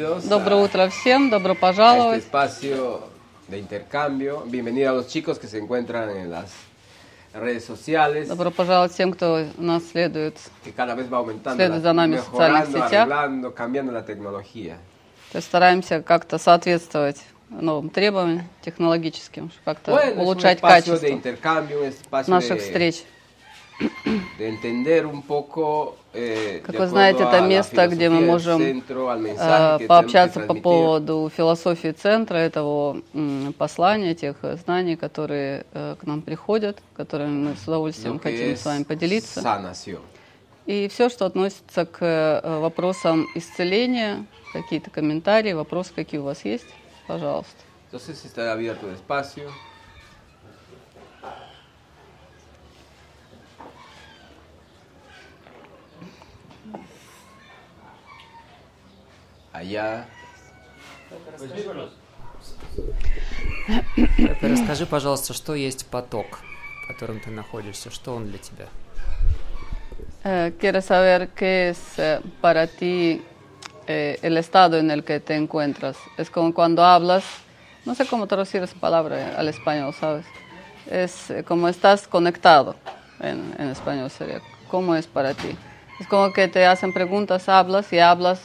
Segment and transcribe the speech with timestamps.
[0.00, 2.24] Доброе утро всем, добро пожаловать.
[3.48, 4.42] de intercambio.
[4.46, 6.50] Bienvenido a los chicos que se encuentran en las
[7.32, 10.36] redes sociales, Добро пожаловать всем, кто нас следует.
[10.64, 13.08] que cada vez va aumentando, Следует за нами в социальных сетях.
[13.08, 14.76] arreglando, cambiando la tecnología.
[15.32, 21.06] То есть стараемся как-то соответствовать новым требованиям технологическим, как-то Bueno, улучшать de качество
[21.88, 23.04] espacio наших de, встреч.
[24.38, 26.05] de entender un poco, eh,
[26.62, 32.36] Как de вы знаете, это место, где мы можем э, пообщаться по поводу философии центра,
[32.38, 33.02] этого
[33.58, 38.64] послания, тех э, знаний, которые э, к нам приходят, которыми мы с удовольствием хотим с
[38.64, 39.42] вами поделиться.
[40.64, 46.66] И все, что относится к э, вопросам исцеления, какие-то комментарии, вопросы, какие у вас есть,
[47.06, 47.54] пожалуйста.
[47.92, 49.48] Entonces está abierto el espacio.
[59.55, 60.05] Allá.
[64.15, 66.39] Пепе, Расскажи, пожалуйста, что есть поток,
[66.83, 68.67] в котором ты находишься, что он для тебя?
[70.23, 73.23] Eh, ¿Quieres saber qué es eh, para ti
[73.87, 75.97] eh, el estado en el que te encuentras?
[76.17, 77.23] Es como cuando hablas,
[77.85, 80.25] no sé cómo traducir esa palabra al español, ¿sabes?
[80.89, 82.75] Es eh, como estás conectado,
[83.19, 84.41] en, en español sería.
[84.69, 85.57] ¿Cómo es para ti?
[85.99, 88.39] Es como que te hacen preguntas, hablas y hablas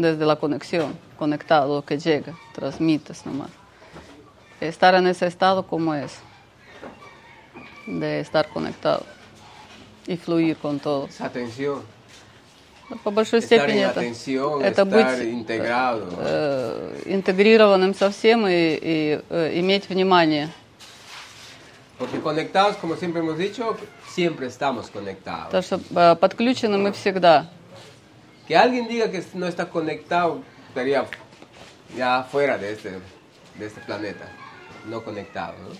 [0.00, 3.50] desde la conexión, conectado, lo que llega, transmites nomás.
[4.60, 6.18] Estar en ese estado, ¿cómo es?
[7.86, 9.04] De estar conectado
[10.06, 11.08] и флуир con todo.
[11.18, 11.82] Atención.
[13.02, 16.06] По большой степени en это, atención, это estar быть integrado.
[16.20, 20.48] э, интегрированным со всем и, и, э, иметь внимание.
[21.98, 23.76] Porque conectados, como siempre hemos dicho,
[24.08, 25.46] siempre estamos conectados.
[25.46, 27.50] Потому что э, подключены мы всегда.
[28.46, 31.04] Que alguien diga que no está conectado, estaría
[31.96, 32.90] ya fuera de este,
[33.58, 34.26] de este planeta,
[34.88, 35.54] no conectado.
[35.58, 35.74] ¿no?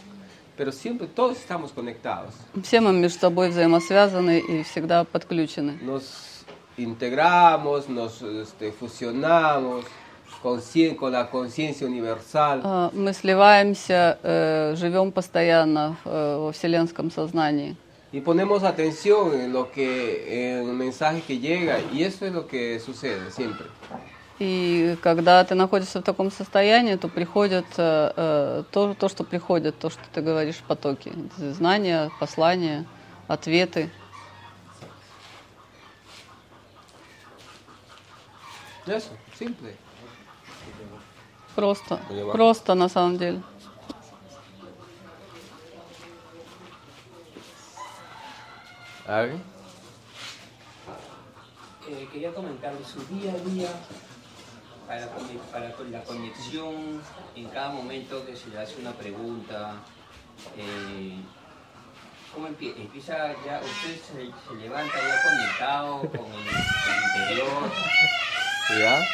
[0.57, 2.35] Pero siempre todos estamos conectados.
[2.63, 5.79] Все мы между собой взаимосвязаны и всегда подключены.
[5.83, 6.45] Nos
[6.77, 9.85] integramos, nos este, fusionamos
[10.97, 12.61] con la conciencia universal.
[12.65, 17.77] Э, Мы сливаемся, э, живем постоянно э, во вселенском сознании.
[18.13, 22.47] Y ponemos atención en lo que, en el mensaje que llega, y eso es lo
[22.47, 23.67] que sucede siempre.
[24.39, 29.79] И когда ты находишься в таком состоянии, то приходит э, э, то, то, что приходит,
[29.79, 31.13] то, что ты говоришь в потоке.
[31.39, 32.85] Знания, послания,
[33.29, 33.91] ответы.
[38.87, 39.75] Simple.
[41.57, 41.99] Просто,
[42.33, 43.43] просто на самом деле.
[49.09, 49.37] A ver.
[51.89, 53.69] Eh, quería comentarle su día a día
[54.89, 57.01] para, con- para con la conexión
[57.37, 59.75] en cada momento que se le hace una pregunta.
[60.57, 61.21] eh,
[62.35, 63.61] ¿Cómo empie- empieza ya?
[63.65, 64.13] ¿Usted se,
[64.49, 67.71] se levanta ya conectado con el, el interior?
[68.79, 69.09] ¿Ya?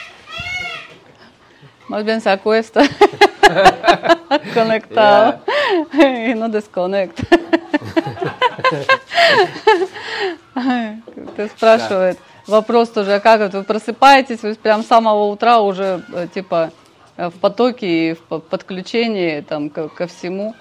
[1.89, 2.83] Más bien se acuesta
[4.55, 5.41] conectado
[5.93, 7.23] y no desconecta.
[11.37, 13.59] Ты спрашивает вопрос тоже, как это?
[13.59, 16.71] Вы просыпаетесь, вы прям с самого утра уже э, типа
[17.17, 20.55] э, в потоке и в по- подключении там ко, ко всему.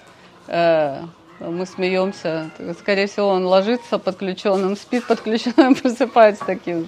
[0.48, 1.02] Э,
[1.40, 2.52] Мы смеемся.
[2.80, 6.81] Скорее всего, он ложится подключенным, спит подключенным, просыпается таким.
[6.86, 6.88] же.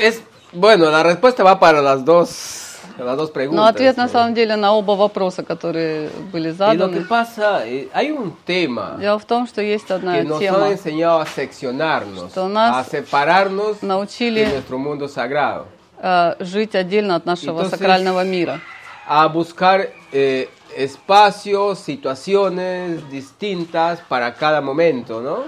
[0.00, 0.22] Es,
[0.52, 2.67] bueno, la respuesta va para las dos,
[2.98, 4.08] Но ответ на ¿no?
[4.10, 7.04] самом деле на оба вопроса, которые были заданы.
[7.06, 10.70] pasa, eh, hay un tema Дело в том, что есть одна que nos han тема.
[10.72, 15.66] enseñado a seccionarnos, Что нас a separarnos de Научили nuestro mundo sagrado,
[16.02, 18.60] э, жить отдельно от нашего Entonces- сакрального мира.
[19.06, 25.44] a buscar eh, espacios, situaciones distintas para cada momento, ¿no?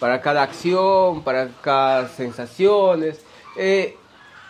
[0.00, 3.20] Para cada acción, para cada sensaciones.
[3.56, 3.96] Eh,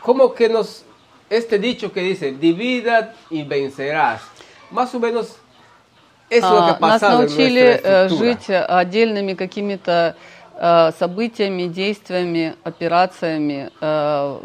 [0.03, 0.84] como que nos,
[1.30, 4.22] este dicho que dice, divida y vencerás,
[4.70, 5.36] más o menos
[6.30, 10.14] es lo que ha А, Нас научили э, жить отдельными какими-то
[10.60, 14.38] э, событиями, действиями, операциями, э,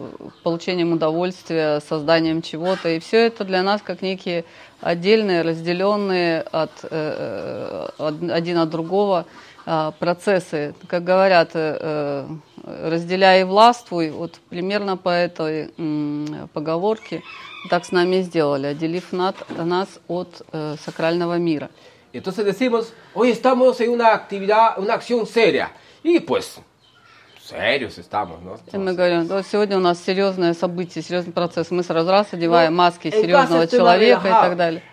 [0.44, 2.88] получением удовольствия, созданием чего-то.
[2.90, 4.46] И все это для нас как некие
[4.82, 9.26] отдельные, разделенные от, э, э, од- один от другого.
[9.26, 10.76] э, процессы.
[10.88, 15.74] Как говорят, э, э, разделяй и властвуй, вот примерно по этой
[16.54, 17.22] поговорке
[17.70, 21.70] так с нами сделали, отделив нас от э, сакрального мира.
[22.12, 25.72] Entonces decimos, hoy estamos en una actividad, una acción seria.
[26.04, 26.60] Y pues
[27.44, 28.60] serios estamos, ¿no?
[28.72, 31.72] И мы говорим, вот сегодня у нас серьезное событие, серьезный процесс.
[31.72, 34.84] Мы сразу раз одеваем Ну, маски en серьезного человека и так далее.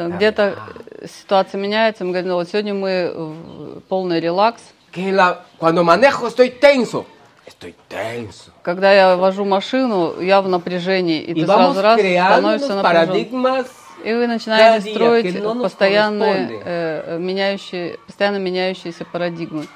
[0.00, 0.56] Там Где-то
[1.02, 4.62] э, ситуация меняется, мы говорим, ну вот сегодня мы в полный релакс.
[4.90, 7.04] Que la- cuando manejo estoy tenso.
[7.46, 8.50] Estoy tenso.
[8.62, 13.66] Когда я вожу машину, я в напряжении, и Y ты сразу раз становишься напряжен.
[14.02, 19.66] И вы начинаете строить no постоянные, э, меняющие, постоянно меняющиеся парадигмы,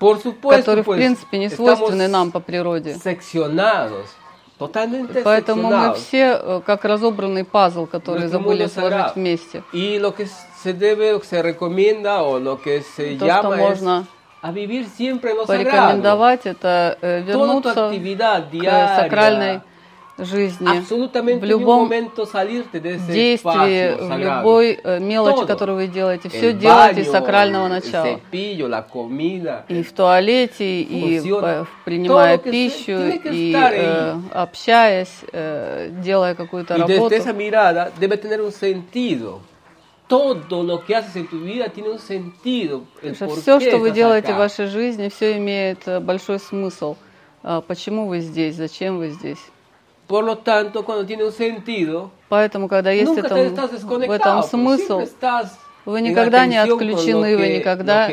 [0.00, 2.94] Por supuesto, которые, в pues, принципе, не свойственны нам по природе.
[2.94, 4.06] seccionados,
[4.58, 9.62] Поэтому мы все э, как разобранный пазл, который забыли сложить вместе.
[9.72, 10.26] Y lo que
[10.62, 14.06] se debe, se recomienda o lo que se То, что llama es можно
[14.42, 15.46] sagrado.
[15.46, 19.60] порекомендовать, это э, вернуться к сакральной
[20.18, 23.36] жизни, в un любом действии,
[24.00, 28.20] в любой э, мелочи, которую вы делаете, все делайте из baño, сакрального начала.
[29.68, 32.98] И в туалете, и э, принимая пищу,
[33.30, 35.20] и э, общаясь,
[36.02, 37.10] делая какую-то работу.
[40.08, 42.84] Todo lo que haces en tu vida tiene un sentido.
[43.02, 46.94] Все, что вы делаете в вашей жизни, все имеет большой смысл.
[47.42, 49.40] А Почему вы здесь, зачем вы здесь?
[50.06, 54.10] Por lo tanto, cuando tiene un sentido, Поэтому, когда есть nunca этом, te estás в
[54.10, 58.10] этом смысл, siempre estás вы никогда не отключены, вы никогда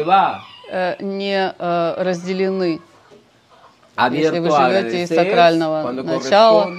[0.69, 2.81] э, не э, разделены.
[3.95, 6.72] Abierto вы живете из сакрального начала,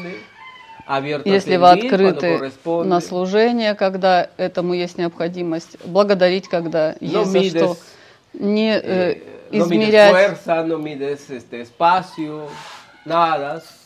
[1.24, 7.76] Если вы открыты на служение, когда этому есть необходимость, благодарить, когда No есть за что,
[8.34, 9.18] не э,
[9.54, 10.38] Eh, измерять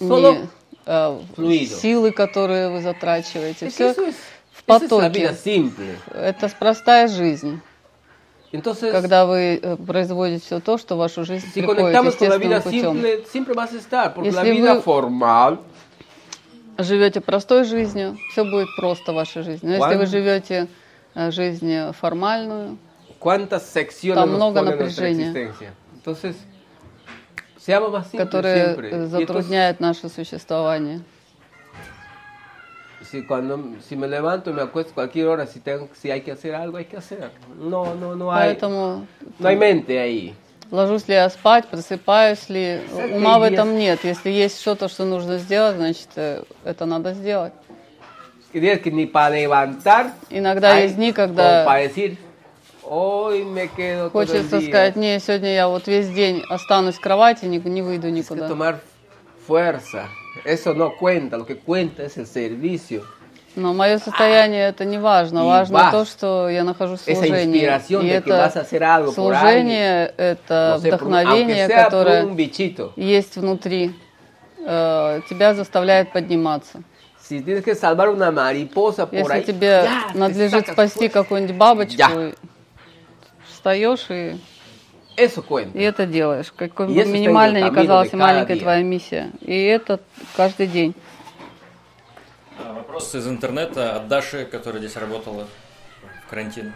[0.01, 0.49] не,
[0.89, 1.21] э,
[1.67, 3.69] силы, которые вы затрачиваете.
[3.69, 3.95] Все
[4.53, 5.35] в потоке.
[6.15, 7.61] Это простая жизнь,
[8.51, 12.97] Entonces, когда вы э, производите все то, что вашу жизнь si приходит естественным путем.
[13.33, 15.59] simple, vas estar, Если вы- formal
[16.81, 19.67] Живете простой жизнью, все будет просто в вашей жизни.
[19.67, 20.69] Но если Cuán- вы живете
[21.15, 22.79] э, жизнь формальную,
[23.21, 25.53] Там много напряжения.
[26.05, 26.37] Entonces,
[27.69, 31.01] э, entonces, затрудняет наше существование.
[33.11, 36.55] si cuando si me levanto me acuesto cualquier hora, si tengo, si hay que hacer
[36.55, 37.31] algo, hay que hacer.
[37.59, 39.07] No, no, no hay, Поэтому
[39.39, 40.35] no hay mente ahí.
[40.71, 42.81] ложусь ли я спать, просыпаюсь ли,
[43.15, 44.01] ума в этом нет.
[44.05, 47.55] Если есть что-то, что нужно сделать, значит, э, это надо сделать.
[50.31, 51.65] Иногда есть дни, когда
[52.89, 57.59] hoy me quedo хочется сказать, не, сегодня я вот весь день останусь в кровати, не,
[57.59, 58.49] не выйду никуда.
[58.49, 58.81] tomar
[59.47, 60.09] fuerza,
[60.45, 63.05] eso no cuenta, lo que cuenta es el servicio.
[63.57, 65.45] Но мое состояние это не важно.
[65.45, 67.59] Важно то, что я нахожусь в служении.
[67.59, 68.53] И это
[69.13, 72.29] служение, это вдохновение, которое
[72.95, 73.95] есть внутри,
[74.65, 76.83] э, тебя заставляет подниматься.
[77.29, 77.41] Если
[79.43, 82.33] тебе надлежит спасти какую-нибудь бабочку.
[83.59, 84.39] Встаешь и,
[85.17, 86.53] и это делаешь.
[86.57, 89.33] Какой бы минимальной ни казалась cada твоя миссия.
[89.41, 90.01] И это
[90.37, 90.95] каждый день.
[92.59, 95.49] А, Вопрос из интернета от Даши, которая здесь работала
[96.25, 96.73] в карантин.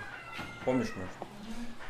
[0.64, 1.12] Помнишь, может?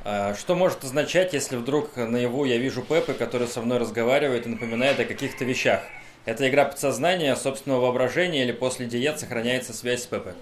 [0.04, 4.50] А, Что может означать, если вдруг наяву я вижу Пепы, который со мной разговаривает и
[4.50, 5.80] напоминает о каких-то вещах?
[6.26, 10.34] Это игра подсознания, собственного воображения или после диет сохраняется связь с Пепе?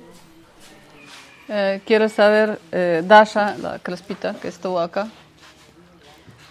[1.52, 5.08] Eh, quiero saber, eh, Dasha, la crespita que estuvo acá,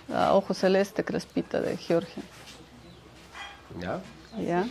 [0.10, 2.22] la ojo celeste crespita de Georgia.
[3.80, 4.02] ¿Ya?
[4.38, 4.66] ¿ya?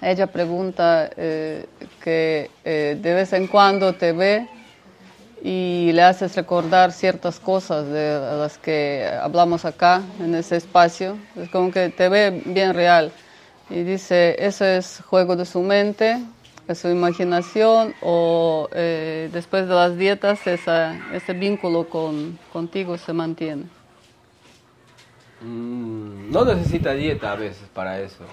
[0.00, 1.66] Ella pregunta eh,
[2.02, 4.48] que eh, de vez en cuando te ve
[5.42, 11.18] y le haces recordar ciertas cosas de las que hablamos acá en ese espacio.
[11.36, 13.12] Es como que te ve bien real.
[13.68, 16.18] Y dice, eso es juego de su mente,
[16.70, 23.12] es su imaginación o eh, después de las dietas esa, ese vínculo con, contigo se
[23.12, 23.64] mantiene.
[25.42, 28.24] Mm, no necesita dieta a veces para eso.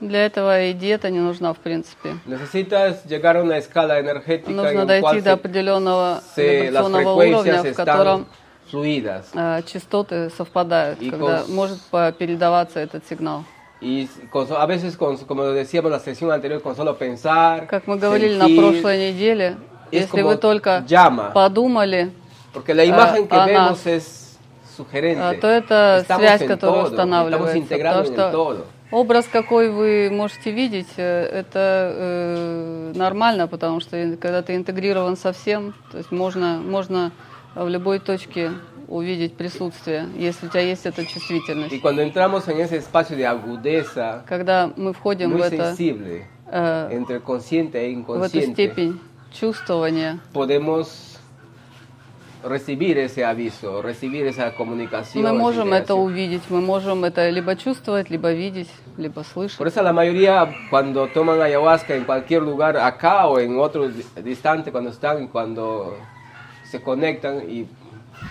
[0.00, 2.16] Для этого и диета не нужна, в принципе.
[2.24, 8.26] Necesitas llegar a una escala energética en Нужно дойти до определенного вибрационного уровня, в котором
[8.72, 9.26] fluidas.
[9.34, 11.78] э, частоты совпадают, И когда cons- может
[12.16, 13.44] передаваться этот сигнал.
[13.84, 17.86] Y con a veces, con, como decíamos en la sesión anterior, con solo pensar, Как
[17.86, 19.56] мы говорили на sentir, прошлой неделе,
[19.92, 21.32] если вы только llama.
[21.34, 22.10] подумали,
[22.54, 24.38] porque la imagen que a vemos es
[24.74, 25.20] sugerente.
[25.20, 27.76] а, то это Estamos связь, которая todo, устанавливается.
[27.76, 28.54] Потому todo.
[28.56, 34.54] что образ, какой вы можете видеть, э, это э, нормально, потому что и- когда ты
[34.56, 37.12] интегрирован со всем, то есть можно, можно
[37.54, 38.50] в любой точке
[38.94, 41.80] увидеть присутствие, если у тебя есть эта чувствительность.
[41.80, 46.88] cuando entramos en ese espacio de agudeza, Когда мы входим в, muy это, sensible, э,
[46.92, 49.00] entre consciente e в эту inconsciente, степень
[49.32, 51.18] чувствования, podemos
[52.44, 55.22] recibir ese aviso, recibir esa comunicación.
[55.24, 59.66] мы можем это увидеть, мы можем это либо чувствовать, либо видеть, либо Por слышать.
[59.66, 64.70] eso la mayoría cuando toman ayahuasca en cualquier lugar, acá o en otro di- distante,
[64.70, 65.96] cuando están, cuando
[66.70, 67.66] se conectan y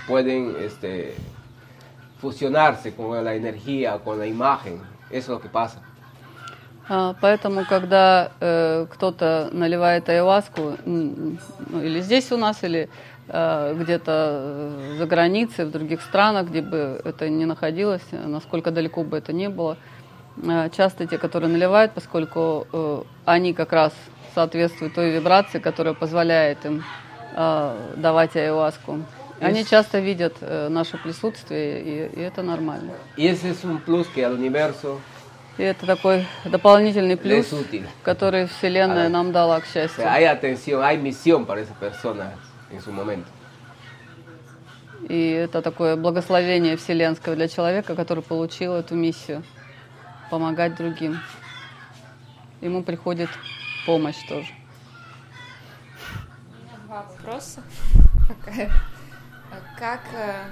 [0.07, 1.15] pueden este,
[2.21, 5.81] fusionarse con la energía, con la imagen, eso es lo que pasa.
[6.89, 12.89] А, Поэтому, когда э, кто-то наливает м, ну, или здесь у нас, или
[13.29, 19.03] э, где-то э, за границей, в других странах, где бы это ни находилось, насколько далеко
[19.03, 19.77] бы это ни было,
[20.43, 23.93] э, часто те, которые наливают, поскольку э, они как раз
[24.35, 26.83] соответствуют той вибрации, которая позволяет им
[27.35, 28.99] э, давать ayahuasку,
[29.45, 32.93] они часто видят э, наше присутствие, и, и это нормально.
[33.17, 34.99] Y ese es un plus que al universo
[35.57, 37.85] И это такой дополнительный le плюс, es útil.
[38.03, 39.09] который Вселенная А.
[39.09, 40.09] нам дала, к O sea, счастью.
[40.11, 42.33] hay atención, hay misión para esa persona
[42.71, 43.27] en su momento.
[45.09, 49.43] И это такое благословение вселенское для человека, который получил эту миссию
[50.31, 51.19] помогать другим.
[52.61, 53.29] Ему приходит
[53.85, 54.47] помощь тоже.
[56.49, 57.61] У меня два вопроса.
[58.27, 58.71] Пока.
[59.83, 60.45] Как, э,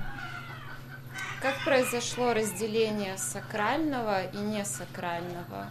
[1.42, 5.70] как произошло разделение сакрального и несакрального?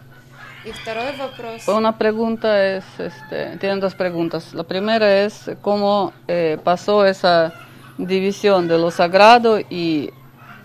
[0.64, 1.68] И второй вопрос.
[1.68, 4.54] Una pregunta es, este, tienen dos preguntas.
[4.54, 7.52] La primera es cómo eh, pasó esa
[7.98, 10.10] división de lo sagrado y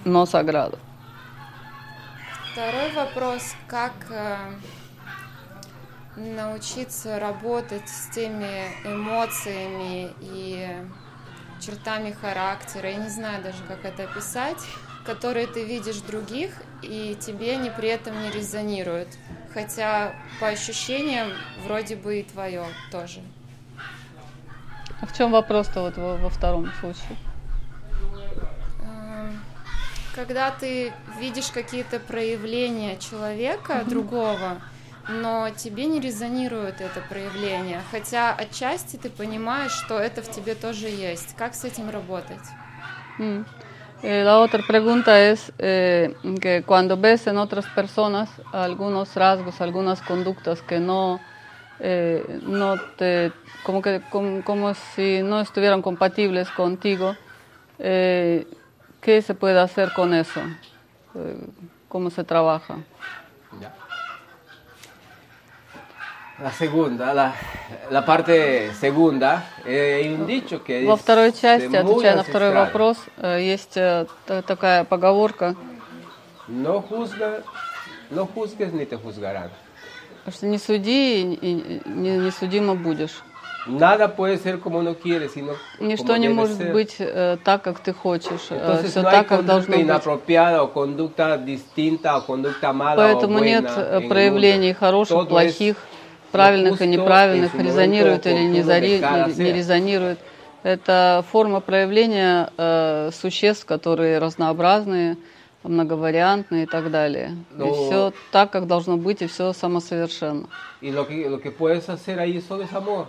[0.06, 0.80] no sagrado.
[2.54, 4.38] Второй вопрос, как э,
[6.16, 10.66] научиться работать с теми эмоциями и
[11.60, 14.58] чертами характера, я не знаю даже, как это описать,
[15.06, 19.08] которые ты видишь других, и тебе они при этом не резонируют.
[19.54, 21.30] Хотя по ощущениям
[21.64, 23.22] вроде бы и твое тоже.
[25.02, 27.18] А в чем вопрос-то вот во, во втором случае?
[28.82, 29.40] Эм,
[30.14, 34.62] Когда ты видишь какие-то проявления человека другого,
[35.08, 40.88] но тебе не резонирует это проявление, хотя отчасти ты понимаешь, что это в тебе тоже
[40.88, 41.36] есть.
[41.38, 42.42] Как с этим работать?
[43.18, 43.46] Mm.
[44.04, 50.02] Eh, la otra pregunta es eh, que cuando ves en otras personas algunos rasgos, algunas
[50.02, 51.20] conductas que no,
[51.80, 53.32] eh, no te,
[53.64, 57.16] como que como, como si no estuvieran compatibles contigo,
[57.80, 58.46] eh,
[59.02, 60.42] ¿qué se puede hacer con eso?
[61.16, 61.38] Eh,
[61.90, 62.76] ¿Cómo se trabaja?
[63.62, 63.72] Ya.
[66.38, 67.34] La segunda, la,
[67.89, 72.98] la parte segunda, eh, hay un dicho que Во второй части, отвечая на второй вопрос,
[73.18, 75.56] э, есть э, та- такая поговорка,
[76.50, 77.42] No juzga,
[78.12, 79.50] no juzgues ni te juzgarán.
[80.30, 83.24] что не суди и, не, не судимо будешь.
[83.68, 86.72] Nada puede ser como uno quiere, sino Ничто como не может ser.
[86.74, 88.51] быть э, так, как ты хочешь.
[88.51, 90.60] Entonces все no так, как должно быть.
[90.60, 95.77] o conducta distinta o conducta mala Поэтому o buena нет э, проявлений хороших, Todo плохих,
[95.77, 95.95] es
[96.36, 99.00] правильных и неправильных, резонирует или не, зари-
[99.38, 100.20] не- резонирует.
[100.63, 105.18] Это форма проявления э, существ, которые разнообразные,
[105.63, 107.38] многовариантные и так далее.
[107.51, 110.48] И Но- все так, как должно быть, и все самосовершенно.
[110.82, 113.08] Y lo que, lo que puedes hacer ahí solo es amor.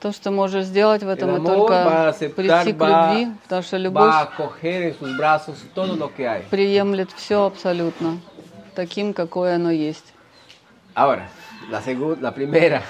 [0.00, 3.62] То, что можешь сделать в этом, это va только aceptar, прийти к va, любви, потому
[3.62, 4.14] что va любовь
[6.50, 8.18] приемлет все абсолютно
[8.74, 10.14] таким, какое оно есть.
[10.94, 11.28] Ahora,
[11.68, 12.82] la, segu- la primera.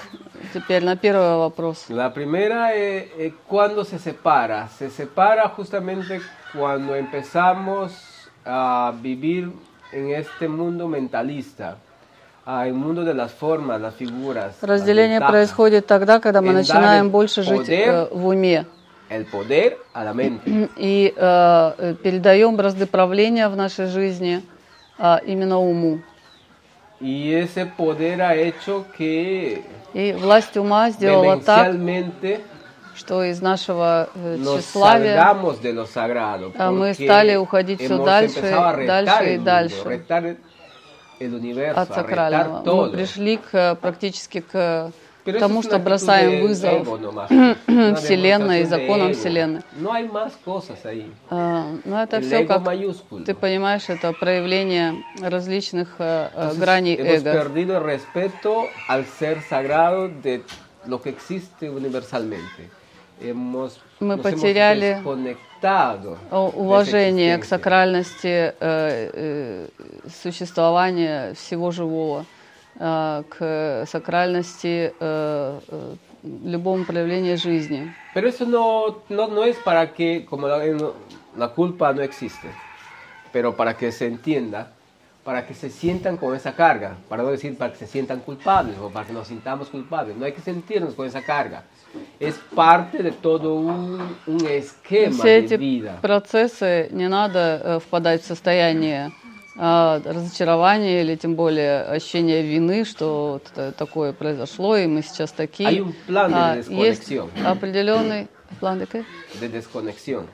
[0.53, 1.85] Теперь на первый вопрос.
[1.89, 4.67] La primera es cuando se separa.
[4.77, 6.21] Se separa justamente
[6.53, 7.91] cuando empezamos
[8.45, 9.51] a vivir
[9.91, 11.77] en este mundo mentalista,
[12.47, 14.57] el mundo de las formas, las figuras.
[14.61, 15.31] las Разделение ventajas.
[15.31, 18.65] происходит тогда, когда мы начинаем больше жить poder э, в уме
[19.09, 20.69] El poder a la mente.
[20.77, 24.41] и э, э, передаем бразды правления в нашей жизни
[24.97, 25.99] э, именно уму.
[27.01, 31.75] Y ese poder ha hecho que И власть ума сделала так,
[32.95, 36.53] что из нашего э, тщеславия salgamos de lo sagrado.
[36.57, 40.37] А мы стали уходить hemos дальше, дальше и mundo, дальше.
[41.19, 42.63] universo, от сакрального.
[42.63, 44.91] Мы пришли к, э, практически к
[45.23, 46.87] Pero eso тому, es что бросаем вызов
[47.97, 49.13] Вселенной законам.
[49.13, 49.61] Вселенной.
[51.29, 52.63] Э, Но это все как
[53.25, 57.33] ты понимаешь, это проявление различных э, э, граней эго.
[63.99, 65.01] Мы потеряли
[66.31, 69.67] уважение к сакральности э, э,
[70.23, 72.40] существования всего живого, э,
[72.78, 75.94] к сакральности э, э,
[76.44, 77.90] любому проявлению жизни.
[78.14, 80.92] Pero eso no, no, no es para que, como la, no-
[81.36, 82.48] la culpa no existe,
[83.32, 84.72] pero para que se entienda,
[85.24, 88.76] para que se sientan con esa carga, para no decir para que se sientan culpables
[88.78, 91.62] o para que nos sintamos culpables, no hay que sentirnos con esa carga.
[92.20, 95.98] Es parte de todo un, un esquema Все de эти vida.
[96.02, 99.10] процессы не надо э, впадать в состояние
[99.57, 105.69] а, разочарования или тем более ощущения вины, что вот такое произошло, и мы сейчас такие.
[105.69, 107.29] Hay un plan de А, есть desconexión.
[107.45, 108.27] определенный
[108.59, 109.05] план de
[109.39, 110.25] de desconexión.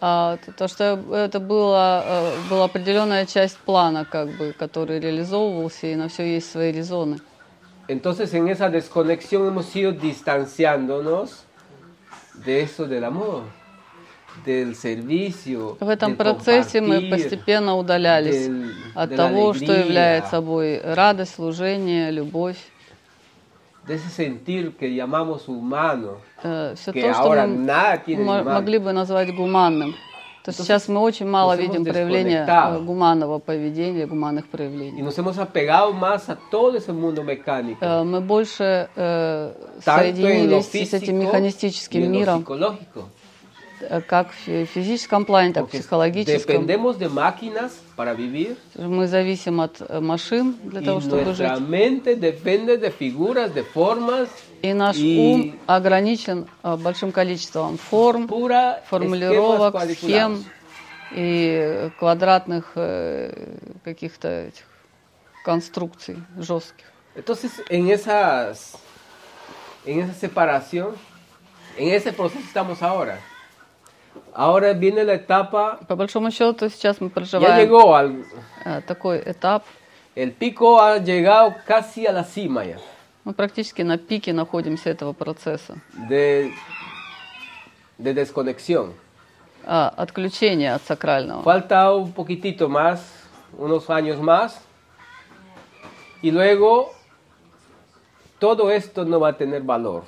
[0.00, 5.96] А, то, что это было, э, была определенная часть плана, как бы, который реализовывался, и
[5.96, 7.18] на все есть свои резоны.
[7.88, 11.44] Entonces en esa desconexión hemos ido distanciándonos
[12.34, 13.44] de eso del amor,
[14.48, 15.76] del servicio.
[15.80, 22.10] В этом процессе мы постепенно удалялись del- от того, что alegría, является собой радость, служение,
[22.10, 22.56] любовь.
[23.86, 26.18] de ese sentir que llamamos humano,
[26.76, 29.94] все que то, что ahora мы nada tiene могли бы назвать гуманным.
[30.44, 35.02] То есть сейчас мы очень мало видим проявления э, гуманного поведения, гуманных проявлений.
[37.80, 39.52] Э, Мы больше э,
[39.84, 43.00] соединились с этим механистическим миром, э,
[44.06, 46.66] как в физическом плане, так и в психологическом.
[46.66, 51.60] dependemos de máquinas para vivir Мы зависим от э, машин для того, чтобы жить.
[51.60, 54.28] mente depende de figuras, de formas
[54.62, 58.28] И наш ум ограничен э, большим количеством форм,
[58.86, 60.44] формулировок, схем
[61.12, 64.64] и квадратных э, каких-то этих
[65.44, 66.86] конструкций жестких.
[67.14, 68.76] Entonces, en esas,
[69.84, 70.94] en esa separación,
[71.76, 73.18] en ese proceso estamos ahora.
[74.35, 78.25] Ahora viene la etapa, По большому счету сейчас мы ya проживаем llegó al,
[78.65, 79.63] э, такой этап.
[80.15, 82.77] el pico ha llegado casi a la cima ya,
[83.25, 85.77] Мы практически на пике находимся этого процесса.
[86.09, 86.51] de,
[87.97, 88.93] de desconexión.
[89.65, 91.41] А, отключения от сакрального.
[91.43, 92.99] Falta un poquitito más,
[93.57, 94.59] unos años más,
[96.21, 96.91] y luego
[98.39, 100.03] todo esto no va a tener valor.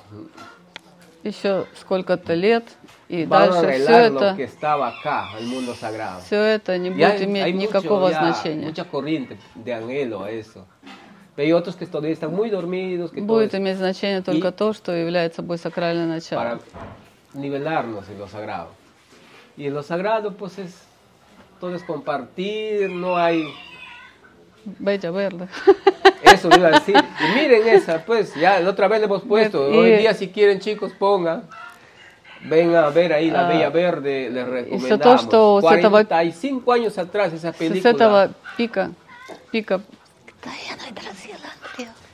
[1.24, 2.64] Еще сколько-то лет,
[3.10, 6.20] и Van a дальше все arreglar lo это, que estaba acá, el mundo sagrado.
[6.20, 8.66] все это не Ya будет иметь hay mucho, никакого ya, значения.
[8.66, 10.66] mucha corriente de anhelo a eso.
[11.36, 14.48] Pero hay otros que todavía están muy dormidos, que todo Будет es иметь значение только
[14.48, 16.60] И- то, что является собой сакральное para начало.
[17.34, 18.68] nivelarnos en lo sagrado.
[19.56, 20.74] Y en lo sagrado, pues es
[21.60, 23.44] todo es compartir, no hay
[24.78, 25.46] Бетя Верде.
[26.22, 26.96] eso, lo iba a decir.
[26.96, 29.70] Y miren esa, pues ya la otra vez le hemos puesto.
[29.72, 31.44] Y- Hoy día, si quieren, chicos, pongan.
[32.43, 35.21] Ven a ver ahí la Ah, Bella Verde, les то, recomendamos.
[35.61, 37.91] с этого- 45 años atrás esa С película.
[37.91, 38.91] этого пика,
[39.51, 39.81] пика,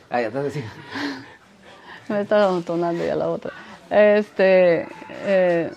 [0.10, 0.72] Ah, ya estás diciendo.
[2.10, 3.52] me estaba entonando ya la otra.
[3.90, 4.88] Este,
[5.26, 5.72] э,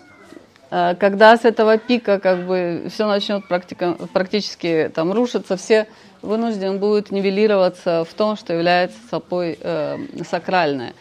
[0.98, 5.86] когда с этого пика как бы все начнет практика- практически там рушиться, все
[6.22, 9.96] вынуждены будут нивелироваться в том, что является собой э,
[10.28, 10.92] сакральное.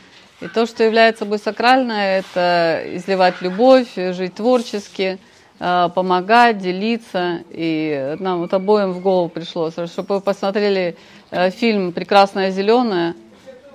[0.41, 5.17] И то, что является собой сакральное, это изливать любовь, жить творчески,
[5.59, 7.39] э, помогать, делиться.
[7.49, 10.95] И нам вот обоим в голову пришло, чтобы вы посмотрели
[11.31, 13.15] э, фильм «Прекрасное зеленое»,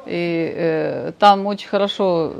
[0.06, 2.34] и э, там очень хорошо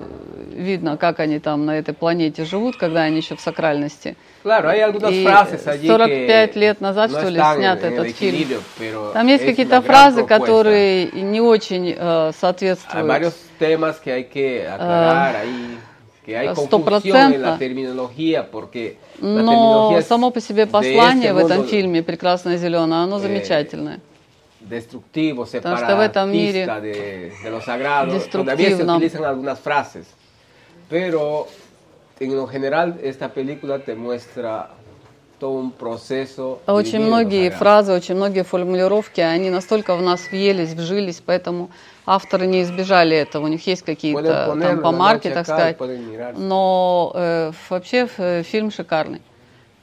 [0.52, 4.16] видно, как они там на этой планете живут, когда они еще в сакральности.
[4.44, 8.06] Claro, hay algunas Y frases allí 45 que лет назад, no что ли, снят этот
[8.08, 8.34] фильм.
[8.36, 13.06] equilibrio, pero Там есть какие-то фразы, которые не очень э, Hay соответствуют.
[13.06, 15.78] varios temas que hay que aclarar ahí,
[16.26, 21.38] que hay confusión en la terminología, porque la Но es само по себе послание в
[21.38, 24.00] этом фильме «Прекрасное зеленое», оно Э, замечательное.
[24.60, 28.12] destructivo, этом мире separatista de, de lo sagrado.
[28.30, 28.96] Todavía se destructivo.
[28.96, 30.06] utilizan algunas frases,
[30.90, 31.46] pero
[32.20, 34.70] en lo general esta película te muestra
[36.66, 41.70] Очень многие фразы, очень многие формулировки, они настолько в нас въелись, вжились, поэтому
[42.06, 43.44] авторы не избежали этого.
[43.44, 45.76] У них есть какие-то там помарки, так сказать.
[46.38, 49.20] Но э, вообще э, фильм шикарный.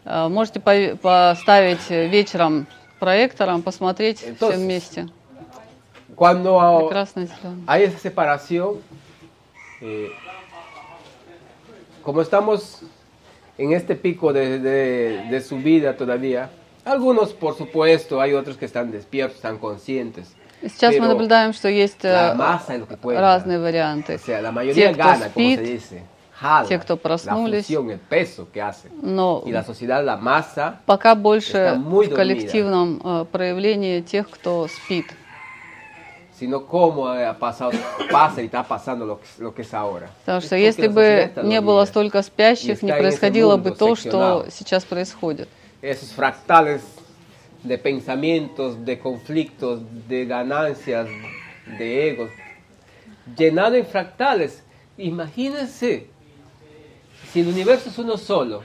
[0.05, 2.65] Э, можете по- поставить вечером
[2.99, 5.09] проектором, посмотреть все Entonces, вместе.
[6.15, 7.65] Cuando Прекрасное зеленое.
[7.67, 8.77] hay esa separación,
[9.81, 10.09] eh,
[12.02, 12.82] como estamos
[13.58, 16.50] en este pico de, de- de su vida todavía,
[16.84, 20.34] algunos por supuesto, hay otros que están despiertos, están conscientes.
[20.62, 23.20] И Сейчас мы Pero наблюдаем, что есть э, la masa es lo que cuenta.
[23.20, 24.14] разные варианты.
[24.14, 26.02] O sea, la mayoría Те, кто gana, como se спит, dice.
[26.40, 28.88] jala те, кто la проснулись, fusión, el peso que hace.
[29.02, 34.30] но Y la sociedad, la masa, пока больше está muy в коллективном э, проявлении тех,
[34.30, 35.06] кто спит.
[36.40, 37.72] sino cómo eh, ha pasado,
[38.10, 40.10] pasa y está pasando lo, que- lo que es ahora.
[40.24, 41.60] Потому Es что porque если la sociedad бы está не dormida.
[41.62, 44.50] было столько спящих, Y не está en ese происходило бы mundo то, что seccionado.
[44.50, 45.48] сейчас происходит.
[45.82, 46.82] Esos fractales
[47.62, 51.08] de pensamientos, de conflictos, de ganancias,
[51.78, 52.30] de egos,
[53.36, 54.62] llenado en fractales.
[54.98, 56.06] Imagínense,
[57.32, 58.62] si el universo es uno solo,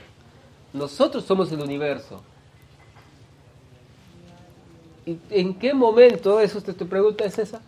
[0.72, 2.22] nosotros somos el universo.
[5.07, 7.61] ¿Y en qué momento, eso usted tu pregunta es esa?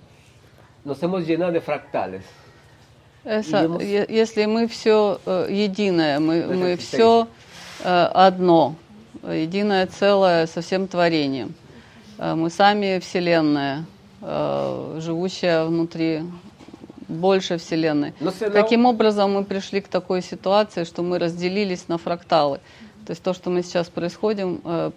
[0.83, 2.23] Nos hemos llenado de fractales.
[3.25, 7.27] Эса- Идем- е- Если мы все единое, мы, мы все
[8.27, 8.75] одно,
[9.23, 11.53] единое целое со всем творением.
[12.17, 13.85] Э, Мы сами Вселенная,
[14.21, 16.23] э, живущая внутри
[17.07, 18.13] больше Вселенной.
[18.51, 22.59] Каким образом мы пришли к такой ситуации, что мы разделились на фракталы?
[23.09, 24.91] То есть то, что мы сейчас происходим, э,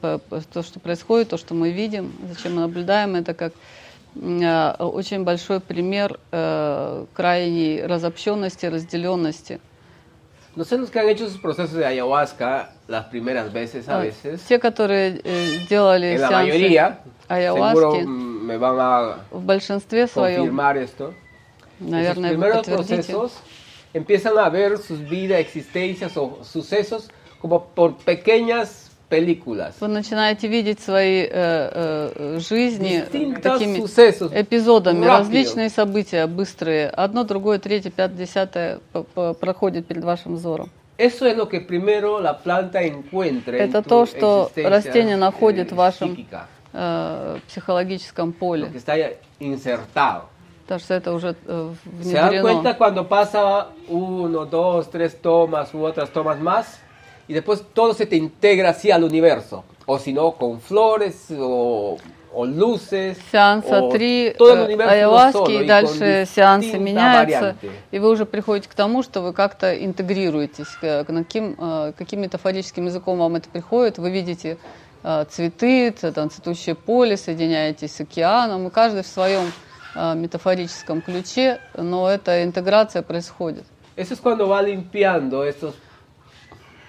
[0.52, 3.54] то, что происходит, то, что мы видим, зачем мы наблюдаем, это как
[4.16, 9.60] э, очень большой пример э, крайней разобщенности, разделенности.
[10.54, 14.42] No sé los que han hecho esos procesos de ayahuasca las primeras veces, a veces.
[14.42, 15.22] Те, которые
[15.70, 16.98] делали la mayoría,
[17.30, 21.14] mm, me van a в большинстве своем, esto.
[21.80, 23.32] Наверное, вы primeros procesos
[23.94, 27.08] empiezan a ver sus vidas, existencias o sucesos
[27.42, 29.74] como por pequeñas películas.
[29.80, 34.32] вы начинаете видеть свои э, э, жизни Distintos такими sucesos.
[34.32, 35.18] эпизодами, rápido.
[35.18, 36.88] различные события, быстрые.
[36.88, 38.80] Одно, другое, третье, пятое, десятое
[39.40, 40.70] проходит перед вашим взором.
[40.96, 45.74] Eso es lo que primero la planta encuentra en Это то, что растение находит в
[45.76, 46.16] вашем
[46.72, 48.68] э, психологическом lo поле.
[48.70, 48.94] que está
[49.40, 50.28] insertado.
[50.64, 52.42] Потому что это уже э, Se dan внедрено.
[52.42, 56.78] cuenta cuando pasa uno, dos, tres tomas u otras tomas más
[57.28, 59.64] y después todo se te integra así al universo.
[59.86, 61.96] O si no, con flores o,
[62.32, 63.18] o luces.
[63.30, 67.70] Сеанса o три todo el э, universo uno ayahuаски, solo и дальше сеансы меняются, variante.
[67.90, 70.68] и вы уже приходите к тому, что вы как-то интегрируетесь.
[70.80, 74.56] Каким, э, каким метафорическим языком вам это приходит, вы видите
[75.02, 79.52] э, цветы, там, цветущее поле, соединяетесь с океаном, и каждый в своем
[79.94, 83.64] э, метафорическом ключе, но эта интеграция происходит.
[83.94, 85.74] Eso es cuando va limpiando esos,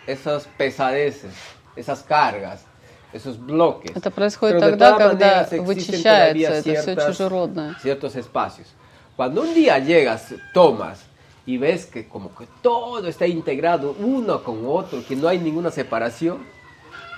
[0.08, 1.34] esas pesadeces,
[1.76, 2.66] esas cargas,
[3.14, 3.96] esos bloques.
[3.96, 7.76] Это происходит Pero тогда, когда вычищается это все чужеродное.
[7.82, 8.68] ciertos espacios.
[9.16, 11.00] Cuando un día llegas, tomas
[11.46, 15.70] y ves que como que todo está integrado uno con otro, que no hay ninguna
[15.72, 16.40] separación,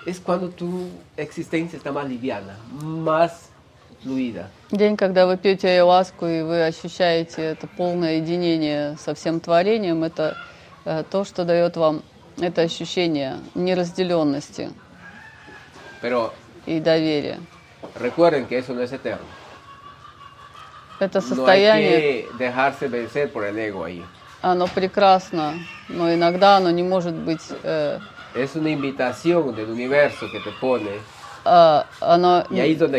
[0.05, 3.49] es cuando tu existencia está más liviana, más
[4.03, 4.49] fluida.
[4.71, 10.35] День, когда вы пьете ayahuasку и вы ощущаете это полное единение со всем творением, это
[10.85, 12.03] э, то, что дает вам
[12.37, 14.71] это ощущение неразделенности
[16.01, 16.33] Pero
[16.65, 17.39] и доверия.
[17.99, 19.25] recuerden que eso no es eterno.
[20.99, 24.03] Это No состояние, que dejarse vencer por el ego ahí.
[24.41, 25.55] оно прекрасно,
[25.89, 27.99] но иногда оно не может быть, э,
[28.35, 30.99] Es una invitación del universo que te pone
[31.47, 32.43] а, оно,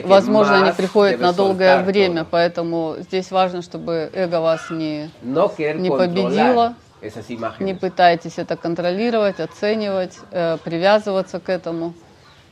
[0.05, 5.89] возможно, не приходит на долгое время, поэтому здесь важно, чтобы эго вас не, no Не
[5.89, 6.75] controlar
[7.61, 11.95] не пытайтесь это контролировать, оценивать, э, привязываться к этому,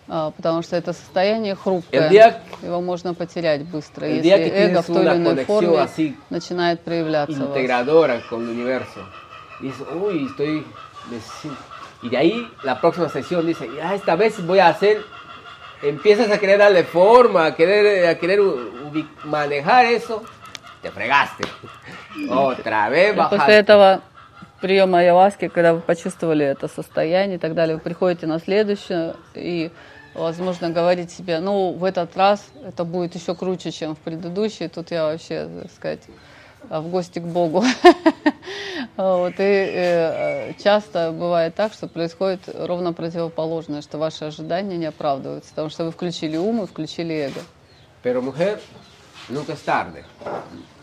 [0.09, 5.03] а, потому что это состояние хрупкое, día- его можно потерять быстро, если эго в той
[5.05, 5.89] или иной форме
[6.31, 7.49] начинает проявляться в вас.
[7.57, 9.01] integradora con el universo.
[9.61, 10.67] Y dices, uy, estoy...
[11.11, 11.63] me siento-".
[12.03, 15.03] Y de ahí la próxima sesión dice, ya esta vez voy a hacer...
[15.83, 18.41] Empiezas a querer darle forma, a querer, a querer
[19.25, 20.23] manejar eso,
[20.81, 21.45] te fregaste.
[22.31, 23.53] Otra vez bajaste.
[24.65, 29.71] Приема ayahuаски, когда вы почувствовали это состояние и так далее, вы приходите на следующее и,
[30.15, 34.91] возможно, говорите себе, ну, в этот раз это будет еще круче, чем в предыдущий, тут
[34.91, 36.01] я вообще, так сказать,
[36.63, 37.63] в гости к Богу.
[38.97, 45.51] Вот, и э, часто бывает так, что происходит ровно противоположное, что ваши ожидания не оправдываются,
[45.51, 47.41] потому что вы включили ум и включили эго.
[48.03, 48.61] Pero mujer,
[49.30, 50.04] nunca es tarde.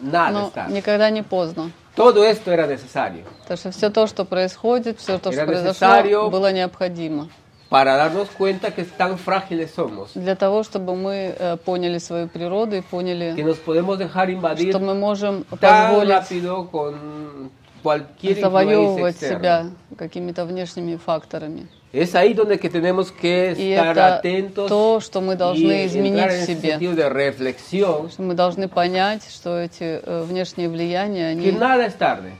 [0.00, 0.72] Nada Но es tarde.
[0.72, 1.70] никогда не поздно.
[1.94, 5.70] Todo esto era necesario Потому что все то, что происходит, все то, что Era произошло,
[5.70, 7.28] necesario- было необходимо.
[7.70, 12.76] para darnos cuenta que tan frágiles somos, Для того, чтобы мы э, поняли свою природу
[12.76, 17.50] и que поняли, nos podemos dejar invadir что мы можем tan позволить rápido con cualquier
[17.50, 19.67] influencia завоевывать себя
[19.97, 21.67] какими-то внешними факторами.
[21.93, 26.31] Es ahí donde que tenemos que И estar это atentos то, что мы должны изменить
[26.31, 26.77] в себе.
[26.77, 31.85] sentido de reflexión, Что мы должны понять, что эти э, внешние влияния, que они nada
[31.85, 32.31] es tarde.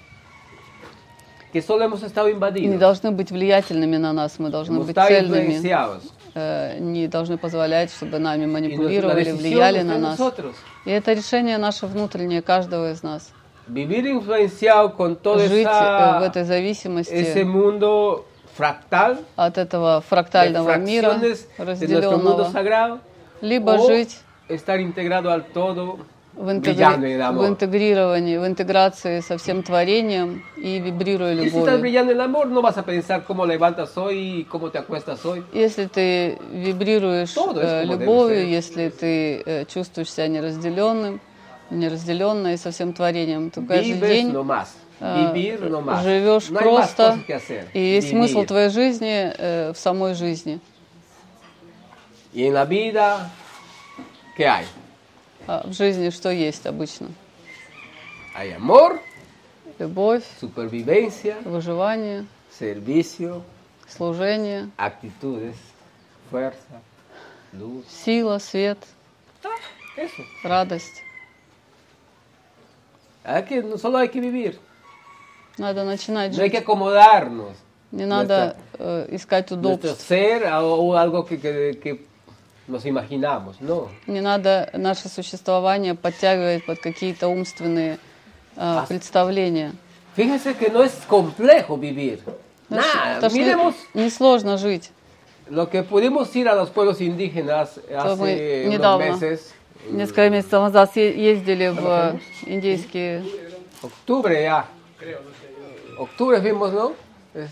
[1.52, 5.60] que solo hemos estado не должны быть влиятельными на нас, мы должны hemos быть цельными,
[6.34, 10.18] э, не должны позволять, чтобы нами манипулировали, влияли на нас.
[10.18, 10.56] nosotros.
[10.86, 13.32] И это решение наше внутреннее, каждого из нас.
[13.68, 18.26] Vivir influenciado con toda Жить э, в этой esa, ese зависимости mundo
[18.58, 21.20] fractal, от этого фрактального мира,
[21.58, 23.00] разделенного, sagrado,
[23.42, 24.18] либо жить
[24.50, 26.00] estar integrado al todo,
[26.34, 31.66] в, интегри- в интегрировании, в интеграции со всем творением и вибрируя любовью.
[35.54, 41.20] Если ты вибрируешь э, любовью, если ты э, чувствуешь себя неразделенным,
[41.72, 46.04] неразделенной со всем творением, то каждый день э, más.
[46.04, 47.20] живешь просто,
[47.74, 50.60] и весь смысл твоей жизни э, в самой жизни.
[52.34, 53.30] En la vida,
[54.38, 54.66] ¿qué hay?
[55.48, 57.10] А в жизни что есть обычно?
[58.38, 59.02] Hay amor,
[59.80, 62.26] Любовь, supervivencia, выживание,
[62.58, 63.44] servicio,
[63.88, 65.56] служение, actitudes,
[66.30, 66.82] fuerza,
[67.52, 67.84] luz.
[68.06, 68.78] сила, свет,
[69.98, 70.24] Eso.
[70.44, 71.04] радость.
[73.25, 74.59] Hay que, no solo hay que vivir,
[75.59, 76.53] Надо начинать no hay жить.
[76.53, 77.57] que acomodarnos.
[77.93, 79.57] Не надо э, искать Nuestro
[79.91, 80.07] удобств.
[80.07, 82.05] ser a- o algo que, que- que
[82.69, 83.89] nos imaginamos, no.
[84.07, 87.99] Не надо наше существование подтягивать под какие-то умственные
[88.57, 89.73] э, представления.
[90.17, 92.21] Fíjense que no es complejo vivir.
[92.69, 94.91] Потому что- Nada, потому что miremos не- несложно жить.
[95.49, 99.55] lo que pudimos ir a los pueblos indígenas То мы hace unos недавно, meses.
[99.91, 103.25] несколько месяцев назад е- ездили в индейские...
[103.83, 104.67] Octubre ya.
[105.99, 106.93] Octubre fuimos, ¿no?
[107.35, 107.51] Es-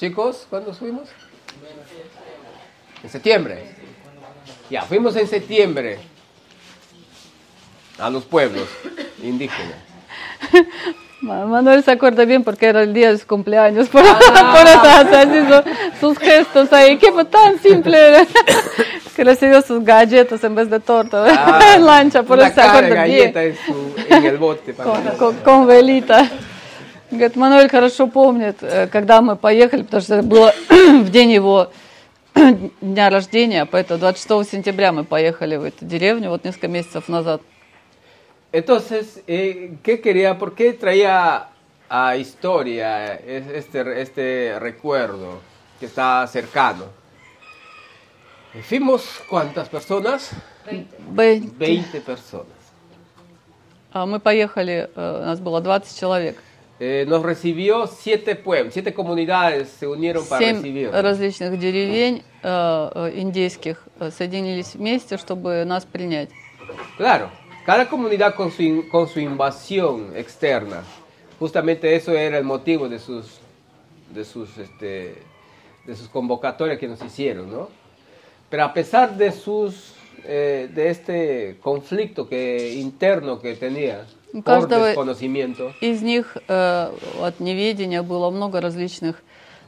[0.00, 1.08] Chicos, ¿cuándo fuimos?
[3.04, 3.64] En septiembre.
[4.70, 5.98] Ya, fuimos en septiembre
[7.98, 8.68] a los pueblos
[9.22, 9.76] indígenas.
[11.20, 14.80] Ma- Manuel se acuerda bien porque era el día de su cumpleaños, por, por eso
[14.82, 18.26] hace así su- sus gestos ahí, que fue tan simple,
[19.17, 23.03] que recibió sus galletas en vez de torta Ah, en lancha, por eso se acuerda
[23.05, 24.73] bien, galleta en, su- en el bote.
[24.75, 26.29] con, con- con velita.
[27.09, 31.71] Говорит, Мануэль хорошо помнит, э, когда мы поехали, потому что это было в день его
[32.81, 37.41] дня рождения, поэтому 26 сентября мы поехали в эту деревню, вот несколько месяцев назад.
[38.51, 40.37] Entonces, eh, ¿qué quería?
[40.37, 41.47] ¿Por qué traía
[41.89, 45.39] a historia es- este, este recuerdo
[45.79, 46.85] que está cercano?
[48.56, 50.30] Eh, Fuimos cuántas personas?
[51.10, 52.46] Бэй, 20 personas.
[53.94, 56.36] а мы поехали, э, у нас было 20 человек.
[56.80, 61.00] Eh, nos recibió siete pueblos, siete comunidades se unieron para Семь recibirnos.
[61.02, 66.30] различных деревень э, э, индейских э, соединились вместе, чтобы нас принять.
[66.96, 67.30] Claro,
[67.66, 70.82] cada comunidad con su, in- con su invasión externa.
[71.38, 73.26] Justamente eso era el motivo de sus,
[74.10, 75.22] de sus, este,
[75.84, 77.68] de sus convocatorias que nos hicieron, ¿no?
[78.50, 84.44] Pero a pesar de sus, eh, de este conflicto que, interno que tenía У por
[84.44, 89.22] каждого desconocimiento, из них э, от неведения было много различных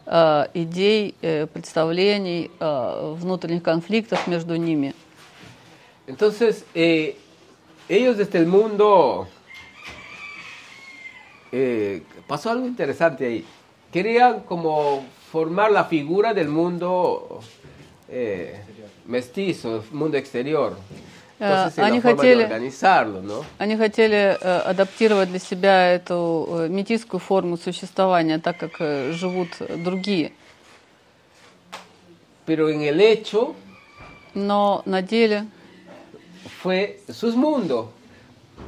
[0.07, 4.95] э, идей, э, представлений, э, внутренних конфликтов между ними.
[6.07, 7.17] Entonces, eh,
[7.89, 9.27] ellos desde el mundo,
[11.53, 13.45] eh, pasó algo interesante ahí.
[13.93, 17.41] Querían como formar la figura del mundo
[18.10, 18.56] eh,
[19.06, 20.76] mestizo, mundo exterior.
[21.40, 22.44] Entonces, Eh, es они хотели-
[23.24, 23.46] ¿no?
[23.60, 29.50] Они хотели э, адаптировать для себя эту э, метисскую форму существования, так как э, живут
[29.84, 30.34] другие.
[32.46, 33.56] Pero en el hecho
[34.34, 35.46] Но на деле
[36.62, 37.88] fue sus mundos,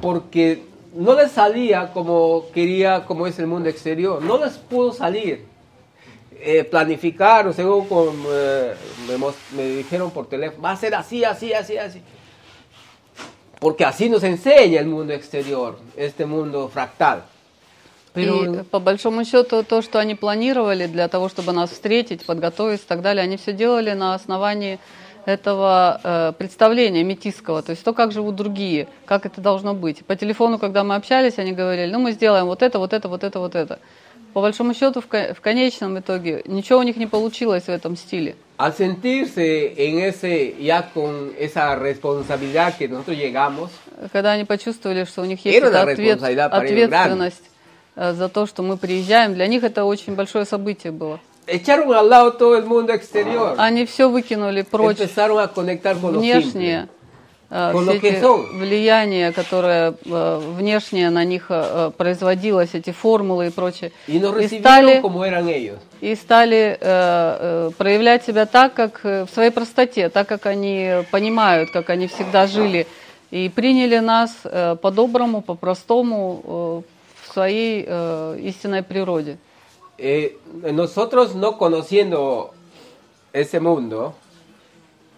[0.00, 0.62] porque
[0.94, 5.44] no les salía como quería, como es el mundo exterior, no les pudo salir.
[6.44, 8.74] Eh, planificaron, según con, eh,
[9.06, 9.16] me,
[9.56, 12.02] me dijeron por teléfono, va a ser así, así, así, así.
[13.60, 17.22] Porque así nos enseña el mundo exterior, este mundo fractal.
[18.12, 22.80] Pero И по большому счету то, что они планировали для того, чтобы нас встретить, подготовить
[22.80, 24.80] и так далее, они все делали на основании
[25.24, 30.04] этого э, представления метисского, то есть то, как живут другие, как это должно быть.
[30.04, 33.22] По телефону, когда мы общались, они говорили, ну мы сделаем вот это, вот это, вот
[33.22, 33.78] это, вот это.
[34.32, 38.34] По большому счету, в, в конечном итоге, ничего у них не получилось в этом стиле.
[38.58, 43.70] al sentirse en ese, ya con esa responsabilidad que nosotros llegamos,
[44.12, 47.42] Когда они почувствовали, что у них есть эта ответ- ответственность
[47.96, 51.18] э, за то, что мы приезжаем, для них это очень большое событие было.
[51.46, 53.56] echaron al lado todo el mundo exterior.
[53.58, 56.22] Они все выкинули прочь Empezaron a conectar con Con
[57.52, 63.50] все lo que эти влияния, которые э, внешне на них э, производилось, эти формулы и
[63.50, 65.02] прочее, и стали,
[66.00, 71.04] и стали э, э, проявлять себя так, как э, в своей простоте, так, как они
[71.10, 72.86] понимают, как они всегда жили,
[73.30, 79.36] и приняли нас э, по-доброму, по-простому, э, в своей э, истинной природе.
[79.98, 82.52] Nosotros no conociendo
[83.32, 84.14] ese mundo,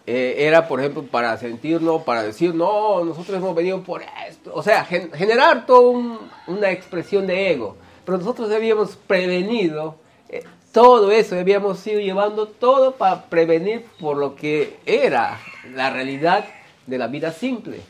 [0.07, 4.53] eh, era por ejemplo para sentirnos, para decir, no, nosotros hemos venido por esto.
[4.55, 7.77] O sea, gen- generar toda un- una expresión de ego.
[8.05, 9.97] Pero nosotros habíamos prevenido
[10.29, 15.40] eh, todo eso, habíamos ido llevando todo para prevenir por lo que era
[15.75, 16.45] la realidad
[16.87, 17.81] de la vida simple.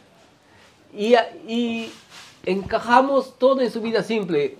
[0.96, 1.14] Y,
[1.48, 1.90] y
[2.46, 4.56] encajamos todo en su vida simple.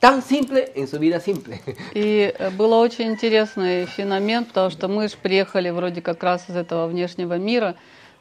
[0.00, 1.60] Tan simple en su vida simple.
[1.92, 6.54] И э, было очень интересный феномен, потому что мы же приехали вроде как раз из
[6.54, 7.74] этого внешнего мира,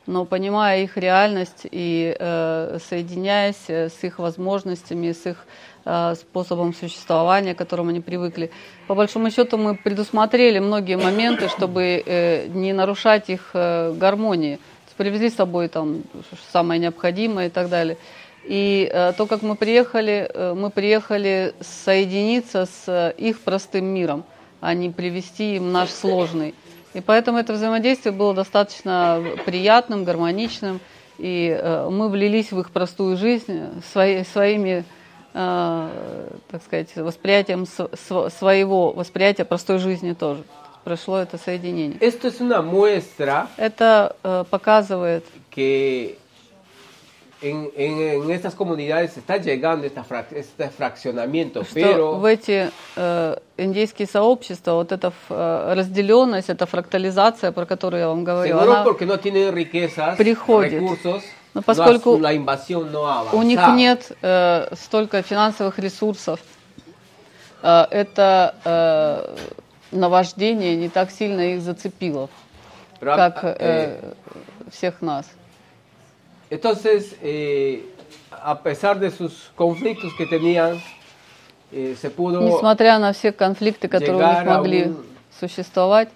[0.08, 5.46] но понимая их реальность и э, соединяясь э, с их возможностями, с их
[5.86, 8.50] э, способом существования, к которому они привыкли,
[8.88, 14.60] по большому счету мы предусмотрели многие моменты, чтобы э, не нарушать их э, гармонии.
[14.98, 16.02] Привезли с собой там
[16.52, 17.98] самое необходимое и так далее.
[18.48, 24.24] И э, то, как мы приехали, э, мы приехали соединиться с э, их простым миром,
[24.62, 26.56] а не привести им наш сложный.
[26.94, 30.80] И поэтому это взаимодействие было достаточно приятным, гармоничным,
[31.18, 31.60] и
[31.92, 33.60] мы влились в их простую жизнь
[33.92, 34.84] свои- своими,
[35.34, 40.44] так сказать, восприятием св- св- своего восприятия простой жизни тоже.
[40.84, 41.98] Прошло это соединение.
[43.58, 44.16] Это
[44.50, 46.18] показывает que
[47.42, 52.72] en, en- en estas comunidades está llegando esta frac- este fraccionamiento, что pero в эти
[52.96, 58.84] э, индейские сообщества вот эта э, разделенность, эта фрактализация, про которую я вам seguro она,
[59.06, 60.82] no tienen riquezas, приходит.
[60.82, 61.22] recursos,
[61.54, 66.40] Но no поскольку no ha у них нет э, столько финансовых ресурсов,
[67.62, 69.36] э, это э,
[69.92, 72.30] наваждение не так сильно их зацепило,
[73.00, 74.14] Pero a- как eh, э,
[74.72, 75.26] всех нас.
[76.51, 77.85] entonces, eh,
[78.31, 80.81] a pesar de sus conflictos que tenían,
[81.73, 85.05] eh, se pudo Несмотря на все конфликты, которые у них llegar a могли un-
[85.41, 86.09] существовать,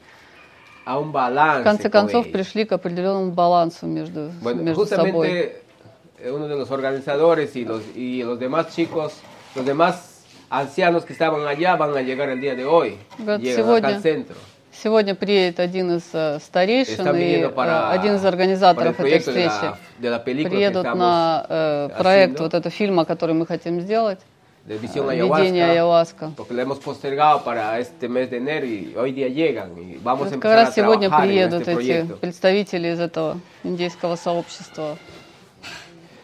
[0.85, 1.61] a un balance.
[1.63, 2.33] в конце con концов ellos.
[2.33, 5.11] пришли к определенному балансу между, Bueno, между собой.
[5.13, 5.63] justamente
[6.19, 9.15] eh, uno de los organizadores y los, y los demás chicos,
[9.55, 12.99] los demás ancianos que estaban allá van a llegar el día de hoy.
[13.19, 14.37] Говорит, Llegan acá сегодня al centro.
[14.74, 19.74] Сегодня приедет один из э, старейшин и э, один из организаторов этой встречи.
[20.00, 24.20] Приедут на э, проект haciendo, вот этого фильма, который мы хотим сделать,
[24.68, 26.32] э, «Видение Ayahuasca».
[26.38, 30.28] porque lo hemos postergado para este mes de enero y hoy día llegan y vamos
[30.28, 32.18] a Вот как empezar раз сегодня приедут este эти proyecto.
[32.18, 34.98] представители из этого индейского сообщества.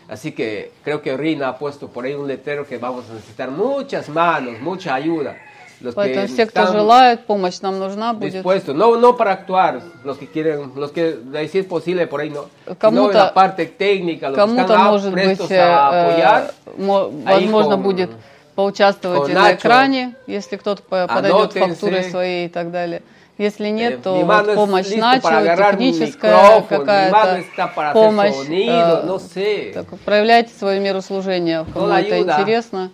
[0.08, 3.52] Así que creo que Rina ha puesto por ahí un letrero que vamos a necesitar
[3.52, 5.36] muchas manos, mucha ayuda.
[5.80, 8.44] Los Поэтому все, кто желает, помощь нам нужна будет.
[8.44, 11.18] no, no para actuar, los que quieren, los que
[11.52, 12.46] si es posible por ahí no,
[12.80, 18.10] Кому-то- la parte técnica, los Кому-то, может быть, э, apoyar, э, возможно con- будет
[18.56, 23.04] поучаствовать con на экране, если кто-то по- подойдет с фактурой своей и так далее.
[23.38, 28.34] Если нет, то mi вот помощь un техническая какая-то помощь.
[28.34, 29.74] sonido, э, no sé.
[29.74, 32.90] так, проявляйте свое мирослужение, кому Toda это ayuda- интересно.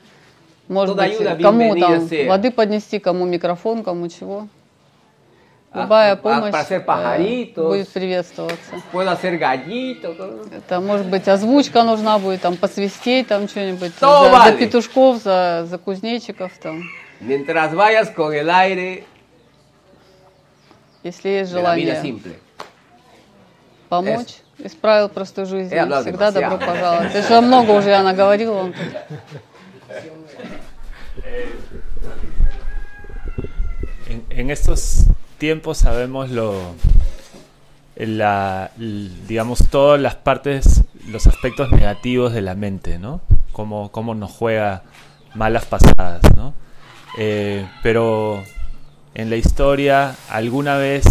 [0.68, 2.28] Может toda быть, ayuda кому там sea.
[2.28, 4.48] воды поднести, кому микрофон, кому чего.
[5.74, 8.76] Ah, Любая ah, помощь hacer э, будет приветствоваться.
[10.56, 14.58] Это может быть озвучка нужна будет, там посвистеть, там что-нибудь за, за vale.
[14.58, 16.84] петушков, за, за кузнечиков там.
[17.20, 19.04] mientras vayas con el aire
[21.04, 22.00] Если есть желание
[23.90, 26.60] помочь, из правил простой жизни, Я hablado всегда demasiado.
[26.60, 27.16] добро пожаловать.
[27.16, 29.42] Это же много уже я наговорила вам тут.
[34.30, 35.06] En, estos
[35.38, 36.56] tiempos sabemos lo,
[39.28, 43.22] digamos, todas las partes, los aspectos negativos de la mente, ¿no?
[43.52, 44.84] Cómo, cómo nos juega
[45.34, 46.54] malas pasadas, ¿no?
[47.18, 48.44] Eh, pero
[49.14, 51.06] en la historia, alguna vez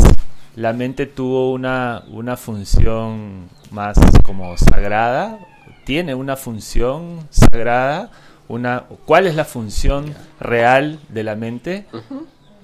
[0.57, 5.39] la mente tuvo una, una función más como sagrada,
[5.85, 8.11] tiene una función sagrada,
[8.49, 11.87] una, ¿cuál es la función real de la mente?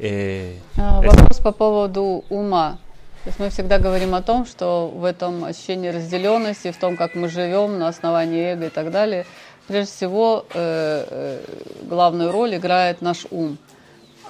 [0.01, 2.79] Eh, А, Вопрос по поводу ума.
[3.25, 7.15] То есть мы всегда говорим о том, что в этом ощущении разделенности, в том, как
[7.15, 9.27] мы живем на основании эго и так далее,
[9.67, 11.41] прежде всего э, э,
[11.83, 13.59] главную роль играет наш ум.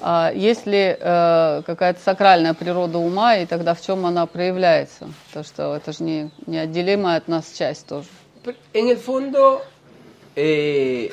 [0.00, 5.08] А есть ли э, какая-то сакральная природа ума, и тогда в чем она проявляется?
[5.34, 8.08] То, что это же не, неотделимая от нас часть тоже.
[8.72, 9.60] En el fondo,
[10.34, 11.12] eh,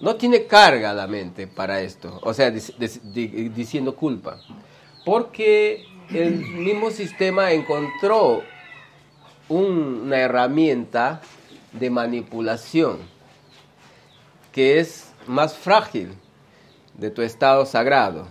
[0.00, 4.38] no tiene carga la mente para esto, o sea, dic- dic- di- diciendo culpa,
[5.04, 8.42] porque el mismo sistema encontró
[9.48, 11.20] un- una herramienta
[11.72, 12.98] de manipulación
[14.52, 16.10] que es más frágil
[16.94, 18.26] de tu estado sagrado.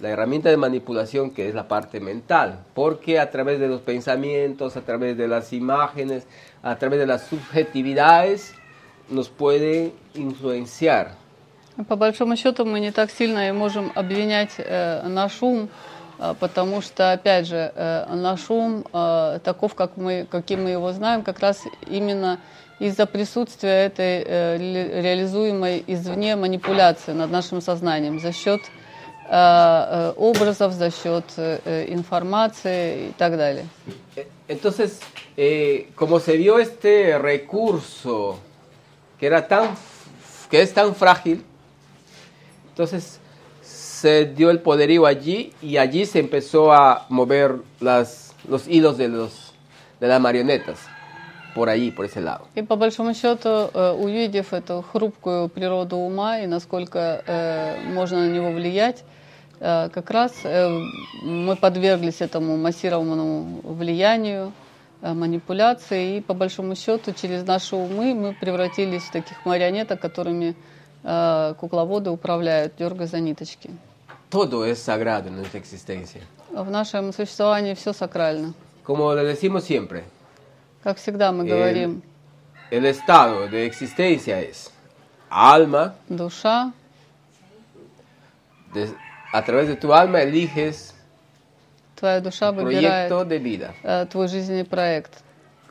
[0.00, 4.76] La herramienta de manipulación que es la parte mental, porque a través de los pensamientos,
[4.76, 6.26] a través de las imágenes,
[6.62, 8.54] a través de las subjetividades,
[9.08, 11.12] nos pueden influenciar.
[11.88, 15.68] По большому счету мы не так сильно и можем обвинять э, наш ум,
[16.20, 20.92] э, потому что, опять же, э, наш ум э, таков, как мы, каким мы его
[20.92, 22.38] знаем, как раз именно
[22.78, 28.60] из-за присутствия этой э, ре- реализуемой извне манипуляции над нашим сознанием за счет
[29.28, 33.66] э, э, образов, за счет э, э, информации и так далее.
[34.16, 35.00] E- Entonces,
[35.36, 38.36] eh, como se vio este recurso
[39.18, 39.74] que era tan
[40.54, 41.42] que es tan frágil,
[42.68, 43.18] entonces
[43.60, 49.08] se dio el poderío allí y allí se empezó a mover las, los hilos de
[49.08, 49.52] los
[49.98, 50.78] de las marionetas
[51.56, 52.46] por allí, por ese lado.
[52.54, 58.30] И по большому счету, э, увидев эту хрупкую природу ума и насколько э, можно на
[58.30, 59.02] него влиять,
[59.58, 60.68] э, как раз э,
[61.24, 64.52] мы подверглись этому массированному влиянию,
[65.04, 70.54] э, манипуляции, и по большому счету через наши умы мы превратились в таких марионеток, которыми
[71.04, 73.70] э, кукловоды управляют, дергая за ниточки.
[74.30, 76.22] Todo es sagrado en nuestra existencia.
[76.52, 78.54] В нашем существовании все сакрально.
[78.84, 80.02] Como le decimos siempre,
[80.82, 82.02] Как всегда мы El- говорим,
[82.70, 84.70] el estado de existencia es
[85.30, 86.72] alma, душа,
[88.72, 88.94] de-
[89.32, 90.93] a través de tu alma eliges
[92.03, 93.73] твоя душа выбирает proyecto de vida.
[93.83, 95.21] э, твой жизненный проект.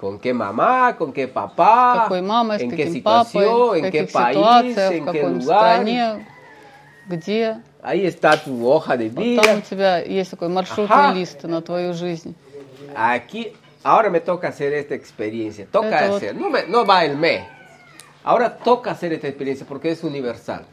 [0.00, 0.96] ¿Con qué mamá?
[0.96, 2.02] ¿Con qué papá?
[2.04, 3.44] какой мамой, с ¿En qué каким situación?
[3.44, 4.36] папой, в ¿En qué каких país?
[4.36, 5.58] ситуациях, в ¿En qué какой lugar?
[5.82, 6.26] стране,
[7.08, 7.56] где.
[7.82, 9.62] Ahí está tu hoja de Вот там у vida.
[9.62, 11.14] тебя есть такой маршрутный Ага.
[11.14, 12.34] лист на твою жизнь.
[12.94, 13.52] Aquí,
[13.84, 15.66] ahora me toca hacer esta experiencia.
[15.70, 16.34] Toca Esto- hacer.
[16.36, 17.42] No, me- no va el mes.
[18.24, 20.64] Ahora toca hacer esta experiencia porque es universal.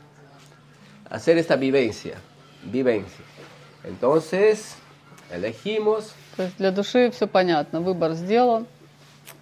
[1.09, 2.15] Hacer esta vivencia.
[2.63, 3.23] Vivencia.
[3.84, 4.76] Entonces,
[5.33, 6.12] elegimos.
[6.37, 8.66] То есть для души все понятно, выбор сделан.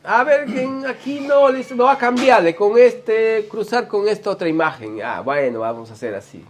[0.04, 0.46] A ver,
[0.86, 5.00] aquí no, no va a cambiarle con este, cruzar con esta otra imagen.
[5.02, 6.44] Ah, bueno, vamos a hacer así.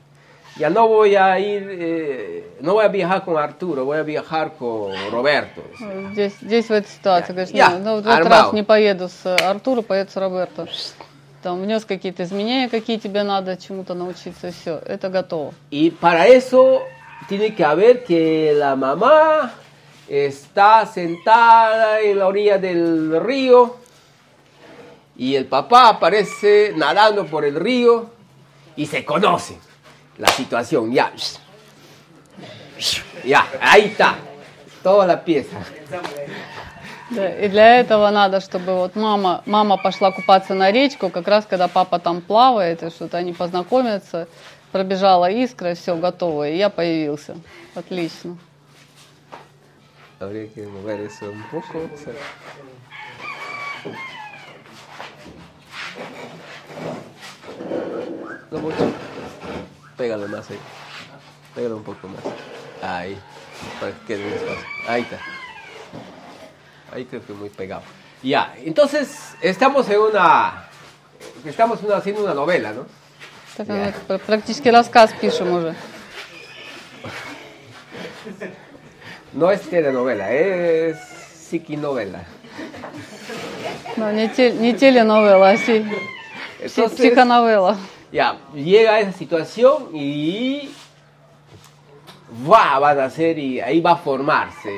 [0.59, 4.55] Ya no voy a ir, eh, no voy a viajar con Arturo, voy a viajar
[4.59, 5.63] con Roberto.
[6.13, 8.43] Здесь, здесь в этой ситуации, Я- говоришь, «Не, ну в этот армал».
[8.45, 10.67] раз не поеду с Артуром, поеду с Роберто.
[11.45, 15.55] Там внес какие-то изменения, какие тебе надо чему-то научиться, все, это готово.
[15.71, 16.83] Y para eso
[17.28, 19.54] tiene que haber que la mamá
[20.08, 23.78] está sentada en la orilla del río
[25.16, 28.10] y el papá aparece nadando por el río
[28.76, 29.58] y se conoce
[30.18, 30.92] la situación.
[30.92, 31.12] Ya,
[33.24, 34.16] ya, ahí está,
[34.82, 35.58] toda la pieza.
[37.10, 41.46] Да, и для этого надо, чтобы вот мама, мама пошла купаться на речку, как раз
[41.46, 44.28] когда папа там плавает, и что-то они познакомятся,
[44.72, 47.36] пробежала искра, все готово, и я появился.
[47.76, 48.38] Отлично.
[50.20, 51.90] Habría que mover eso un poco.
[58.52, 58.92] No mucho.
[59.98, 60.60] Pégalo más ahí.
[61.56, 62.22] Pégalo un poco más.
[62.82, 63.18] Ahí.
[63.80, 64.66] Para que quede un espacio.
[64.88, 65.20] Ahí está.
[66.92, 67.82] Ahí creo que muy pegado.
[68.22, 70.68] Ya, entonces estamos en una.
[71.46, 72.86] Estamos una- haciendo una novela, ¿no?
[73.58, 75.76] Так, ну, пр- практически рассказ пишем уже.
[79.34, 80.98] No es telenovela, es
[81.50, 82.24] psiquinovela.
[83.98, 85.84] Ну, не, те- не теленовелла, а си-
[86.68, 87.78] си- Entonces- психоновелла.
[88.12, 90.70] Ya, llega esa situación y
[92.46, 92.80] ¡buah!
[92.80, 94.70] van a hacer y ahí va a formarse.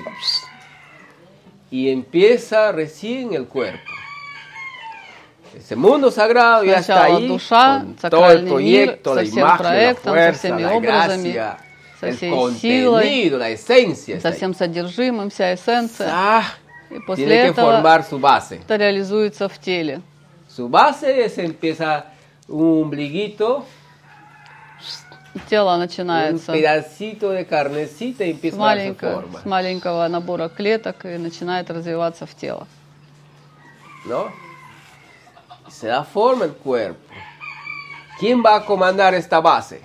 [1.70, 3.92] Y empieza recién el cuerpo.
[5.57, 9.41] Ese mundo sagrado ya está ahí душа, con todo el мир, proyecto, со la imagen,
[9.41, 11.57] la проектом, со fuerza, la образами, gracia,
[12.03, 14.21] el всей contenido, силой, la esencia.
[14.21, 16.09] со всем содержимым, вся эссенция.
[16.13, 16.45] Ah,
[16.91, 18.61] И после tiene que этого formar su base.
[18.63, 20.03] это реализуется в теле.
[20.49, 22.07] Su base es empieza
[22.49, 23.65] un ombliguito,
[25.49, 32.67] Тело начинается de carnecita с, маленького, с маленького набора клеток и начинает развиваться в тело.
[34.07, 34.33] ¿no?
[35.81, 37.01] Se da forma el cuerpo.
[38.19, 39.81] ¿Quién va a comandar esta base?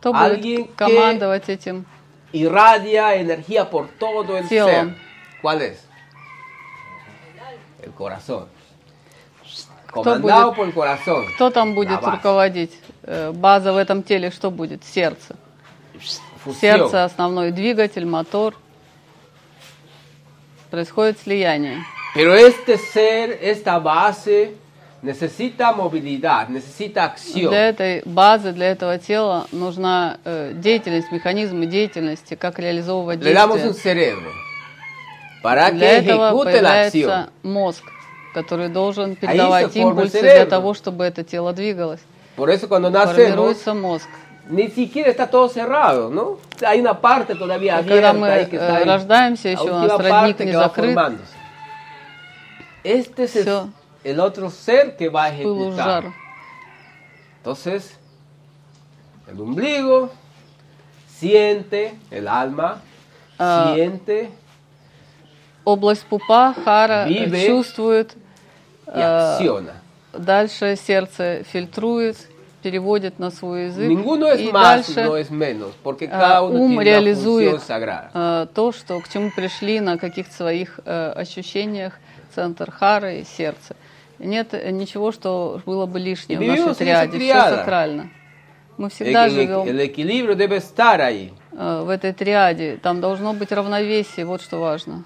[0.00, 1.84] Кто Alguien будет командовать этим?
[2.32, 4.68] irradia energía por todo el Cielo.
[4.68, 4.96] ser.
[5.42, 5.84] ¿Cuál es?
[7.82, 8.48] El corazón.
[9.90, 10.56] Comandado будет?
[10.56, 11.26] por el corazón.
[11.34, 12.10] Кто там будет base.
[12.10, 12.72] руководить?
[13.02, 14.84] Э, База в этом теле что будет?
[14.84, 15.36] Сердце.
[16.42, 16.60] Fusión.
[16.60, 18.54] Сердце основной двигатель, мотор.
[20.70, 21.84] Происходит слияние.
[22.14, 24.56] Pero este ser, esta base,
[25.04, 27.50] necesita movilidad, necesita acción.
[27.50, 33.58] Для этой базы, для этого тела нужна э, деятельность, механизмы деятельности, как реализовывать Le damos
[33.60, 33.94] un действия.
[33.94, 34.30] cerebro
[35.42, 36.44] para que Для этого la acción.
[36.44, 37.84] появляется мозг,
[38.34, 42.00] который должен передавать импульсы для того, чтобы это тело двигалось.
[42.36, 44.08] Por eso cuando nacemos, Формируется мозг.
[44.48, 46.38] ni siquiera está todo cerrado, ¿no?
[46.66, 49.98] Hay una parte todavía Y когда мы, abierta que está э, рождаемся, еще у нас
[50.00, 50.98] родник не que закрыт.
[52.82, 53.68] Este es Всё.
[54.04, 56.12] El otro ser que va a ejecutar.
[57.38, 57.98] Entonces,
[59.28, 60.10] el ombligo
[61.08, 62.80] siente, el alma
[63.38, 63.72] Ah.
[63.74, 64.30] siente
[65.64, 67.46] Область пупа, хара, Vive.
[67.46, 68.14] чувствует,
[68.86, 69.72] acciona.
[70.12, 72.16] дальше сердце фильтрует,
[72.62, 73.88] переводит на свой язык.
[73.90, 77.60] Ninguno es и más, дальше no es menos, porque э, cada uno ум tiene реализует
[77.68, 81.94] э, то, что, к чему пришли на каких-то своих э, ощущениях
[82.34, 83.74] центр хары и сердце.
[84.24, 87.18] Нет э, ничего, что было бы лишнее в нашей триаде.
[87.18, 88.10] Все сакрально.
[88.76, 89.62] Мы всегда живем
[91.52, 92.76] э, в этой триаде.
[92.82, 95.04] Там должно быть равновесие, вот что важно.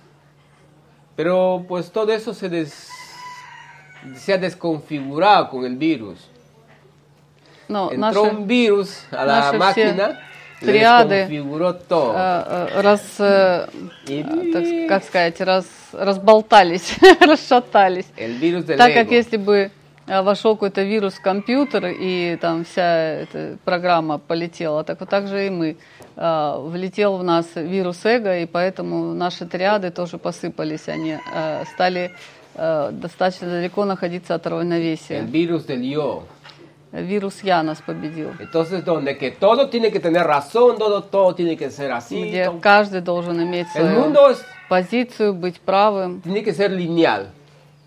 [1.16, 2.88] Pero pues todo eso se, des-
[4.16, 6.18] se ha desconfigurado con el virus.
[7.68, 10.16] Но Entró наши un virus a la все máquina, le
[10.60, 13.66] триады, э, э, раз, э,
[14.52, 18.06] так как сказать, раз, разболтались, расшатались.
[18.16, 19.70] el Так как если бы
[20.06, 25.46] вошел какой-то вирус в компьютер и там вся эта программа полетела, так вот так же
[25.46, 25.76] и мы.
[26.16, 30.88] Влетел в нас вирус эго, и поэтому наши триады тоже посыпались.
[30.88, 31.18] Они
[31.74, 32.10] стали
[32.54, 35.22] достаточно далеко находиться от El равновесия.
[35.22, 36.22] virus del yo.
[36.91, 38.29] Вирус Я нас победил.
[38.39, 42.29] Entonces, donde que todo tiene que tener razón, todo, todo tiene que ser así.
[42.29, 46.21] где todo- каждый должен иметь El свою mundo es- позицию, быть правым.
[46.21, 47.29] tiene que ser lineal.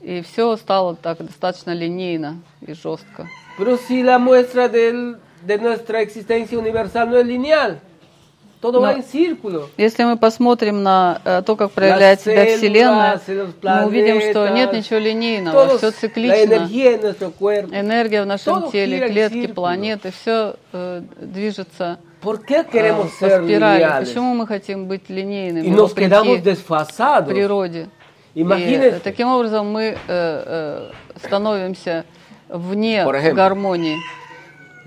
[0.02, 3.28] И все стало так достаточно линейно и жестко.
[3.58, 7.78] Pero si la muestra del- de nuestra existencia universal no es lineal,
[8.61, 8.97] Todo va No.
[8.97, 9.69] en círculo.
[9.77, 13.21] Если мы посмотрим на э, то, как проявляет себя células, Вселенная,
[13.63, 16.69] мы увидим, что нет ничего линейного, Todos, все циклично.
[17.73, 20.55] Энергия в нашем теле, клетки, планеты, все
[21.19, 23.81] движется ¿Por qué э, по спирали.
[23.81, 24.05] lineales?
[24.05, 26.53] Почему мы хотим быть линейными вопреки
[27.33, 27.89] природе?
[28.35, 32.05] И э, таким образом мы э, э, становимся
[32.47, 33.03] вне
[33.33, 33.97] гармонии.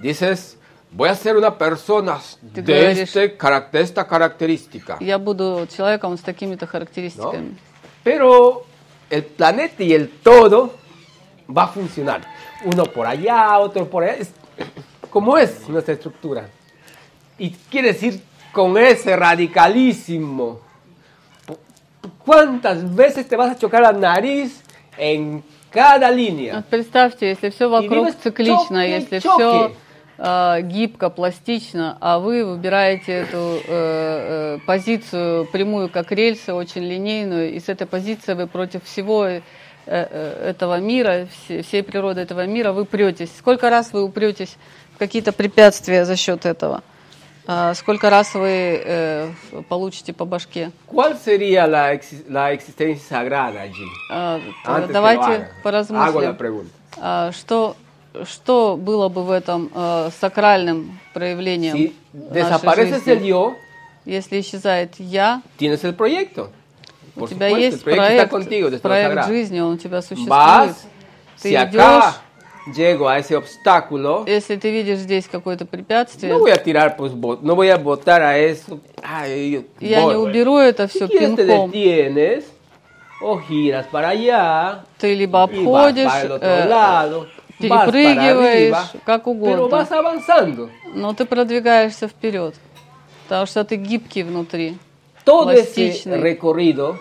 [0.02, 0.56] Dices,
[0.93, 2.19] voy a ser una persona
[2.53, 4.97] Ты de, говоришь- este, carac- de esta característica.
[4.99, 7.55] Я буду человеком с такими-то характеристиками.
[8.03, 8.65] Pero
[9.09, 10.73] el planeta y el todo
[11.47, 12.21] va a funcionar.
[12.65, 14.13] Uno por allá, otro por allá.
[14.13, 14.31] Es-
[15.09, 16.47] como es nuestra estructura.
[17.37, 18.21] Y quiere decir
[18.51, 20.59] con ese radicalísimo.
[22.25, 24.61] ¿Cuántas veces te vas a chocar la nariz
[24.97, 26.55] en cada línea?
[26.55, 29.75] Вот представьте, если все вокруг видишь, циклично, чоки, если чоки.
[30.16, 37.52] все гибко, пластично, а вы выбираете эту э, э, позицию прямую, как рельсы, очень линейную,
[37.52, 39.40] и с этой позиции вы против всего э,
[39.86, 43.30] э, этого мира, все- всей природы этого мира, вы претесь.
[43.38, 44.56] Сколько раз вы упретесь
[44.94, 46.82] в какие-то препятствия за счет этого?
[47.46, 49.30] А Сколько раз вы э,
[49.68, 50.70] получите по башке?
[50.86, 53.84] ¿Cuál sería la, exi- la existencia sagrada allí?
[54.10, 56.68] А, lo Давайте поразмыслим.
[56.96, 57.76] А, Что,
[58.22, 63.28] что было бы в этом э, сакральным проявлением Si нашей desapareces el жизни?
[63.28, 63.54] yo,
[64.04, 66.50] Если исчезает я, tienes el proyecto.
[67.16, 70.28] у тебя supuesto, есть проект, contigo проект жизни, он у тебя существует.
[70.30, 70.76] Vas,
[71.42, 72.14] Ты si идешь, acá
[72.74, 77.12] llego a ese obstáculo, если ты видишь здесь какое-то препятствие, no voy a tirar, pues,
[77.12, 78.80] no voy a botar a eso.
[79.02, 81.70] Ay, я не уберу это Si все te пинком.
[81.70, 82.44] detienes
[83.20, 87.26] o giras para allá Ты либо y vas обходишь, para el otro э, lado,
[87.58, 90.68] перепрыгиваешь, arriba, как pero угодно.
[90.94, 92.54] Но ты продвигаешься вперед,
[93.24, 94.76] потому что ты гибкий внутри.
[95.24, 96.98] Todo ese recorrido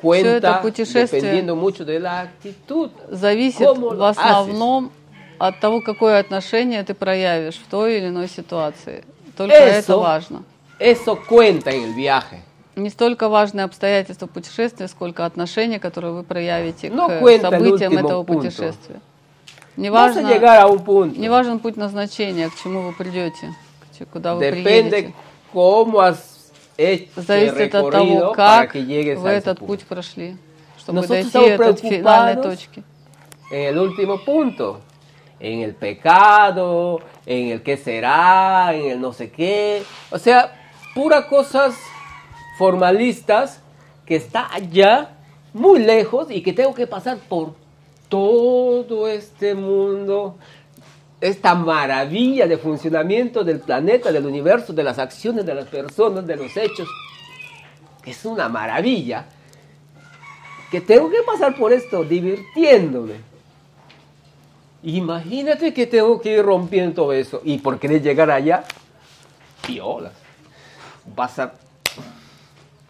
[0.00, 2.90] cuenta dependiendo mucho de la actitud.
[3.10, 4.90] зависит ¿Cómo в основном
[5.38, 9.04] от того, какое отношение ты проявишь в той или иной ситуации.
[9.36, 10.42] Только Eso- это важно.
[10.80, 12.42] Eso cuenta en el viaje.
[12.76, 18.24] Не столько важные обстоятельства путешествия, сколько отношение, которое вы проявите No к событиям этого punto.
[18.24, 19.00] путешествия.
[19.77, 21.19] Не Vas a важно, llegar a un punto.
[21.19, 23.47] не важен путь назначения, к чему вы придете,
[23.79, 25.13] к будете, куда вы Depende приедете.
[25.51, 29.39] cómo has hecho el Зависит от recorrido того, para как que llegues вы a ese
[29.39, 29.65] этот punto.
[29.65, 30.37] путь прошли,
[30.77, 32.83] чтобы Nosotros дойти estamos до финальной preocupados точки.
[33.51, 34.81] En el último punto,
[35.39, 39.83] en el pecado, en el qué será, en el no sé qué.
[40.11, 40.53] O sea,
[40.93, 41.75] puras cosas
[42.57, 43.59] formalistas
[44.05, 45.09] que está allá,
[45.53, 47.55] muy lejos, y que tengo que pasar por
[48.08, 50.36] todo este mundo,
[51.20, 56.36] esta maravilla de funcionamiento del planeta, del universo, de las acciones de las personas, de
[56.36, 56.88] los hechos,
[58.04, 59.26] es una maravilla,
[60.70, 63.14] que tengo que pasar por esto divirtiéndome.
[64.82, 68.64] Imagínate que tengo que ir rompiendo todo eso y por querer llegar allá,
[69.66, 70.12] piolas.
[71.14, 71.52] Vas a...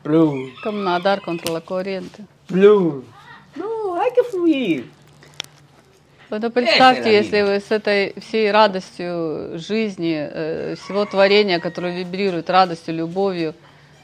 [0.03, 2.25] Plum, Como nadar contra la corriente.
[2.47, 3.03] plum.
[3.57, 4.91] No, hay que fluir.
[6.31, 12.51] Это представьте, la если вы с этой всей радостью жизни, э, всего творения, которое вибрирует
[12.51, 13.55] радостью, любовью,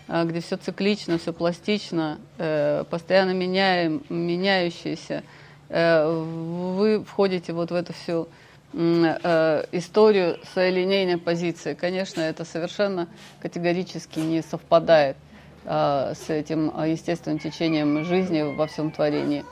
[0.09, 5.23] э, где все циклично, все пластично, э, постоянно меняем, меняющееся,
[5.69, 8.29] э, вы входите вот в эту всю
[8.73, 11.75] э, историю своей линейной позиции.
[11.75, 13.07] Конечно, это совершенно
[13.41, 15.17] категорически не совпадает
[15.65, 19.45] э, с этим э, естественным течением жизни во всем творении.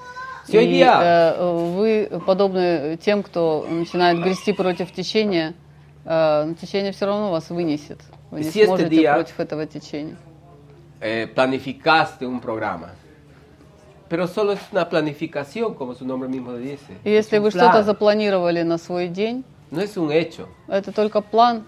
[0.48, 1.04] Всё И, идеально.
[1.36, 5.54] э, вы подобны тем, кто начинает грести против течения,
[6.04, 8.00] э, но течение все равно вас вынесет.
[8.30, 10.16] Вы не Si este сможете día- против этого течения.
[11.00, 12.90] Eh, planificaste un programa.
[14.08, 16.98] Pero solo es una planificación, como su nombre mismo dice.
[17.04, 20.46] И если вы что-то запланировали на свой день, No es un hecho.
[20.68, 21.64] это только план,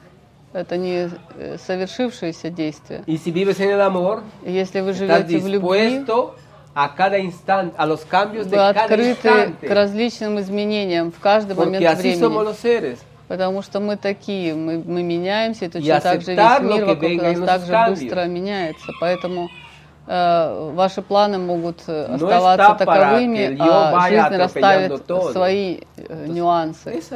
[0.53, 1.09] это не
[1.39, 3.03] э, совершившееся действие.
[3.07, 6.05] Y si vives en el amor, если вы estás живете в любви,
[6.75, 9.66] a cada instante, a los cambios de cada instante.
[9.66, 12.45] к различным изменениям в каждый Porque момент así somos времени.
[12.45, 12.99] los seres.
[13.29, 17.39] Потому что мы такие, мы, мы меняемся, и точно так же весь мир вокруг нас
[17.41, 17.91] также cambios.
[17.91, 18.87] быстро меняется.
[19.01, 19.49] Поэтому
[20.07, 26.90] ваши планы могут э, No оставаться que таковыми, а жизнь расставит свои э, нюансы.
[26.90, 27.11] Es.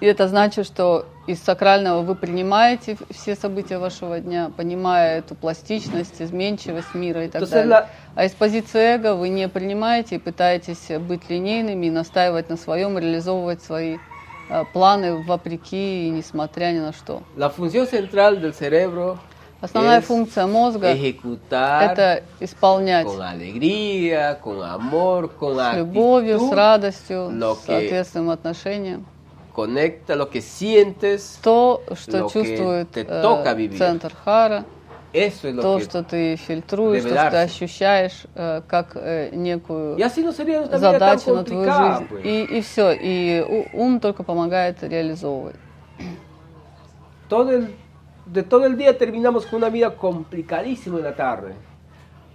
[0.00, 6.20] И это значит, что из сакрального вы принимаете все события вашего дня, понимая эту пластичность,
[6.20, 7.70] изменчивость мира и так Entonces, далее.
[7.70, 12.56] la- А из позиции эго вы не принимаете и пытаетесь быть линейными и настаивать на
[12.56, 13.96] своем, реализовывать свои
[14.50, 17.22] э, планы вопреки и несмотря ни на что.
[17.36, 19.18] La función central del cerebro
[19.60, 20.86] Основная функция мозга–
[21.50, 29.06] это исполнять alegría, amor, с любовью, с радостью, с соответственным отношением.
[29.58, 34.64] conecta lo que sientes, То, что чувствует э, центр Хара,
[35.12, 35.84] eso es lo то, que...
[35.84, 41.64] что ты фильтруешь, то, что ты ощущаешь э, как э, некую no задачу на твою
[41.64, 42.06] жизнь.
[42.08, 42.24] pues.
[42.24, 42.92] И, и все.
[42.92, 45.56] И ум только помогает реализовывать.
[47.28, 47.68] Todo el,
[48.32, 51.54] de todo el día terminamos con una vida complicadísima en la tarde.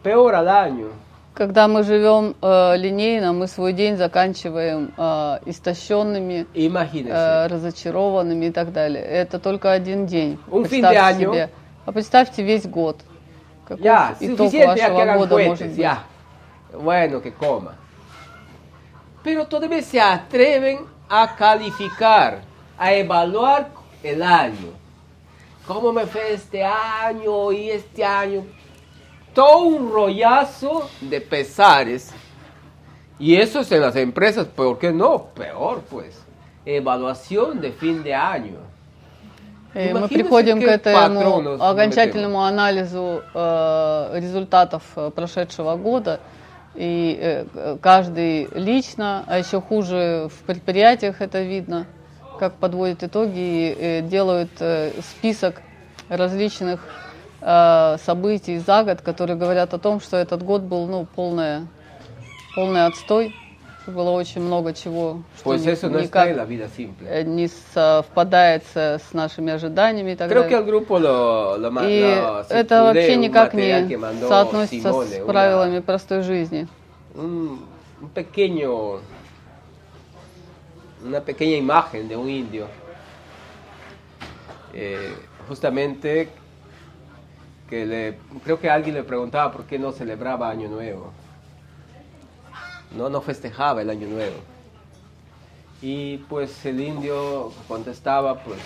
[0.02, 0.88] Peor al año.
[1.34, 8.72] Когда мы живем э, линейно, мы свой день заканчиваем э, истощенными, э, разочарованными и так
[8.72, 9.04] далее.
[9.04, 10.38] Это только один день.
[10.48, 11.50] Un Представьте себе.
[11.86, 12.98] А представьте весь год.
[13.68, 15.78] Какой ya, итог вашего года может cohetes, быть.
[15.78, 16.04] ya.
[16.74, 17.76] Bueno, que coma.
[19.24, 22.42] Pero todavía se atreven a calificar,
[22.78, 23.70] a evaluar
[24.04, 24.83] el año.
[25.68, 28.44] ¿Cómo me fue este año y este año?
[29.34, 32.12] Todo un rollazo de pesares.
[33.18, 35.28] Y eso es en las empresas, ¿por qué no?
[35.34, 36.22] Peor pues.
[36.66, 38.58] Evaluación de fin de año.
[39.76, 46.20] И мы приходим к этому окончательному анализу э, результатов э, прошедшего года.
[46.76, 51.88] И э, каждый лично, а еще хуже в предприятиях это видно,
[52.38, 55.62] как подводят итоги и э, делают э, список
[56.10, 56.80] различных
[57.42, 61.68] э, событий за год, которые говорят о том, что этот год был ну, полная,
[62.54, 63.34] полный отстой.
[63.86, 66.30] Было очень много чего, что Pues eso no никак
[67.06, 70.64] э, не совпадает с, нашими ожиданиями и так Creo далее.
[71.02, 73.90] lo, lo, И lo это вообще никак не
[74.22, 76.68] соотносится Simone, с una- правилами простой жизни.
[77.16, 77.60] un,
[78.02, 79.02] un pequeño,
[81.04, 82.68] una pequeña imagen de un indio,
[84.74, 85.16] eh,
[85.48, 86.30] justamente
[87.70, 91.12] que le, creo que alguien le preguntaba por qué no celebraba Año Nuevo,
[92.96, 94.38] no, no festejaba el Año Nuevo.
[95.82, 98.60] Y pues el indio contestaba, pues,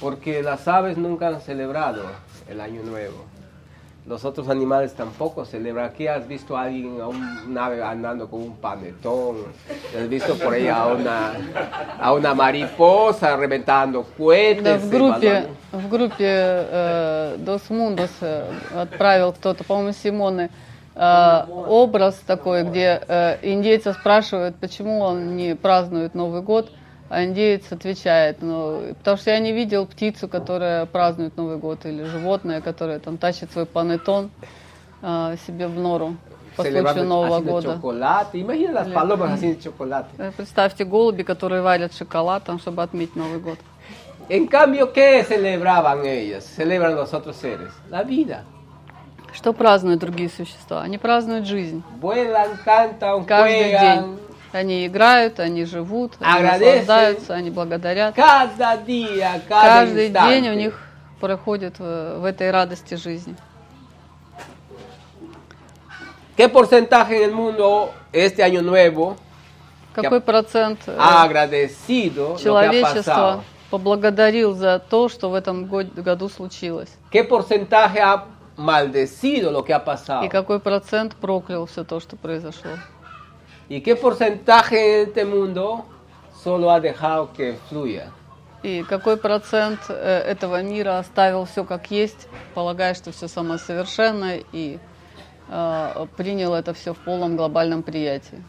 [0.00, 2.04] porque las aves nunca han celebrado
[2.48, 3.29] el Año Nuevo.
[4.07, 5.85] Los otros animales tampoco celebran.
[5.85, 9.37] Aquí has visto a alguien, a un ave andando con un panetón.
[9.99, 11.31] Has visto por ahí a una,
[11.99, 14.81] a una mariposa reventando Да, cohetes.
[14.83, 18.45] в группе, balón- в группе э, Dos Mundos э,
[18.79, 20.51] отправил кто-то, по-моему, Симоне,
[20.95, 26.69] э, образ такой, где э, индейца спрашивают, почему он не празднует Новый год,
[27.10, 32.04] а индеец отвечает, ну, потому что я не видел птицу, которая празднует Новый год, или
[32.04, 34.30] животное, которое там тащит свой панетон
[35.02, 36.16] э, себе в нору
[36.56, 37.72] по случаю Нового haciendo года.
[39.34, 40.06] haciendo chocolate.
[40.18, 43.58] Э, Представьте голуби, которые варят шоколад, там, чтобы отметить Новый год.
[44.28, 46.44] En cambio, ¿qué celebraban ellas?
[46.44, 47.72] Celebran los otros seres.
[47.90, 48.44] La vida.
[49.32, 50.82] Что празднуют другие существа?
[50.82, 51.82] Они празднуют жизнь.
[52.00, 53.80] Vuelan, cantan, Каждый juegan.
[53.80, 54.18] день.
[54.52, 58.14] Они играют, они живут, они наслаждаются, они благодарят.
[58.16, 60.80] Каждый день у них
[61.20, 63.36] проходит в, этой радости жизни.
[66.36, 69.16] ¿Qué porcentaje en el mundo este año nuevo
[69.92, 76.88] Какой процент э, agradecido человечества поблагодарил за то, что в этом год- году случилось?
[77.10, 78.24] ¿Qué porcentaje ha
[78.56, 80.24] maldecido lo que ha pasado?
[80.24, 82.70] И какой процент проклял все то, что произошло?
[83.70, 85.84] ¿Y qué porcentaje en este mundo
[86.42, 88.10] solo ha dejado que fluya?
[88.64, 94.80] И какой процент э, этого мира оставил все как есть, полагая, что все самосовершенно, и
[95.48, 98.42] э, принял это все в полном глобальном приятии?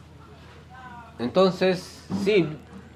[1.19, 2.49] Entonces, sí,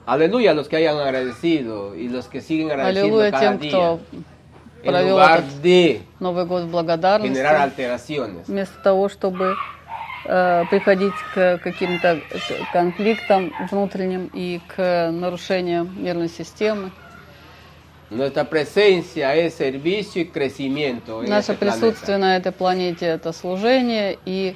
[0.07, 3.69] aleluya los que hayan agradecido y los que siguen agradeciendo Аллилуйя cada тем, día.
[3.69, 3.99] кто
[4.84, 9.55] провел этот de Новый год в благодарности, вместо того, чтобы
[10.69, 12.19] приходить к каким-то
[12.73, 16.91] конфликтам внутренним и к нарушениям нервной системы.
[21.30, 24.55] Наше присутствие на этой планете– это служение и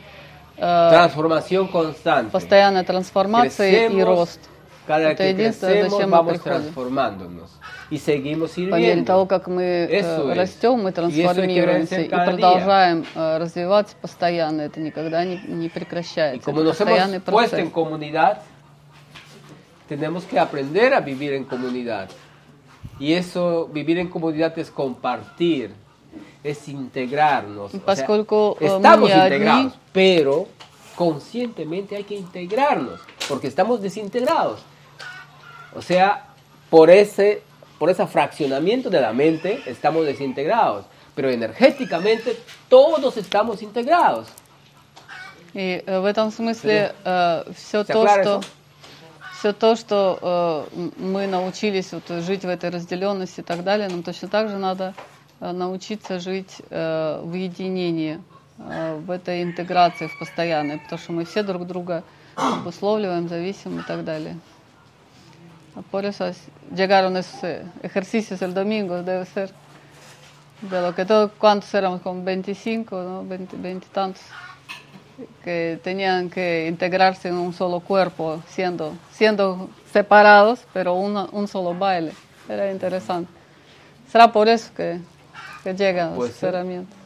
[0.57, 0.91] э,
[2.31, 4.39] постоянная трансформация и рост.
[5.11, 6.73] Это единственное, зачем мы приходим.
[7.88, 9.28] transformándonos y seguimos По мере того, sirviendo.
[9.28, 10.36] как мы э, Eso es.
[10.36, 12.36] растем, мы Y eso hay que трансформируемся vencer и cada día.
[12.36, 14.62] продолжаем э, развиваться постоянно.
[14.62, 16.44] Это никогда не, не Y прекращается.
[16.44, 17.58] como Это nos постоянный hemos puesto процесс.
[17.66, 18.42] en comunidad,
[19.88, 22.08] tenemos que aprender a vivir en comunidad.
[22.98, 25.72] Y eso, vivir en comunidad es compartir,
[26.42, 27.66] es integrarnos.
[27.74, 29.34] O sea, Поскольку, э, мы estamos не одни.
[29.36, 30.46] integrados, pero
[30.96, 34.60] conscientemente hay que integrarnos, porque estamos desintegrados.
[35.74, 36.26] O sea,
[36.70, 37.42] por ese,
[37.79, 44.27] por ese fraccionamiento de la mente estamos desintegrados, pero energéticamente todos estamos integrados.
[45.55, 46.93] И э, в этом смысле
[47.55, 48.41] все Вся то, что
[49.39, 54.03] все то, что э, мы научились вот, жить в этой разделенности и так далее, нам
[54.03, 54.93] точно так же надо
[55.39, 58.19] э, научиться жить э, в единении,
[58.59, 62.03] э, в этой интеграции, в постоянной, потому что мы все друг друга
[62.35, 64.37] обусловливаем, зависим и так далее.
[65.78, 69.50] Ah, Por eso es- llegaron esos eh, ejercicios el domingo, debe ser.
[70.60, 72.00] De lo que todos, ¿cuántos éramos?
[72.00, 73.24] Como 25, ¿no?
[73.24, 74.22] 20, 20 y tantos
[75.44, 81.74] que tenían que integrarse en un solo cuerpo, siendo, siendo separados, pero una- un solo
[81.74, 82.12] baile.
[82.48, 83.30] Era interesante.
[84.10, 85.00] Será por eso que,
[85.62, 86.54] que llegan Puede las ser.
[86.54, 86.96] herramientas.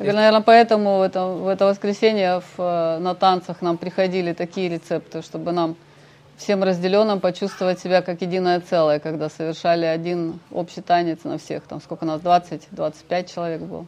[0.00, 4.68] И, наверное, поэтому в это, в это воскресенье в, э, на танцах нам приходили такие
[4.68, 5.76] рецепты, чтобы нам
[6.37, 11.63] всем разделенным почувствовать себя как единое целое, когда совершали один общий танец на всех.
[11.63, 13.85] Там сколько нас, 20-25 человек было.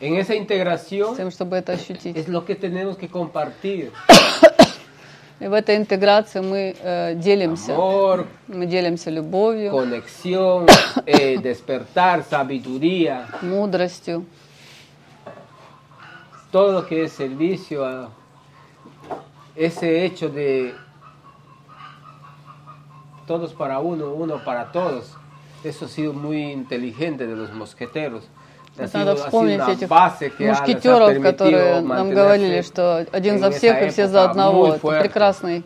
[0.00, 2.16] En esa integración Тем, чтобы это ощутить.
[2.16, 3.92] es lo que tenemos que compartir.
[5.40, 7.72] И в этой интеграции мы э, делимся.
[7.72, 10.66] Amor, Мы делимся любовью, conexión,
[11.06, 14.26] eh, despertar, sabiduría, мудростью,
[16.50, 18.10] todo lo que es servicio a
[19.54, 20.74] ese hecho de
[23.30, 25.04] todos para uno, uno para todos.
[25.62, 28.24] Eso ha sido muy inteligente de los mosqueteros.
[28.76, 29.88] Надо вспомнить этих
[30.40, 34.74] мушкетеров, которые нам говорили, что один за всех и все за одного.
[34.74, 35.64] Это прекрасный,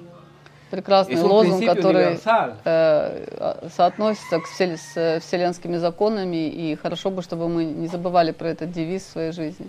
[0.71, 2.19] прекрасный лозунг, который
[2.65, 8.49] э, соотносится к всел- с вселенскими законами, и хорошо бы, чтобы мы не забывали про
[8.49, 9.69] этот девиз в своей жизни.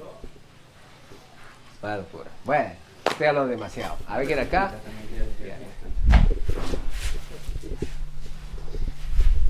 [2.44, 2.72] Bueno,
[3.06, 3.96] estoy hablando demasiado.
[4.08, 4.72] A ver quién acá.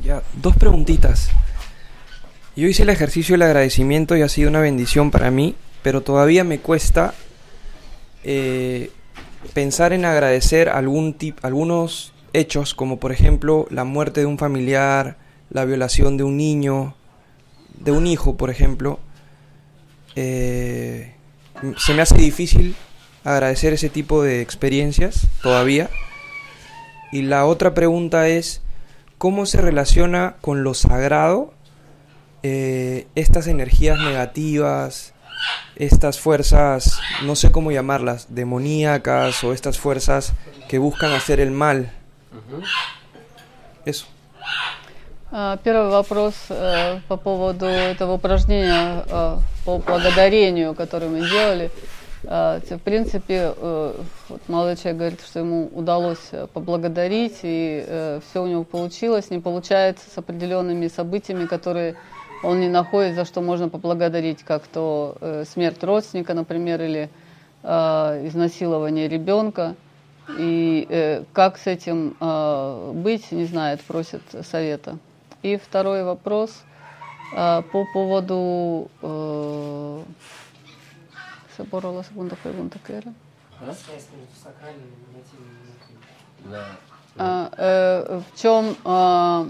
[0.05, 1.31] Ya, dos preguntitas.
[2.55, 6.43] Yo hice el ejercicio del agradecimiento y ha sido una bendición para mí, pero todavía
[6.43, 7.15] me cuesta
[8.23, 8.91] eh,
[9.55, 15.17] pensar en agradecer algún tip, algunos hechos, como por ejemplo la muerte de un familiar,
[15.49, 16.95] la violación de un niño,
[17.73, 18.99] de un hijo, por ejemplo.
[20.15, 21.13] eh,
[21.77, 22.75] se me hace difícil
[23.23, 25.89] agradecer ese tipo de experiencias todavía.
[27.11, 28.61] Y la otra pregunta es,
[29.18, 31.52] ¿cómo se relaciona con lo sagrado
[32.42, 35.12] eh, estas energías negativas,
[35.76, 40.32] estas fuerzas, no sé cómo llamarlas, demoníacas o estas fuerzas
[40.68, 41.92] que buscan hacer el mal?
[43.84, 44.06] Eso.
[45.32, 51.70] А, Первый вопрос э, по поводу этого упражнения э, по благодарению, которое мы делали.
[52.27, 53.93] А, В принципе, э,
[54.29, 59.29] вот молодой человек говорит, что ему удалось э, поблагодарить, и все у него получилось.
[59.29, 61.95] Не получается с определенными событиями, которые
[62.43, 67.09] он не находит, за что можно поблагодарить, как то э, смерть родственника, например, или
[67.63, 69.75] э, изнасилование ребенка.
[70.37, 74.97] И э, как с этим э, быть, не знает, просит совета.
[75.43, 76.51] И второй вопрос
[77.35, 78.89] э, по повоdu...
[81.55, 82.35] Se borró la segunda
[87.17, 89.47] А, э, в чем а,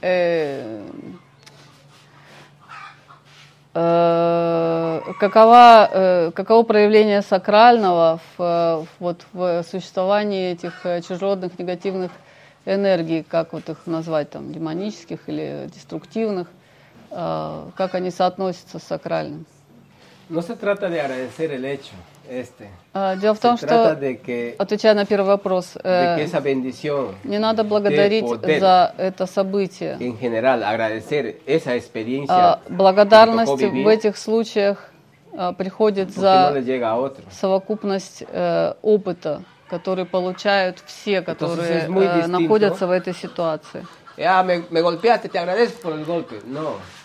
[0.00, 0.88] э,
[3.74, 12.12] э, какова, э, каково проявление сакрального в, вот, в существовании этих чужеродных негативных
[12.66, 16.46] энергий, как вот их назвать, там, демонических или деструктивных,
[17.10, 19.44] э, как они соотносятся с сакральным?
[20.30, 21.90] No se trata de agradecer el hecho
[22.30, 22.68] este.
[22.94, 26.22] А, Дело в том, Se что, de que, отвечая на первый вопрос, de э, que
[26.24, 28.24] esa bendición не надо благодарить
[28.60, 29.96] за это событие.
[29.98, 34.78] en general, agradecer esa experiencia А, благодарность vivir, в этих случаях
[35.36, 37.24] а, приходит no за otro.
[37.32, 42.38] совокупность э, опыта, который получают все, которые es muy э, distinto.
[42.40, 43.84] находятся в этой ситуации.
[44.16, 46.36] Ah, me, me golpeaste, te agradezco por el golpe.
[46.46, 46.99] No, А,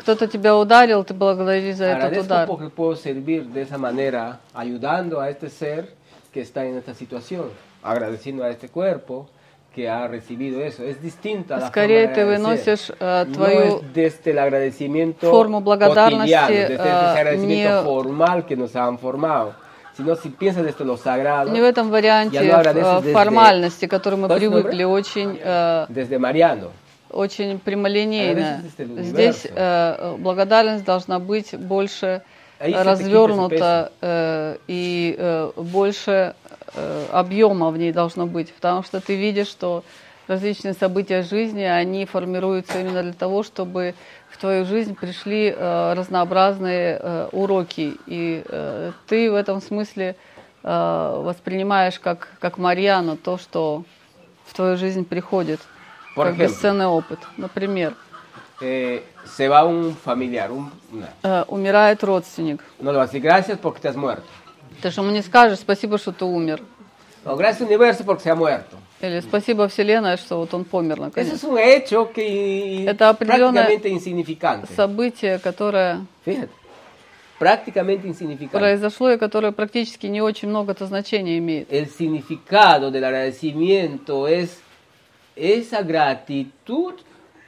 [0.00, 2.46] Кто-то тебя ударил, ты благодаришь за этот удар.
[2.48, 5.88] porque puedo servir de esa manera, ayudando a este ser
[6.32, 7.46] que está en esta situación,
[7.82, 9.28] agradeciendo a este cuerpo
[9.74, 10.82] que ha recibido eso.
[10.82, 16.34] Es distinta la Скорее ты выносишь э, No твою es desde el agradecimiento форму благодарности,
[16.52, 19.54] desde ese э, agradecimiento не- formal que nos han formado,
[19.96, 24.26] sino si piensas desde lo sagrado, не в этом варианте э, формальности, к которой мы
[24.26, 26.70] ¿Cuál es tu привыкли, очень э, desde Mariano.
[27.10, 28.62] Очень прямолинейно.
[28.76, 32.22] El Здесь э, благодарность должна быть больше
[32.58, 36.34] te развернута э, и э, больше
[36.74, 39.84] э, объема в ней должно быть, потому что ты видишь, что
[40.26, 43.94] различные события жизни, они формируются именно для того, чтобы
[44.30, 50.16] в твою жизнь пришли э, разнообразные э, уроки, и э, ты в этом смысле
[50.62, 53.84] э, воспринимаешь как, как Марьяну то, что
[54.46, 55.60] в твою жизнь приходит,
[56.26, 56.44] как ejemplo.
[56.48, 57.18] бесценный опыт.
[57.36, 57.94] Например,
[58.60, 60.68] Eh, se va un familiar, un,
[61.22, 62.60] э, умирает родственник.
[62.80, 64.24] no le vas a decir gracias porque te has muerto.
[64.82, 66.60] Ты же ему не скажешь спасибо, что ты умер.
[67.24, 68.76] O gracias universo porque se ha muerto.
[69.00, 71.32] Или спасибо Вселенная, что вот он помер наконец.
[71.32, 73.68] es un hecho que Это определенное.
[74.74, 76.50] Событие, которое Fíjate,
[77.38, 78.58] prácticamente insignificante.
[78.58, 81.72] произошло и которое практически не очень много-то значения имеет.
[81.72, 84.58] El significado del agradecimiento es
[85.38, 86.96] esa gratitud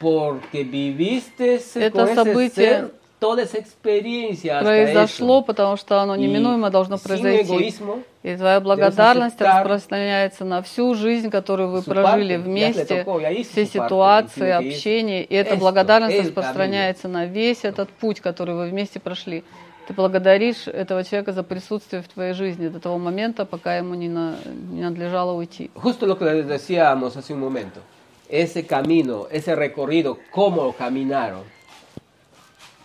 [0.01, 6.99] porque viviste Это событие ser toda esa experiencia hasta Произошло, потому что оно неминуемо должно
[6.99, 7.75] произойти.
[8.23, 13.07] И твоя благодарность распространяется на всю жизнь, которую вы прожили вместе,
[13.45, 15.23] все ситуации, общение.
[15.23, 19.45] И эта благодарность распространяется на весь этот путь, который вы вместе прошли.
[19.91, 24.09] Ты благодаришь этого человека за присутствие в твоей жизни до того момента, пока ему не,
[24.09, 24.37] на-
[24.71, 25.69] не надлежало уйти.
[25.75, 27.81] Justo lo que les decíamos hace un momento.
[28.29, 31.43] Ese camino, ese recorrido, cómo caminaron.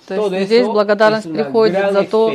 [0.08, 2.32] То Todo есть здесь eso благодарность приходит за то,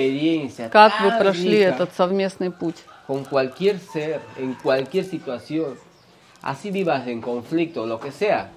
[0.70, 2.76] как вы прошли этот совместный путь.
[3.08, 5.74] con cualquier ser, en cualquier situación,
[6.42, 8.50] así vivas en conflicto, lo que sea.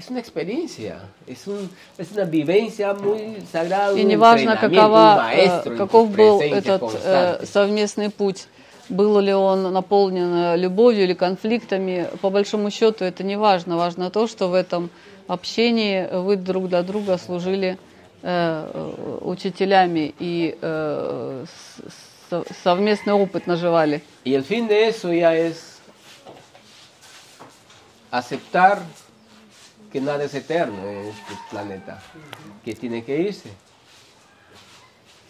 [0.00, 0.94] Es una experiencia,
[1.26, 6.82] es, un, es una vivencia muy sagrada, И неважно, какова, maestro en каков был этот
[7.04, 8.46] э, совместный путь,
[8.88, 13.76] был ли он наполнен э, любовью или конфликтами, по большому счету это не важно.
[13.76, 14.88] Важно то, что в этом
[15.28, 17.76] общении вы друг для друга служили
[18.22, 24.00] э, э, учителями и э, с- с- совместный опыт наживали.
[24.24, 25.56] Y el fin de eso ya es
[28.10, 28.80] aceptar
[29.90, 32.00] que nada es eterno en este planeta,
[32.64, 33.50] que tiene que irse.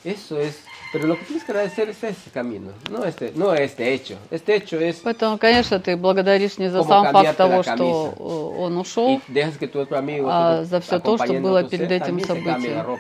[0.04, 3.92] Eso es, pero lo que tienes que agradecer es ese camino, no este, no este
[3.92, 4.16] hecho.
[4.30, 8.78] Este hecho es Поэтому, конечно, ты благодаришь не за сам факт того, что э, он
[8.78, 12.98] ушел, Ah, que за всё то, что было перед этим событием.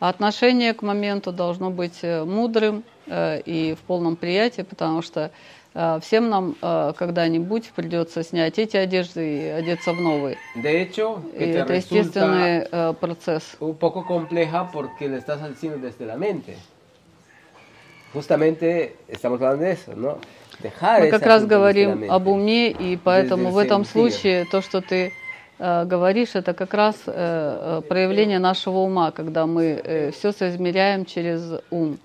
[0.00, 5.20] А отношение к моменту должно быть э, мудрым э, и в полном приятии, потому что
[5.20, 5.30] э,
[6.02, 10.36] всем нам э, когда-нибудь придется снять эти одежды и одеться в новые.
[10.54, 13.56] De hecho, И que te это естественный э, процесс.
[13.58, 16.56] un poco compleja porque le estás haciendo desde la mente.
[18.12, 20.18] Justamente estamos hablando de eso, ¿no?
[20.60, 25.12] Dejar Мы как раз говорим об уме, и поэтому в этом случае то, что ты
[25.58, 31.60] э, говоришь, это как раз э, э, проявление нашего ума, когда мы все соизмеряем через
[31.72, 31.98] ум.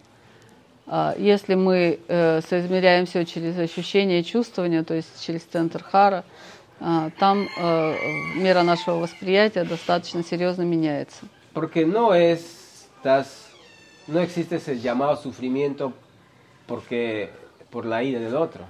[0.92, 6.24] А Если мы э, соизмеряем все через ощущение и чувствование, то есть через центр хара,
[6.80, 7.96] а, там э,
[8.36, 11.26] мера нашего восприятия достаточно серьезно меняется.
[11.54, 13.28] Porque no es, estás,
[14.08, 15.94] no existe ese llamado sufrimiento
[16.66, 17.30] porque
[17.70, 18.66] por la ira del otro.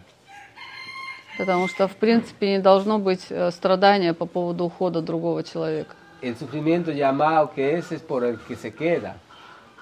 [1.38, 5.96] Потому что, в принципе, не должно быть э, страдания по поводу ухода другого человека.
[6.22, 9.16] El sufrimiento llamado que es es por el que se queda.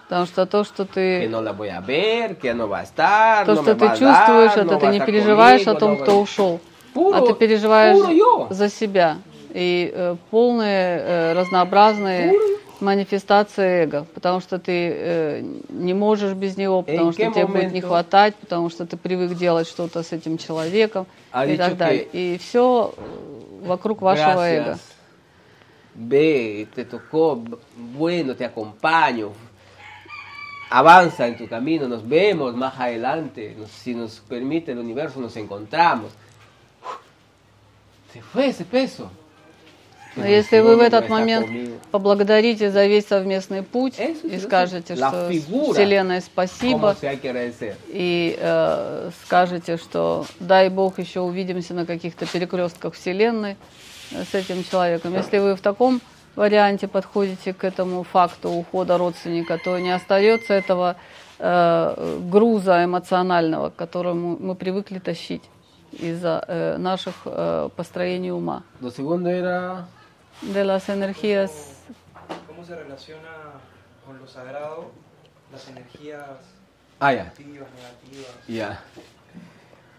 [0.08, 1.42] Потому что то, что Que ты, no
[1.86, 5.00] ver, que no estar, то, no что ты чувствуешь, dar, это no ты a не
[5.02, 6.60] переживаешь conmigo, о том, кто ушел,
[6.94, 9.18] Puro- а ты переживаешь puro за себя.
[9.54, 12.34] И э, полные э, разнообразные
[12.80, 17.82] манифестации эго, потому что ты э, не можешь без него, потому что тебе будет не
[17.82, 22.08] хватать, потому что ты привык делать что-то с этим человеком Ha и так далее.
[22.14, 22.94] И все
[23.62, 24.64] вокруг вашего эго.
[24.64, 24.80] Gracias.
[25.98, 27.42] Ve, te tocó,
[27.76, 29.34] bueno, te acompaño.
[30.70, 33.56] Avanza en tu camino, nos vemos más adelante.
[33.58, 36.12] Nos- si nos permite el universo, nos encontramos.
[38.12, 39.10] Se fue ese peso.
[40.18, 41.48] Но Pero если вы в этот момент
[41.92, 45.30] поблагодарите за весь совместный путь и скажете, что.
[45.30, 46.98] Вселенная ¿Cómo спасибо,
[47.88, 53.58] и э, скажете, что дай Бог еще увидимся на каких-то перекрестках Вселенной
[54.12, 55.14] э, с этим человеком.
[55.14, 56.02] Если вы в таком
[56.38, 60.96] варианте подходите к этому факту ухода родственника, то не остается этого
[61.40, 65.44] э, груза эмоционального, к которому мы привыкли тащить
[65.92, 68.64] из-за э, наших э, построений ума.
[70.42, 71.74] De las energías
[72.48, 73.54] ¿Cómo se relaciona
[74.06, 74.92] con lo sagrado
[75.52, 76.38] las energías
[77.00, 77.26] Ah, ya.
[77.32, 78.48] positivas, negativas?
[78.48, 78.80] Ya.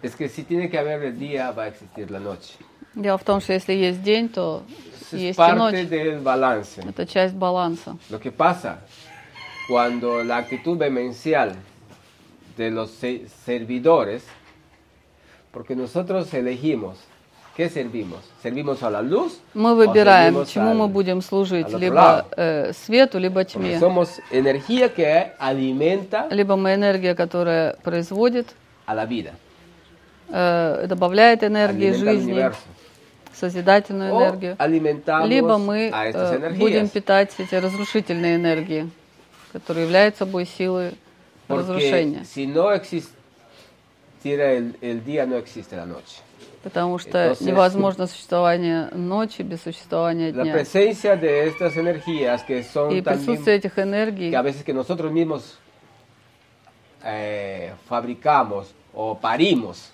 [0.03, 2.55] Es que si tiene que haber el día, va a existir la noche.
[2.99, 4.62] Дело в том, что если есть день, то
[5.12, 5.72] Es есть и ночь.
[5.74, 6.80] parte del balance.
[6.84, 7.96] Это часть баланса.
[8.11, 8.78] Lo que pasa
[9.68, 11.53] cuando la actitud demencial
[12.57, 14.22] de los se- servidores,
[15.53, 16.96] porque nosotros elegimos,
[17.57, 18.18] ¿qué servimos?
[18.42, 19.38] ¿Servimos a la luz?
[19.55, 23.78] Мы выбираем, чему al- мы будем служить, либо э, свету, либо тьме.
[23.78, 28.49] somos energía que alimenta Либо мы энергия, которая производит,
[28.86, 29.34] a la vida,
[30.30, 32.51] э, добавляет энергии alimenta al жизни.
[33.39, 34.57] Созидательную энергию.
[35.26, 38.91] Либо мы э, будем питать эти разрушительные энергии,
[39.53, 40.45] которые являются собой
[41.47, 42.24] Porque разрушения.
[46.62, 50.59] Потому что невозможно существование ночи без существования дня.
[50.59, 50.64] И
[53.03, 55.59] присутствие этих энергий que a veces que nosotros mismos
[57.05, 59.93] eh, fabricamos o parimos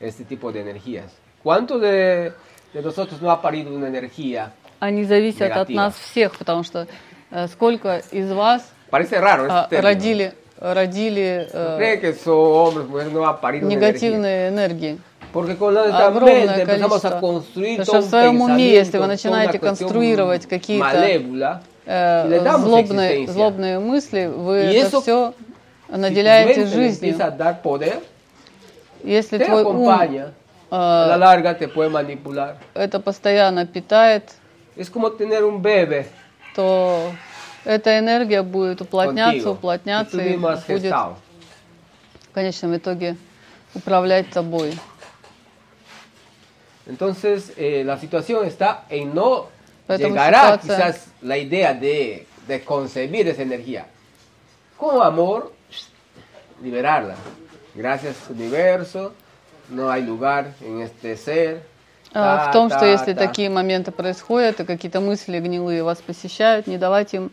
[0.00, 1.12] este tipo de energías.
[1.42, 2.32] ¿Cuánto de,
[2.72, 4.52] de nosotros no ha parido una energía?
[4.80, 5.76] Они зависят от Негатива.
[5.76, 6.88] нас всех, потому что
[7.30, 9.82] э, сколько из вас Parece raro а, este término.
[9.82, 14.98] родили, родили ¿No э, que son hombres, mujeres, no ha parido негативные энергии.
[15.32, 16.98] Porque con nuestra Огромное количество.
[16.98, 24.56] Потому что в своем уме, если вы начинаете конструировать какие-то э, злобные, злобные мысли, вы
[24.56, 25.34] это все
[25.88, 27.16] наделяете жизнью.
[29.04, 29.88] Если твой ум
[30.71, 32.57] a la э, larga te puede manipular.
[32.73, 34.23] это постоянно питает,
[34.75, 36.07] Es como tener un bebé
[36.55, 37.11] то
[37.65, 41.17] эта энергия будет уплотняться, contigo, que уплотняться tú и mismo has будет gestado.
[42.29, 43.15] в конечном итоге
[43.73, 44.77] управлять тобой.
[46.85, 49.47] Entonces, eh, la situación está en no
[49.87, 53.87] Поэтому llegar a ситуация- quizás la idea de, de concebir esa energía.
[54.77, 55.51] Con amor,
[56.61, 57.15] liberarla.
[57.75, 59.13] Gracias, universo.
[59.68, 61.62] No hay lugar en este ser.
[62.14, 66.76] А, В том, что если такие моменты происходят, и какие-то мысли гнилые вас посещают, не
[66.76, 67.30] давать им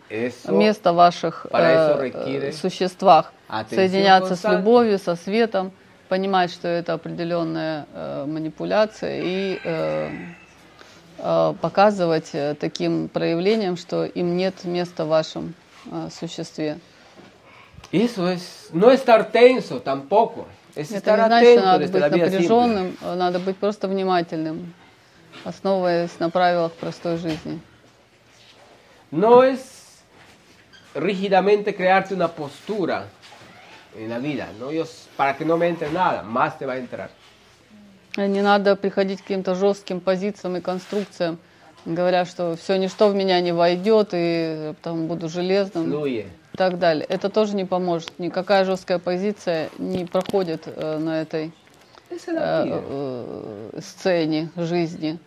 [0.48, 3.34] место в ваших э, э, существах.
[3.70, 5.72] Соединяться с любовью, со светом,
[6.08, 10.10] понимать, что это определенная э, манипуляция и э,
[11.18, 15.56] э, показывать таким проявлением, что им нет места в вашем
[15.92, 16.80] э, существе.
[17.92, 20.46] Eso es no estar tenso tampoco.
[20.80, 24.74] Es Это не значит, что надо быть напряженным, э, надо быть просто внимательным,
[25.44, 27.60] основываясь на правилах простой жизни.
[29.12, 29.60] No es
[30.94, 33.08] rígidamente crearte una postura
[33.98, 34.72] en la vida, ¿no?
[34.72, 34.86] Yo,
[35.18, 37.10] para que no me entre nada, más te va a entrar.
[38.16, 41.40] Не надо приходить к каким-то жестким позициям и конструкциям,
[41.86, 46.28] говоря, что все ничто в меня не войдет, и там буду железным Fluye.
[46.54, 47.06] И так далее.
[47.10, 48.20] Это тоже не поможет.
[48.20, 51.52] Никакая жесткая позиция не проходит э, на этой
[52.10, 55.20] э, э, сцене жизни.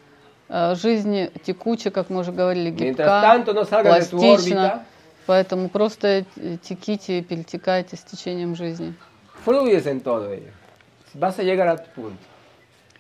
[0.49, 3.43] Э, Жизнь текуча, как мы уже говорили, гибка,
[3.83, 4.85] пластична.
[5.27, 6.25] Поэтому просто
[6.63, 8.95] теките и перетекайте с течением жизни.
[9.45, 10.51] fluyes en todo ello.
[11.15, 12.25] Vas a llegar a tu punto.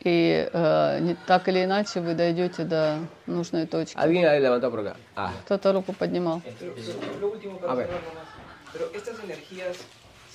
[0.03, 3.97] И э, не- так или иначе вы дойдете до нужной точки.
[3.97, 4.95] Alguien ahí levantó por acá.
[5.15, 6.41] Ah, Кто-то руку поднимал.
[6.59, 7.87] Pero, pero lo último A para ver.
[7.87, 8.27] cerrar nomás.
[8.73, 9.77] Pero estas energías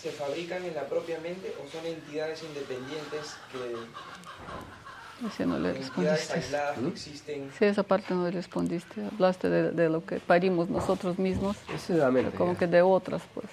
[0.02, 5.78] se fabrican en la propia mente o son entidades independientes que Si no le entidades
[5.78, 6.34] respondiste.
[6.34, 7.50] aisladas que existen.
[7.56, 9.04] Sí, esa parte no le respondiste.
[9.12, 12.36] Hablaste de, de lo que parimos nosotros mismos, esa es la mente.
[12.36, 12.58] como ya.
[12.58, 13.46] que de otras, pues,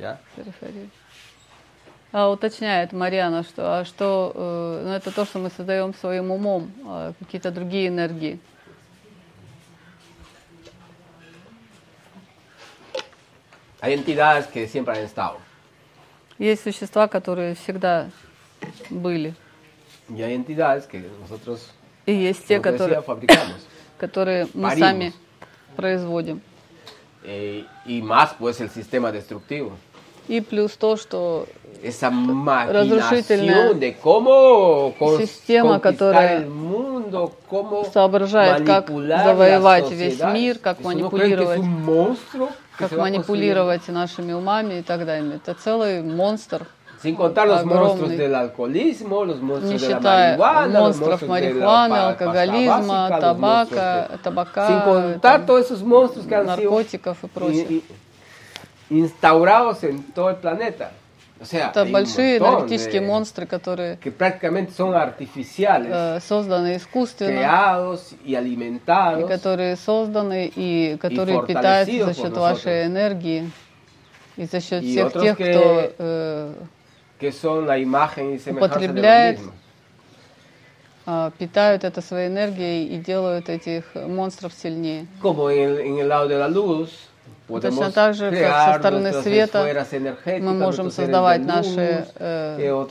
[0.00, 0.20] ¿Ya?
[0.36, 0.86] se refería.
[2.11, 6.71] А уточняет Марьяна, что, а что э, ну, это то, что мы создаем своим умом,
[6.85, 8.39] а какие-то другие энергии.
[13.79, 15.39] Hay entidades que siempre han estado.
[16.37, 18.09] Есть существа, которые всегда
[18.89, 19.33] были.
[20.09, 21.71] Y hay entidades que nosotros,
[22.05, 23.65] И есть те, которые, fabricamos.
[23.97, 24.79] которые мы Паримos.
[24.79, 25.13] сами
[25.77, 26.41] производим.
[27.23, 29.77] Eh, y más pues el sistema destructivo.
[30.27, 31.47] И плюс то, что
[31.83, 40.81] Esa Разрушительная maquinación de cómo система, которая mundo, cómo соображает, как завоевать весь мир, как
[40.81, 45.35] манипулировать, monstruo как манипулировать нашими умами и так далее.
[45.35, 46.67] Это целый монстр.
[47.01, 54.09] Sin contar los monstruos del alcoholismo, los не monstruos de la marihuana, monstruos алкоголизма, табака,
[54.21, 57.81] табака, Sin contar там, todos esos monstruos que han sido наркотиков и прочее.
[58.91, 60.91] Instaurados en todo el planeta.
[61.41, 67.31] O sea, Это большие энергетические de- монстры, которые que prácticamente son artificiales, э, созданы искусственно,
[67.41, 69.27] creados y и alimentados.
[69.27, 72.41] которые созданы и которые питаются fortalecidos за счет nosotros.
[72.51, 73.49] вашей энергии
[74.37, 76.53] и за счет Y всех тех, que- кто э,
[77.19, 79.39] que son la imagen y Употребляет
[81.07, 85.07] а, питают это своей энергией и делают этих монстров сильнее.
[85.21, 86.91] Como en el, en el lado de la luz,
[87.59, 89.85] Точно так же, как со стороны света
[90.39, 92.85] мы можем создавать наши э,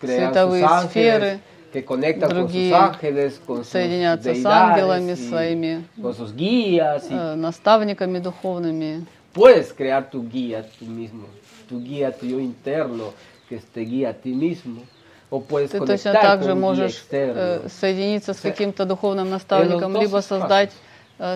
[0.00, 1.40] световые ángeles, сферы,
[1.72, 7.10] que conectan con sus другие ángeles, con sus соединяться с ангелами своими, con sus guías.
[7.10, 9.04] Y э, наставниками духовными.
[9.32, 11.26] puedes crear tu guía tú mismo,
[11.68, 13.12] tu guía tu yo interno,
[13.48, 14.82] que te guía a ti mismo.
[15.30, 20.70] O puedes Ты точно так же можешь э, соединиться с каким-то духовным наставником, либо создать
[20.70, 20.87] э,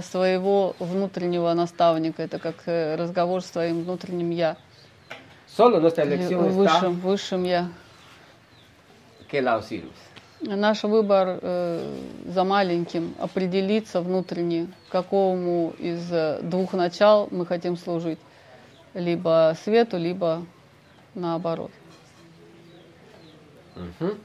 [0.03, 2.23] своего внутреннего наставника.
[2.23, 4.57] Это как э, разговор с твоим внутренним я,
[5.57, 7.69] Solo nuestra или elección está высшим, высшим я.
[9.33, 9.91] lado sirves.
[10.41, 11.95] Наш выбор э,
[12.27, 18.19] за маленьким определиться внутренне, какому из э, двух начал мы хотим служить.
[18.95, 20.45] Либо свету, либо
[21.15, 21.71] наоборот.
[23.77, 24.17] Ujú.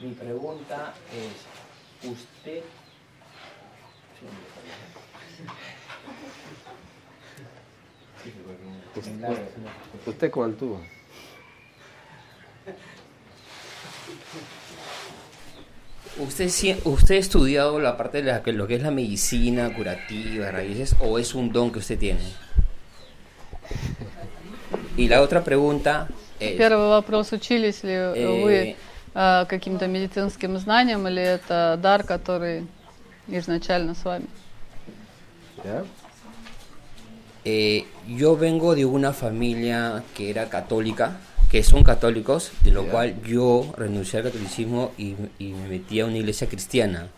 [0.00, 2.62] Mi pregunta es, ¿usted
[10.05, 10.79] Usted con el tubo.
[16.17, 19.73] ¿Usted, sí- ¿Usted ha estudiado la parte de la, que- lo que es la medicina
[19.73, 22.19] curativa, raíces, o es un don que usted tiene?
[24.97, 26.07] Y la otra pregunta
[26.39, 28.43] es, Первый вопрос, учились ли э, Э.
[28.43, 28.75] вы
[29.15, 32.67] э, каким-то медицинским знаниям, или это дар, который
[33.27, 34.25] изначально с вами?
[35.63, 35.83] ¿Ya?
[37.44, 41.18] eh, yo vengo de una familia que era católica,
[41.50, 46.06] que son católicos, de lo cual yo renuncié al catolicismo y, y me metí a
[46.06, 47.08] una iglesia cristiana.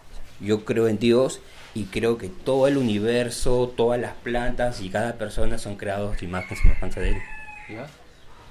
[0.41, 1.41] Yo creo en Dios
[1.75, 6.27] y creo que todo el universo, todas las plantas y cada persona son creados de
[6.27, 7.17] imagen semejanza de Él.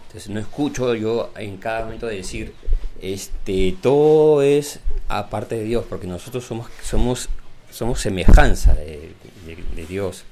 [0.07, 2.53] Entonces no escucho yo en cada momento decir,
[3.01, 7.29] este, todo es aparte de Dios, porque nosotros somos, somos,
[7.69, 9.11] somos semejanza de,
[9.45, 10.23] de- de Dios.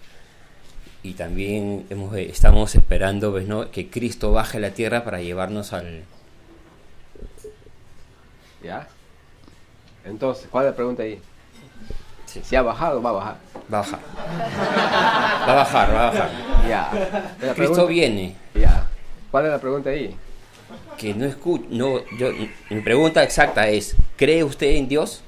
[1.03, 3.69] Y también hemos, eh, estamos esperando pues, ¿no?
[3.71, 6.03] que Cristo baje a la tierra para llevarnos al...
[8.63, 8.87] ¿Ya?
[10.05, 11.19] Entonces, ¿cuál es la pregunta ahí?
[12.25, 12.41] Sí.
[12.43, 13.35] Si ha bajado, va a bajar.
[13.73, 13.99] Va a bajar.
[15.47, 16.29] Va a bajar, va a bajar.
[16.67, 16.89] Ya.
[17.39, 18.35] Cristo pregunta- viene.
[18.55, 18.87] Ya.
[19.29, 20.15] ¿Cuál es la pregunta ahí?
[20.97, 21.65] Que no escucho...
[21.69, 22.29] No, yo,
[22.69, 25.21] mi pregunta exacta es, ¿cree usted en Dios?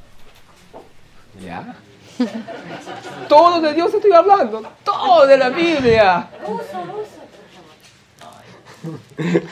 [1.44, 1.76] ¿Ya?
[3.29, 6.29] Todo de Dios estoy hablando, todo de la Biblia.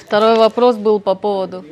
[0.04, 1.64] Второй вопрос был по поводу...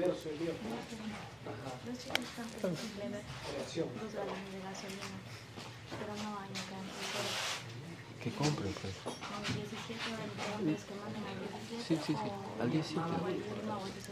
[8.23, 8.93] Que compren, pues.
[11.87, 12.31] Sí, sí, sí.
[12.61, 13.01] Al 17.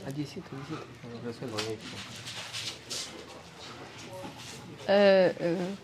[0.06, 0.84] Al 17, 17.
[1.24, 1.72] Resuelvan eso.
[1.72, 1.78] Eh,
[4.88, 5.32] eh,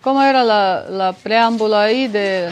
[0.00, 2.50] ¿Cómo era la, la preámbula ahí de...?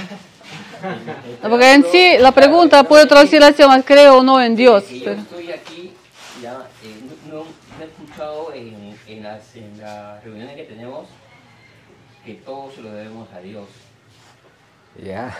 [1.43, 4.85] No, Porque en sí la pregunta puede traducirse así, más creo o no en Dios.
[4.85, 5.93] Que yo pero- estoy aquí,
[6.41, 6.95] ya, eh,
[7.29, 11.09] no, no- no he escuchado en, en, las, en las reuniones que tenemos
[12.25, 13.67] que todo se lo debemos a Dios.
[15.03, 15.37] Ya.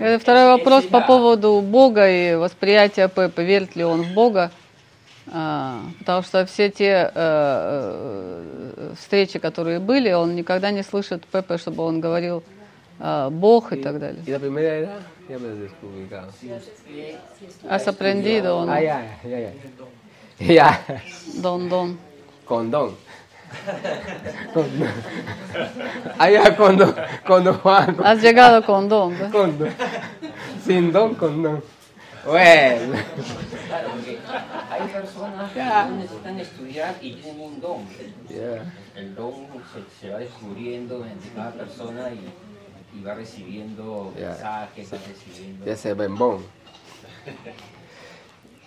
[0.00, 3.42] Э, Второй вопрос по поводу Бога и восприятия Пепы.
[3.44, 4.50] Верит ли он в Бога?
[5.27, 11.57] А, потому что все те э, э, встречи, которые были, он никогда не слышит Пепе,
[11.57, 12.43] чтобы он говорил
[12.99, 14.23] а, Бог и так далее.
[17.67, 18.71] Has aprendido o no?
[18.71, 19.51] Ah, ya, ya, ya.
[20.37, 20.79] Ya,
[21.41, 21.97] Дон, дон.
[22.45, 22.95] condón.
[24.53, 24.91] Condón.
[26.19, 26.93] Ah, ya, condón,
[27.25, 27.95] condón, Juan.
[28.03, 29.29] Has llegado con don, ¿да?
[29.31, 29.69] Condón.
[30.63, 31.63] Sin don, condón.
[32.24, 32.92] Bueno.
[33.66, 34.18] Claro, porque
[34.70, 37.86] hay personas que no necesitan estudiar y tienen un don.
[38.28, 38.72] Ya.
[38.94, 39.32] El don
[39.72, 44.28] se, se va descubriendo entre cada persona y, y va recibiendo Ya.
[44.28, 45.64] mensajes, va recibiendo...
[45.64, 46.44] Ya se bembón.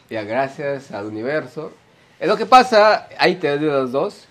[0.10, 1.72] Ya, gracias al universo.
[2.20, 4.26] Es lo que pasa, ahí te digo los dos.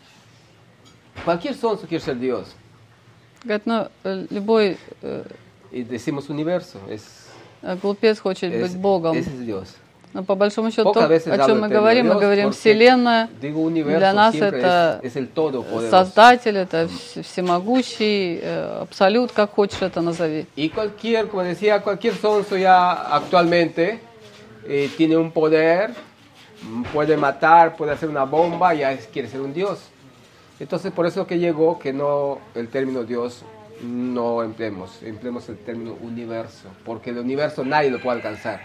[1.25, 2.55] Cualquier sonso quiere ser Dios.
[3.45, 5.25] Говорит, ну, э, любой э,
[5.73, 7.26] Y decimos universo, es,
[7.82, 9.16] глупец хочет es- быть Богом.
[9.18, 9.68] es Dios.
[10.14, 13.30] Но по большому счету, то, о чем мы говорим, мы говорим Вселенная.
[13.40, 15.00] Для нас это.
[15.92, 20.46] Создатель, это вс- всемогущий, э, абсолют, как хочешь это назови.
[20.56, 24.00] Y cualquier, como decía, cualquier sonso ya actualmente
[24.68, 25.94] eh, tiene un poder,
[26.64, 29.80] mm, puede matar, puede hacer una bomba, ya quiere ser un dios.
[30.60, 33.44] Entonces por eso que llegó que no el término dios
[33.82, 38.60] no empleemos, empleemos el término universo, porque el universo nadie lo puede alcanzar.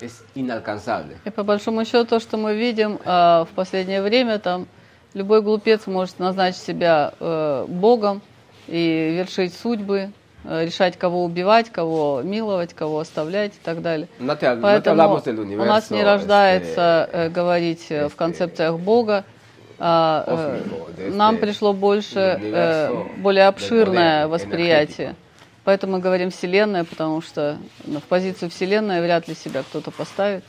[0.00, 1.16] Es inalcanzable.
[1.24, 4.66] И по большому счету, то, что мы видим э, в последнее время, там
[5.14, 8.20] любой глупец может назначить себя э, Богом
[8.66, 10.10] и вершить судьбы,
[10.44, 14.08] э, решать, кого убивать, кого миловать, кого оставлять и так далее.
[14.18, 18.06] No te, no te Поэтому hablamos del у нас не рождается э, говорить э, в
[18.06, 19.24] este, концепциях Бога.
[19.84, 20.60] А,
[20.96, 25.16] э, нам пришло больше, э, более обширное восприятие.
[25.64, 30.44] Поэтому мы говорим Вселенная, потому что ну, в позицию Вселенная вряд ли себя кто-то поставит.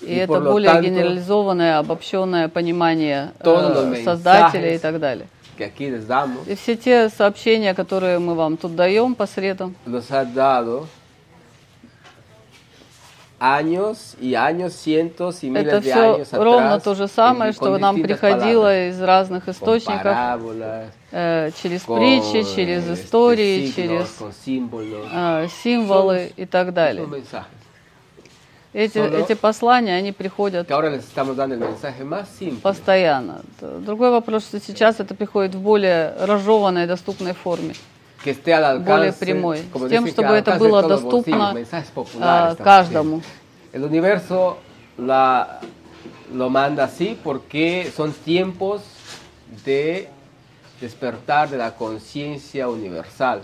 [0.00, 5.26] И, И это более tanto, генерализованное, обобщенное понимание э, Создателя и так далее.
[5.58, 9.74] damos, И все те сообщения, которые мы вам тут даем по средам,
[13.38, 18.00] años y años, cientos y miles это все años ровно то же самое, что нам
[18.00, 25.08] приходило palabras, из разных источников, parábolas, э, через con, притчи, через истории, signos, через símbolos,
[25.12, 27.04] э, символы и так далее.
[27.04, 27.42] son.
[28.72, 30.68] Эти, Solo- эти послания, они приходят
[32.62, 33.40] постоянно.
[33.60, 37.74] Другой вопрос, что сейчас это приходит в более разжеванной, доступной форме,
[38.25, 40.63] que esté al более alcance, прямой, como с тем, dicen, que чтобы al это alcance
[40.63, 42.63] de было todos los доступно bolsillos, mensajes а, populares también.
[42.63, 43.21] каждому.
[43.73, 44.57] El universo
[44.97, 45.59] la,
[46.33, 48.81] lo manda así porque son tiempos
[49.65, 50.09] de
[50.79, 53.41] despertar de la conciencia universal.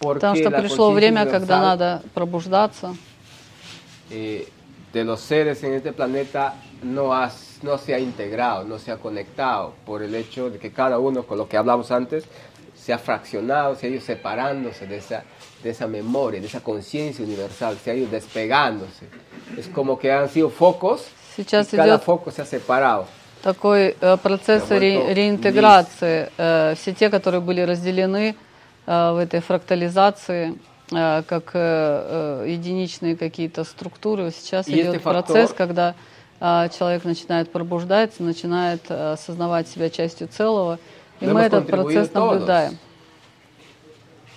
[0.00, 2.94] Porque Потому что la пришло conciencia время, когда universal, надо пробуждаться,
[4.10, 4.48] eh,
[4.92, 8.96] de los seres en este planeta no, has- no se ha integrado, no se ha
[8.96, 12.24] conectado por el hecho de que cada uno, con lo que hablamos antes,
[12.85, 15.23] se ha fraccionado, se ha ido separándose de esa,
[15.63, 19.05] de esa memoria, de esa conciencia universal, se ha ido despegándose.
[19.57, 23.05] Es como que han sido focos Сейчас y cada foco se ha separado.
[23.43, 26.29] такой э, процесс ре- реинтеграции.
[26.37, 28.35] Э, все те, которые были разделены
[28.87, 30.55] э, в этой фрактализации,
[30.91, 35.95] э, как э, э, единичные какие-то структуры, сейчас И идет если фактор- процесс, когда
[36.39, 40.77] э, человек начинает пробуждаться, начинает э, осознавать себя частью целого,
[41.19, 42.77] и мы этот процесс наблюдаем.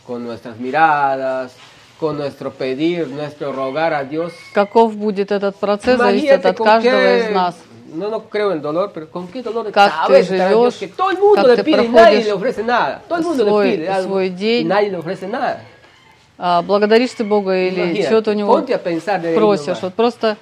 [0.07, 1.53] Con nuestras miradas,
[2.01, 4.33] con nuestro pedir, nuestro rogar a Dios.
[4.55, 7.57] Каков будет этот процесс, зависит Imagínate от con каждого qué- из нас.
[7.93, 10.79] No, no creo en dolor, pero con qué dolor de Как ты cabeza Dios, живешь,
[10.79, 13.03] que todo el mundo как le ты pide y nadie проходишь le ofrece nada.
[13.09, 14.67] Todo el mundo свой- le pide algo свой y день.
[14.69, 15.61] nadie le ofrece nada.
[16.41, 18.63] А, благодаришь ты Бога или что-то у него
[19.35, 19.79] просишь.
[19.83, 20.37] Вот просто а,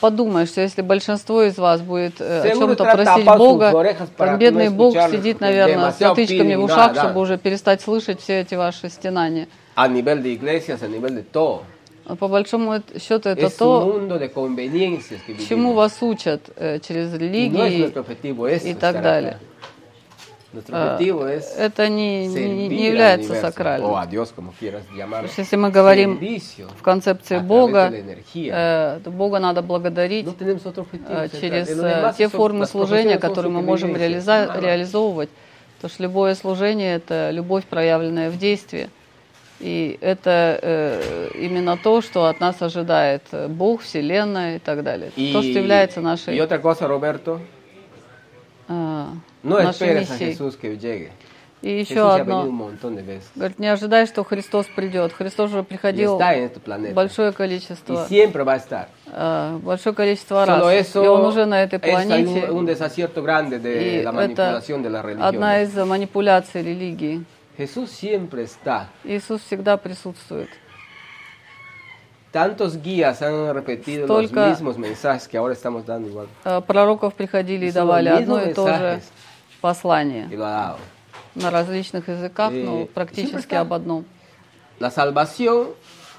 [0.00, 4.94] подумай, что если большинство из вас будет э, о чем-то просить Бога, там бедный Бог
[5.10, 9.48] сидит, наверное, с demasiado затычками в ушах, чтобы уже перестать слышать все эти ваши стенания.
[9.74, 11.62] A nivel de iglesias, a nivel de todo.
[12.06, 14.00] А По большому счету это то,
[15.48, 19.32] чему вас учат э, через es религии и так далее.
[19.32, 19.40] acá.
[19.42, 20.45] Nuestro objetivo es
[21.56, 23.94] Это не, не- является сакральным.
[23.94, 25.26] a Dios, como quieras llamarlo.
[25.26, 26.18] Потому что если мы говорим
[26.78, 27.90] в концепции través Бога,
[28.34, 33.94] э, то Бога надо благодарить objetivo э, через э, те формы служения, которые мы можем
[33.96, 35.28] реализа- реализовывать.
[35.76, 38.88] Потому что любое служение– это любовь, проявленная в действии.
[39.60, 45.10] И это э, именно то, что от нас ожидает э, Бог, Вселенная и так далее.
[45.16, 47.40] Y, то, что является нашей, otra cosa, Roberto,
[48.68, 49.06] э,
[49.46, 50.18] no нашей esperes a.
[50.18, 51.12] Jesús que llegue.
[51.62, 52.46] И еще Jesús un одно.
[52.50, 53.30] montón de veces.
[53.34, 55.12] Говорит, не ожидай, что Христос придет.
[55.12, 56.18] Христос уже приходил
[56.94, 60.62] большое количество, э, большое количество раз.
[60.62, 62.46] Solo И eso он уже на этой планете.
[62.48, 67.24] un, un de И la это de la одна из манипуляций религии.
[67.56, 68.88] Jesús siempre está.
[69.02, 70.50] Иисус всегда присутствует.
[72.30, 76.26] Tantos guías han repetido Столько- los mismos mensajes que ahora estamos dando igual.
[76.44, 79.00] Э, Пророков приходили и давали одно и то же.
[79.66, 80.76] Послание lo
[81.34, 84.04] на различных языках, но практически об одном.
[84.78, 85.68] La salvación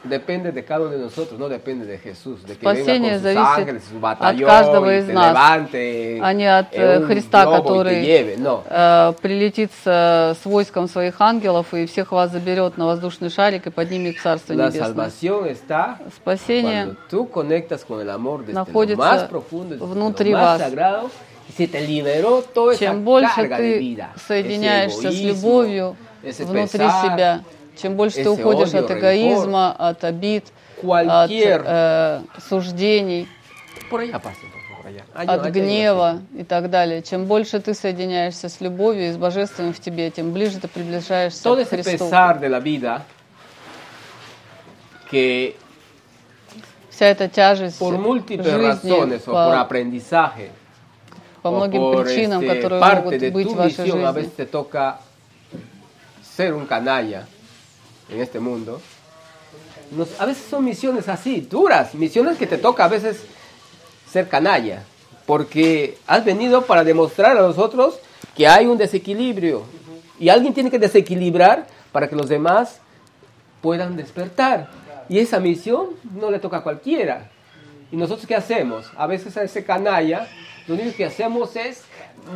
[0.03, 2.43] depende de cada uno de nosotros, no depende de Jesús.
[2.43, 6.33] De que venga Спасение con sus ángeles, su от batallón каждого из нас, levante а
[6.33, 8.37] не от э, Христа, который lleve.
[8.37, 8.63] No.
[8.69, 13.67] э, прилетит с, э, с войском своих ангелов и всех вас заберет на воздушный шарик
[13.67, 15.51] и поднимет в Царство La Небесное.
[15.51, 20.59] está Спасение tú con el amor desde lo находится más profundo, desde внутри lo más
[20.59, 20.61] вас.
[20.61, 21.09] sagrado,
[21.57, 27.43] se te liberó toda Чем больше ты соединяешься с любовью внутри себя,
[27.81, 30.45] чем больше ты уходишь от эгоизма, от обид,
[30.83, 33.27] от э, суждений,
[35.13, 37.01] от гнева и так далее.
[37.01, 41.43] Чем больше ты соединяешься с любовью и с божественным в тебе, тем ближе ты приближаешься
[41.43, 42.09] Todo к Христу.
[42.59, 43.01] vida
[45.09, 45.55] que
[46.89, 49.67] Вся эта тяжесть por жизни razones по,
[51.42, 54.04] по o многим por причинам, este, которые parte могут de быть tu в вашей misión,
[54.04, 54.14] a жизни.
[54.20, 54.98] veces te toca
[56.22, 57.26] ser un canalla
[58.08, 58.80] en este mundo.
[59.90, 63.22] Nos- a veces son misiones así, duras, misiones que te toca a veces
[64.10, 64.84] ser canalla,
[65.26, 67.98] porque has venido para demostrar a los otros
[68.36, 69.64] que hay un desequilibrio
[70.18, 72.78] y alguien tiene que desequilibrar para que los demás
[73.60, 74.70] puedan despertar.
[75.08, 77.28] Y esa misión no le toca a cualquiera.
[77.90, 78.86] ¿Y nosotros qué hacemos?
[78.96, 80.26] A veces a ese canalla,
[80.67, 81.83] lo único que hacemos es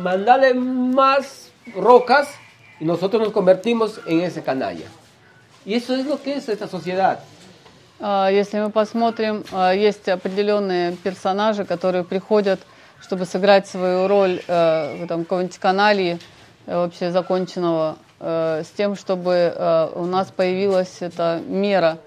[0.00, 2.28] mandarle más rocas
[2.80, 4.86] y nosotros nos convertimos en ese canalla.
[5.64, 7.20] Y eso es lo que es esta sociedad.
[8.00, 12.58] А, Если мы посмотрим, а, есть определенные персонажи, которые приходят,
[13.00, 16.18] чтобы сыграть свою роль э, в этом каком-нибудь канале
[16.66, 21.98] э, вообще законченного, э, с тем, чтобы у нас появилась эта мера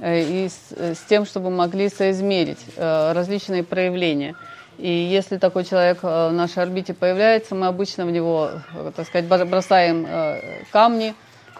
[0.00, 4.36] и с, тем, чтобы могли соизмерить различные проявления.
[4.78, 9.06] И если такой человек э, в нашей орбите появляется, мы обычно в него, э, так
[9.06, 11.14] сказать, бро- бросаем э, камни,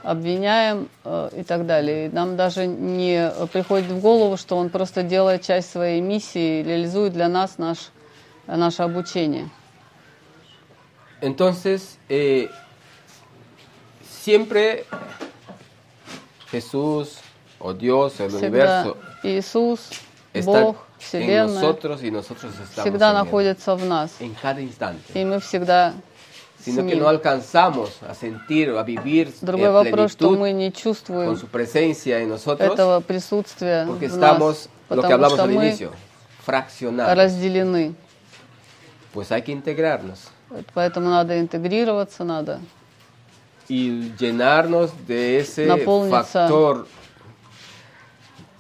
[0.05, 0.89] обвиняем
[1.33, 2.07] и так далее.
[2.07, 7.13] И нам даже не приходит в голову, что он просто делает часть своей миссии, реализует
[7.13, 7.91] для нас наш,
[8.47, 9.51] наше обучение.
[11.21, 12.49] Entonces, eh,
[14.05, 14.85] siempre
[16.53, 17.19] Jesús
[17.59, 19.91] o Dios, el Всегда universo, Иисус,
[20.33, 24.11] está Бог, Вселенная nosotros y nosotros всегда находится в нас.
[24.21, 25.13] en cada instante.
[25.15, 25.95] И мы всегда
[26.61, 30.73] Sino que no alcanzamos a sentir o a vivir Другой вопрос, что мы не con
[30.73, 35.33] чувствуем su presencia en nosotros, этого присутствия porque в estamos, нас, lo que потому hablamos
[35.35, 35.93] что al мы inicio,
[36.45, 37.17] fraccionados.
[37.17, 37.95] разделены.
[39.15, 40.19] Pues hay que integrarnos
[40.75, 42.59] Поэтому надо интегрироваться, надо
[43.69, 46.49] y llenarnos de ese Наполниться.
[46.49, 46.87] factor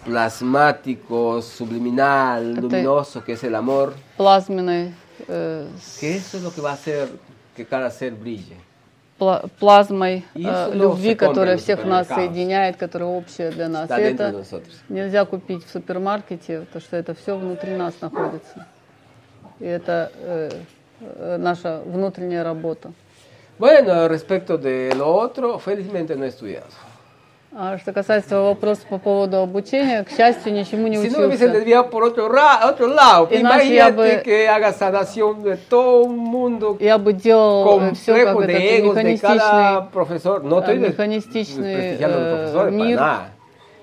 [0.05, 4.93] plasmático, subliminal, Это- luminoso que es el amor, плазменной,
[5.27, 7.09] э, с que eso es lo que va a hacer
[7.55, 8.57] que cada ser brille.
[9.19, 12.15] пла- плазмой И э, eso no любви, se compra которая en los всех нас supermercados.
[12.15, 13.89] соединяет, которая общая для нас.
[13.89, 14.75] Está И dentro de это nosotros.
[14.89, 18.65] нельзя купить в супермаркете, потому что это все внутри нас находится.
[19.59, 20.49] И это э,
[20.99, 22.91] э, наша внутренняя работа.
[23.59, 26.65] Bueno, respecto de lo otro, felizmente no he estudiado.
[27.50, 31.48] А что касается вопроса по поводу обучения, к счастью, ничему не Si no учился.
[31.48, 36.18] desviado por otro, ra- otro lado, Иначе я бы- que haga sanación de todo un
[36.18, 40.42] mundo Я бы делал все как этот механистичный, profesor.
[40.42, 43.00] No э, механистичный э, мир.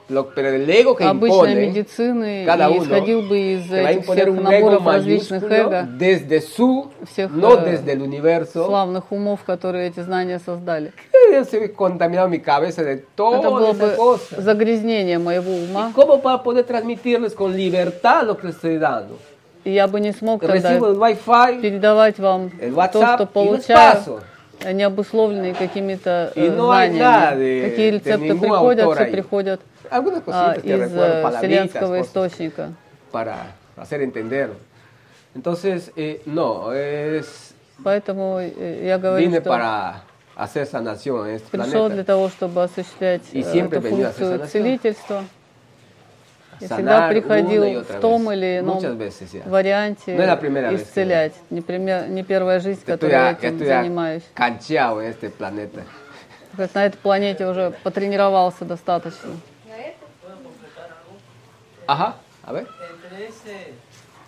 [0.09, 4.27] Lo- pero el ego que обычной impone, медицины cada uno, исходил бы из этих всех
[4.39, 8.65] наборов различных эго, desde su, всех no э, desde el universo.
[8.67, 10.91] славных умов, которые эти знания создали.
[11.31, 14.41] Eh, contaminado mi cabeza de Это было бы cosa.
[14.41, 19.17] загрязнение моего ума, ¿Cómo para poder transmitirles con libertad lo que les estoy dando?
[19.63, 20.77] и я бы не смог тогда
[21.59, 24.21] передавать вам el то, WhatsApp что получаю,
[24.63, 27.69] а не обусловленные какими-то э, знаниями.
[27.69, 29.61] Какие рецепты приходят, все приходят
[29.91, 32.69] Algunas а, cositas te из recuerdo, вселенского cosas источника.
[33.11, 33.37] para
[33.77, 34.51] hacer entender.
[35.35, 37.53] Entonces, eh, no, es,
[37.83, 40.03] Поэтому э, я говорю, vine что para
[40.37, 42.05] hacer sanación en este пришел для planeta.
[42.05, 45.23] того, чтобы осуществлять И э, эту функцию целительства.
[46.61, 48.79] И всегда y приходил в том или ином
[49.45, 51.33] варианте No que- исцелять.
[51.49, 54.23] Не, пример- не первая жизнь, которой ya- этим занимаюсь.
[54.33, 54.61] Как
[56.73, 59.31] на этой планете уже потренировался достаточно.
[61.86, 62.16] Ajá,
[62.46, 62.66] a ver.
[62.92, 63.74] Entre ese,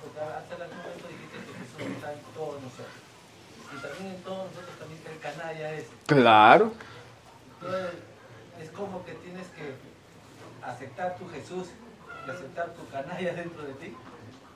[0.03, 2.97] porque hasta el momento dijiste que Jesús está en todos nosotros.
[3.73, 5.89] Y también en todos nosotros también está el canalla ese.
[6.07, 6.73] Claro.
[7.61, 7.90] Entonces,
[8.62, 9.74] es como que tienes que
[10.66, 11.69] aceptar tu Jesús
[12.27, 13.97] y aceptar tu canalla dentro de ti.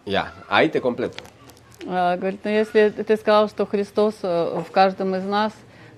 [0.04, 1.18] Ya, ahí te completo.
[1.88, 5.52] А, Говорит, ну если ты сказал, что Христос э, в каждом из нас,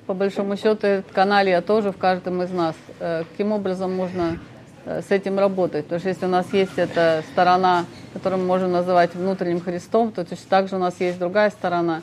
[0.07, 2.75] по большому счету, этот каналия тоже в каждом из нас.
[3.01, 4.39] Э, Каким образом можно э,
[4.86, 5.86] с этим работать?
[5.86, 10.26] Потому что если у нас есть эта сторона, которую мы можем называть внутренним Христом, то
[10.26, 12.02] точно так же у нас есть другая сторона,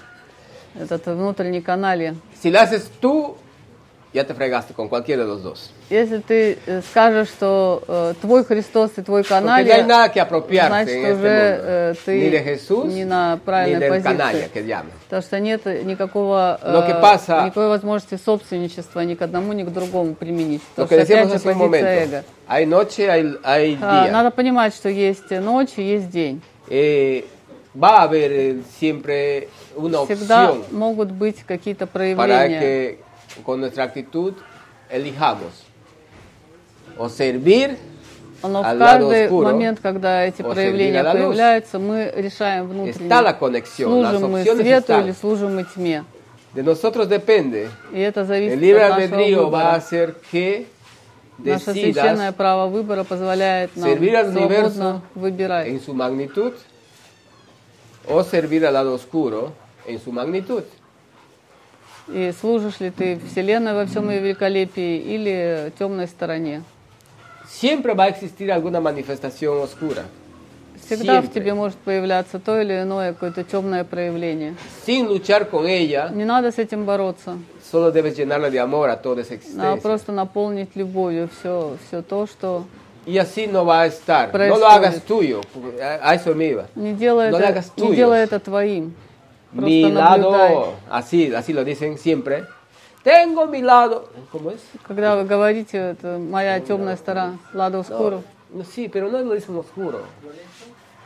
[0.78, 2.16] этот внутренний каналия.
[2.43, 3.36] Si lo
[4.12, 5.70] ya te fregaste con cualquiera de los dos.
[5.89, 9.23] Если ты э, скажешь, что э, твой Христос и твой
[10.20, 12.19] apropiarse значит, уже э, mundo.
[12.20, 14.09] Ni de ты Jesús, не на правильной позиции.
[14.16, 14.93] canalla que llaman.
[15.09, 20.15] Потому что нет никакого, э, pasa- никакой возможности собственничества ни к одному, ни к другому
[20.15, 20.62] применить.
[20.74, 21.87] Потому que что, опять же, позиция momento.
[21.87, 22.24] эго.
[22.49, 24.11] Hay noche, hay, hay А, día.
[24.12, 26.41] Надо понимать, что есть ночь и есть день.
[26.69, 27.24] Eh,
[27.74, 32.61] va a haber siempre una Всегда opción могут быть какие-то para проявления.
[32.61, 32.99] que
[33.43, 34.35] con nuestra actitud
[34.91, 35.65] elijamos
[36.99, 37.77] o servir
[38.43, 45.01] Но в каждый oscuro, момент, когда эти проявления появляются, мы решаем внутренне, служим мы свету
[45.01, 46.05] или служим мы тьме.
[46.55, 47.69] De nosotros depende.
[47.93, 50.67] И это зависит El libre albedrío va a hacer que
[51.39, 55.69] Наше священное право выбора позволяет нам servir al свободно выбирать.
[55.69, 56.55] en su magnitud
[58.09, 59.53] o servir al lado oscuro
[59.87, 60.65] en su magnitud.
[62.12, 66.62] И служишь ли ты Вселенной во всем ее великолепии или темной стороне?
[67.49, 70.05] Siempre va a existir alguna manifestación oscura.
[70.87, 71.35] Всегда в Siempre.
[71.35, 74.55] тебе может появляться то или иное какое-то темное проявление.
[74.87, 77.39] Sin luchar con ella, Не надо с этим бороться.
[77.70, 79.77] solo debes llenarla de amor a toda esa Надо existencia.
[79.82, 82.65] просто наполнить любовью все, все то, что
[83.07, 84.28] Y así no va a estar.
[84.28, 84.59] No Происходит.
[84.61, 85.41] lo hagas tuyo.
[86.03, 86.66] A eso me iba.
[86.74, 88.95] не делай, No это, не делай это твоим.
[89.52, 90.54] Просто Mi наблюдай.
[90.54, 92.44] lado, así, así lo dicen siempre.
[93.04, 94.10] Tengo mi lado.
[94.32, 94.62] ¿Cómo es?
[94.88, 98.24] Когда вы говорите, это моя темная сторона, ладо oscuro,
[98.54, 100.00] No, sí, pero no lo dicen oscuro.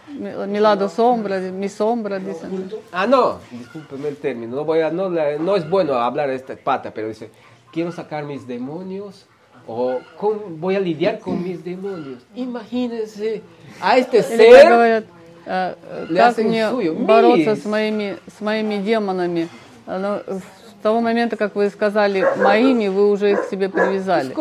[0.07, 2.72] mi mi lado sombra, mi sombra, dicen.
[2.91, 4.56] Ah, no, discúlpeme el término.
[4.56, 7.30] No, voy a, no, la- no es bueno hablar de esta pata, pero dice,
[7.72, 9.26] quiero sacar mis demonios
[9.68, 12.23] o con- voy a lidiar con mis demonios.
[12.34, 13.44] Imagínense
[13.81, 15.03] a este Или как ser.
[15.47, 19.49] э, э, как мне бороться с моими, с моими демонами.
[19.87, 24.35] А, ну, с того момента, как вы сказали моими, вы уже их себе привязали.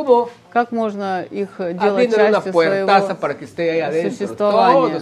[0.52, 5.02] Как можно их делать частью своего существования?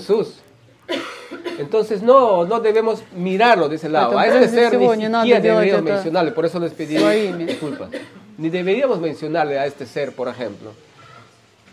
[1.57, 4.17] Entonces no, no debemos mirarlo de ese lado.
[4.17, 6.97] A este ser ni siquiera deberíamos mencionarle, por eso les pedí
[7.45, 7.89] disculpas.
[8.37, 10.71] Ni deberíamos mencionarle a este ser, por ejemplo.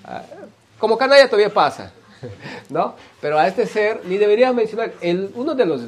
[0.04, 0.22] Ah,
[0.78, 1.92] Como canalla todavía pasa,
[2.69, 2.95] ¿no?
[3.21, 4.91] Pero a este ser ni deberíamos mencionar.
[5.01, 5.81] El, uno de los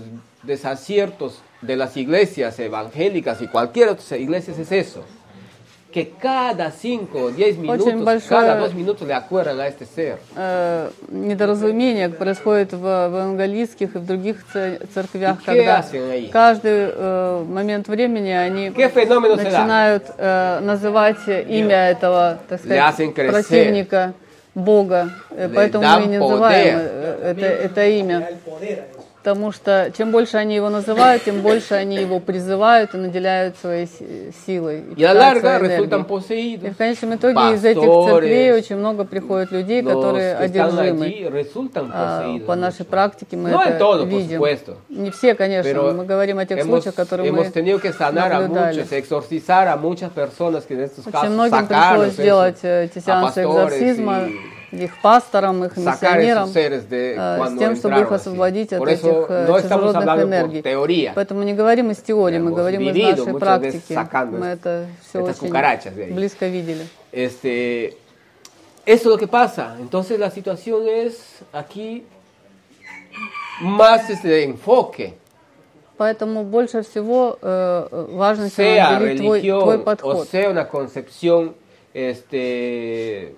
[0.44, 5.04] desaciertos de las iglesias evangélicas y cualquier otra iglesia es eso.
[5.92, 10.18] Que cada cinco o diez minutos, большое- cada dos minutos le acuerdan a este ser.
[10.36, 16.30] э, недоразумение происходит в, в евангелистских и в других ц- церквях, И когда hacen ahí?
[16.30, 19.52] каждый э, момент времени они ¿Qué fenómeno se da?
[19.52, 24.14] начинают э, называть имя этого, так Le hacen сказать, crecer.
[24.61, 25.11] Бога.
[25.31, 28.29] Э, Поэтому мы и называем э, это, это имя.
[29.23, 33.87] Потому что чем больше они его называют, тем больше они его призывают и наделяют своей
[33.87, 34.83] си- силой.
[34.97, 36.57] Larga своей.
[36.57, 41.31] И в конечном итоге из этих церквей очень много приходит людей, Los которые одержимы.
[41.93, 42.39] А.
[42.47, 44.41] По нашей практике мы No en это todo, видим.
[44.89, 48.81] Не все, конечно, Pero мы говорим о тех случаях, которые мы наблюдали.
[48.81, 48.91] muchos,
[51.07, 57.59] Очень многим пришлось сделать э, эти сеансы экзорцизма, y их пасторам, их миссионерам, э, с
[57.59, 61.11] тем, чтобы их освободить от этих э, чужеродных энергий.
[61.15, 63.99] Поэтому не говорим из теории, мы говорим из нашей практики.
[64.31, 66.87] Мы это все очень близко видели.
[67.13, 67.97] Este,
[68.87, 69.77] eso es lo que pasa.
[69.81, 71.21] Entonces la situación es
[71.53, 72.05] aquí
[73.61, 75.15] más este enfoque,
[76.01, 80.29] Поэтому больше всего э, э, важно sea твой, твой religión o подход.
[80.31, 81.55] sea una concepción
[81.93, 83.35] este,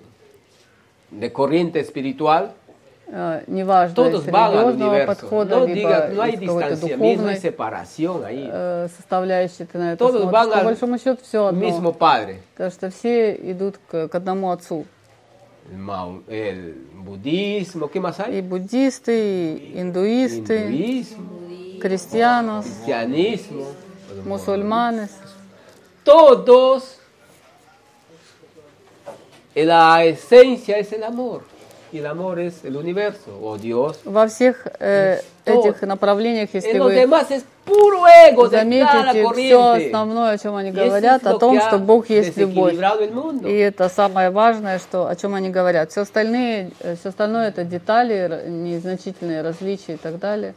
[1.12, 2.52] de corriente espiritual,
[3.10, 5.06] Э, неважно, todos из van al религиозного universo.
[5.06, 8.50] подхода, No либо digas, no hay из какой-то distanciamiento, no hay духовной separación ahí.
[8.52, 10.32] э, составляющей ты на это Todos смотришь.
[10.32, 11.58] van По al большому счету все одно.
[11.58, 12.42] mismo Padre.
[12.54, 14.84] Потому что все идут к, к одному отцу.
[15.72, 18.38] El, mao- el budismo, ¿qué más hay?
[18.38, 23.64] И буддисты, и индуисты, Hinduismo, cristianos, cristianismo,
[24.26, 25.10] musulmanes.
[26.04, 26.98] todos,
[29.55, 31.43] la esencia es el amor.
[31.91, 33.99] Y el amor es el universo, o Dios.
[34.03, 36.95] Во всех э, этих направлениях, если вы
[38.49, 42.73] заметите, все основное, о чем они говорят, о том, что Бог есть любовь.
[43.45, 45.91] И это самое важное, что, о чем они говорят.
[45.91, 50.55] Все остальные, все остальное это детали, незначительные различия и так далее.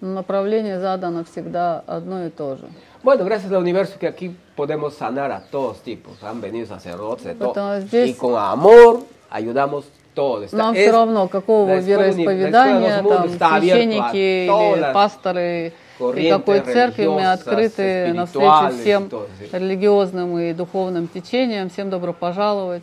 [0.00, 2.64] Но направление задано всегда одно и то же.
[3.04, 6.22] Bueno, gracias al universo que aquí podemos sanar a todos tipos.
[6.22, 7.80] Han venido sacerdotes de todo.
[7.80, 9.00] Здесь- Y con amor
[9.30, 9.84] ayudamos
[10.14, 10.52] todos.
[10.52, 15.72] Нам все равно, какого вероисповедания, там, священники или пасторы,
[16.16, 19.08] и какой церкви, мы открыты навстречу всем
[19.52, 21.70] религиозным и духовным течениям.
[21.70, 22.82] Всем добро пожаловать.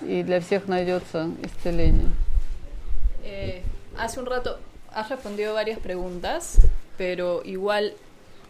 [0.00, 2.08] И для всех найдется исцеление.
[3.24, 3.62] Eh,
[3.98, 4.58] hace un rato
[4.94, 6.56] has respondido varias preguntas,
[6.98, 7.92] pero igual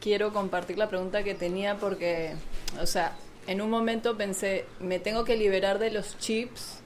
[0.04, 2.34] quiero compartir la pregunta que tenía porque,
[2.78, 3.16] o sea,
[3.46, 6.80] en un momento pensé, me tengo que liberar de los chips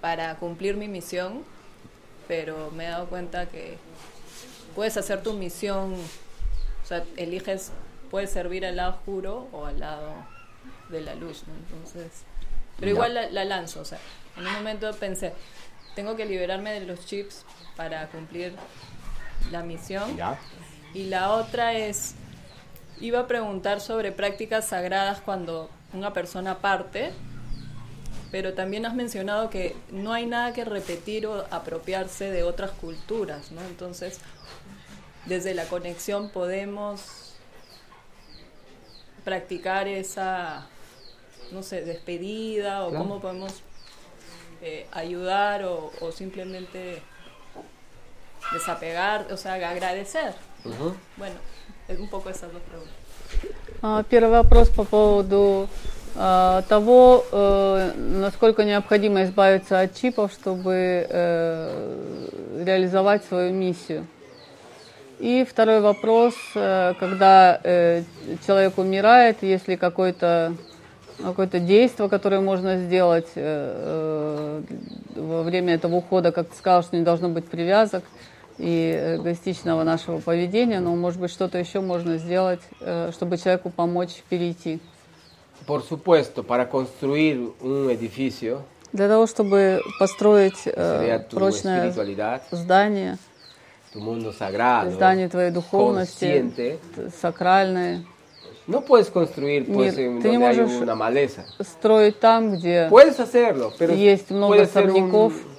[0.00, 1.44] para cumplir mi misión,
[2.26, 3.76] pero me he dado cuenta que
[4.74, 7.72] puedes hacer tu misión, o sea, eliges,
[8.10, 10.14] puedes servir al lado oscuro o al lado
[10.88, 11.54] de la luz, ¿no?
[11.54, 12.22] Entonces,
[12.78, 13.98] pero igual la, la lanzo, o sea,
[14.38, 15.34] en un momento pensé,
[15.94, 17.44] tengo que liberarme de los chips
[17.76, 18.54] para cumplir
[19.50, 20.16] la misión.
[20.16, 20.38] Ya.
[20.94, 22.14] Y la otra es,
[23.00, 27.12] iba a preguntar sobre prácticas sagradas cuando una persona parte,
[28.30, 33.50] pero también has mencionado que no hay nada que repetir o apropiarse de otras culturas,
[33.52, 33.60] ¿no?
[33.62, 34.20] Entonces,
[35.26, 37.34] desde la conexión podemos
[39.24, 40.66] practicar esa,
[41.52, 43.04] no sé, despedida o Claro.
[43.04, 43.52] cómo podemos
[44.62, 47.02] eh, ayudar o, o simplemente
[48.52, 50.34] desapegar, o sea, agradecer.
[51.16, 51.36] Bueno,
[51.88, 53.02] un poco esas dos preguntas.
[54.08, 55.68] Первый вопрос по поводу
[56.14, 62.28] а, того, э, насколько необходимо избавиться от чипов, чтобы э,
[62.64, 64.06] реализовать свою миссию.
[65.18, 68.02] И второй вопрос, э, когда э,
[68.46, 70.54] человек умирает, есть ли какое-то
[71.22, 74.62] какое-то действие, которое можно сделать э,
[75.16, 78.04] э, во время этого ухода, как ты сказал, что не должно быть привязок
[78.62, 83.70] и э, эгоистичного нашего поведения, но, может быть, что-то еще можно сделать, э, чтобы человеку
[83.70, 84.78] помочь перейти.
[85.66, 88.62] Por supuesto, para construir un edificio,
[88.92, 91.90] Для того, чтобы построить э, прочное
[92.50, 93.18] здание,
[93.92, 96.78] tu mundo sagrado, здание твоей духовности,
[97.20, 98.04] сакральное,
[98.68, 100.06] No puedes construir pues, Мир.
[100.06, 101.44] en Ты не hay можешь una maleza.
[101.60, 105.32] строить там, где hacerlo, pero есть много сорняков.
[105.34, 105.51] un,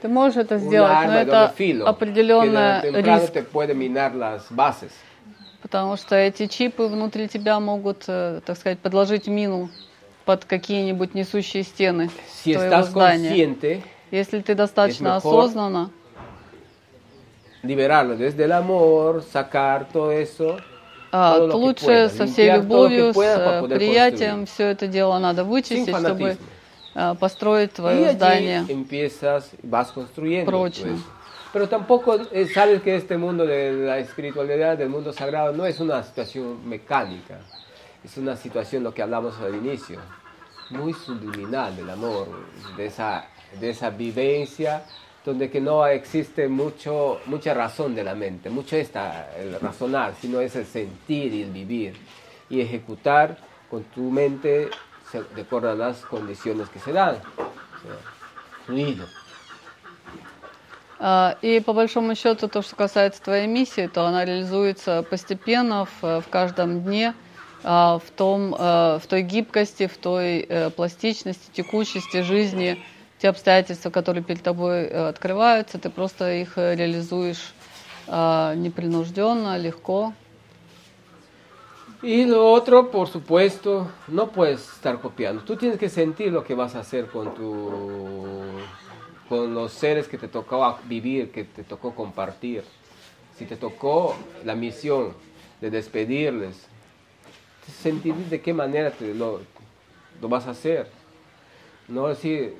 [0.00, 1.84] Ты можешь это сделать, но это temprano
[3.02, 3.34] риск,
[5.62, 9.68] потому что эти чипы внутри тебя могут, э, так сказать, подложить мину
[10.24, 12.10] под какие-нибудь несущие стены
[12.42, 13.82] Si твоего здания.
[14.10, 15.90] Если ты достаточно осознанно,
[17.62, 20.58] liberarlo desde el amor, sacar todo eso.
[21.12, 24.46] а, todo лучше со всей любовью, с э, приятием construir.
[24.46, 26.36] все это дело надо вычистить, чтобы
[26.93, 27.11] fanatismo.
[27.13, 28.65] э, построить Y твое allí здание.
[28.69, 30.51] empiezas, vas construyendo.
[30.51, 30.91] Прочно.
[30.91, 31.01] pues.
[31.53, 35.79] Pero tampoco eh, sabes que este mundo de la espiritualidad, del mundo sagrado, no es
[35.79, 37.39] una situación mecánica.
[38.03, 39.99] Es una situación, lo que hablamos al inicio,
[40.69, 42.27] muy subliminal del amor,
[42.75, 43.25] de esa,
[43.59, 44.83] de esa vivencia
[45.25, 50.39] donde que no existe mucho, mucha razón de la mente, mucho esta, el razonar, sino
[50.39, 51.95] es el sentir y el vivir
[52.47, 53.37] y ejecutar
[53.71, 54.69] con tu mente
[55.12, 57.16] de acuerdo a las condiciones que se dan.
[58.66, 59.06] Fluido.
[61.02, 66.20] А, И по большому счету, то, что касается твоей миссии, то она реализуется постепенно в,
[66.20, 67.14] в каждом дне,
[67.64, 72.82] а, в, том, э, в той гибкости, в той э, пластичности, текучести жизни
[73.18, 77.52] те обстоятельства, которые перед тобой э, открываются, ты просто их э, реализуешь
[78.08, 80.12] непринужденно, легко.
[82.02, 85.42] Y lo otro, por supuesto, no puedes estar copiando.
[85.42, 88.40] Tú tienes que sentir lo que vas a hacer con tu,
[89.28, 92.64] con los seres que te tocó vivir, que te tocó compartir.
[93.36, 95.12] Si te tocó la misión
[95.60, 96.66] de despedirles,
[97.82, 99.40] sentir de qué manera te lo,
[100.22, 100.88] lo vas a hacer.
[101.86, 102.54] No decir,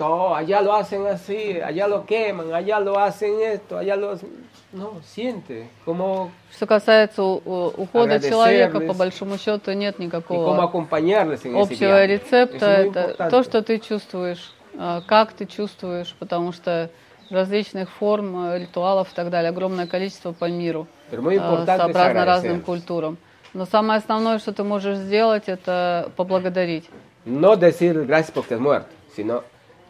[0.00, 4.30] todo, allá lo hacen así, allá lo queman, allá lo hacen esto, allá lo hacen...
[4.72, 12.82] No, siente, como Что касается ухода человека, по большому счету нет никакого общего рецепта.
[12.82, 16.88] Es Это то, что ты чувствуешь, э, как ты чувствуешь, потому что
[17.30, 23.18] различных форм, э, ритуалов и так далее огромное количество по миру, es сообразно разным культурам.
[23.52, 26.88] Но самое основное, что ты можешь сделать, это поблагодарить.
[27.26, 29.42] No decir gracias porque estás muerto, sino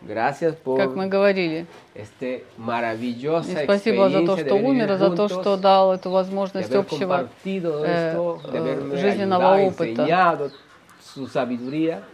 [0.02, 1.66] gracias por Как мы говорили.
[1.94, 8.39] este maravillosa спасибо за то, что умер, за то, что дал эту возможность общего э,
[8.52, 10.43] э, жизненного опыта.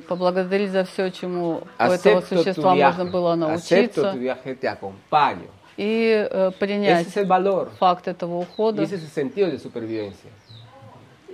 [0.08, 4.14] Поблагодарить за все, чему у этого существа можно было научиться.
[5.76, 7.06] И э, принять
[7.78, 8.86] факт этого ухода.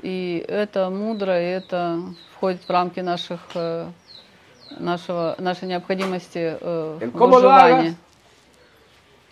[0.03, 2.01] И это мудро, и это
[2.35, 3.87] входит в рамки наших, э,
[4.79, 7.95] нашего, нашей необходимости э, выживания.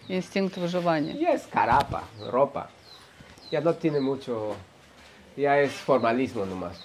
[0.08, 1.12] Инстинкт выживания.
[1.12, 2.68] Ya es carapa, ropa.
[3.50, 4.56] Ya no tiene mucho,
[5.36, 6.76] ya es formalismo nomás.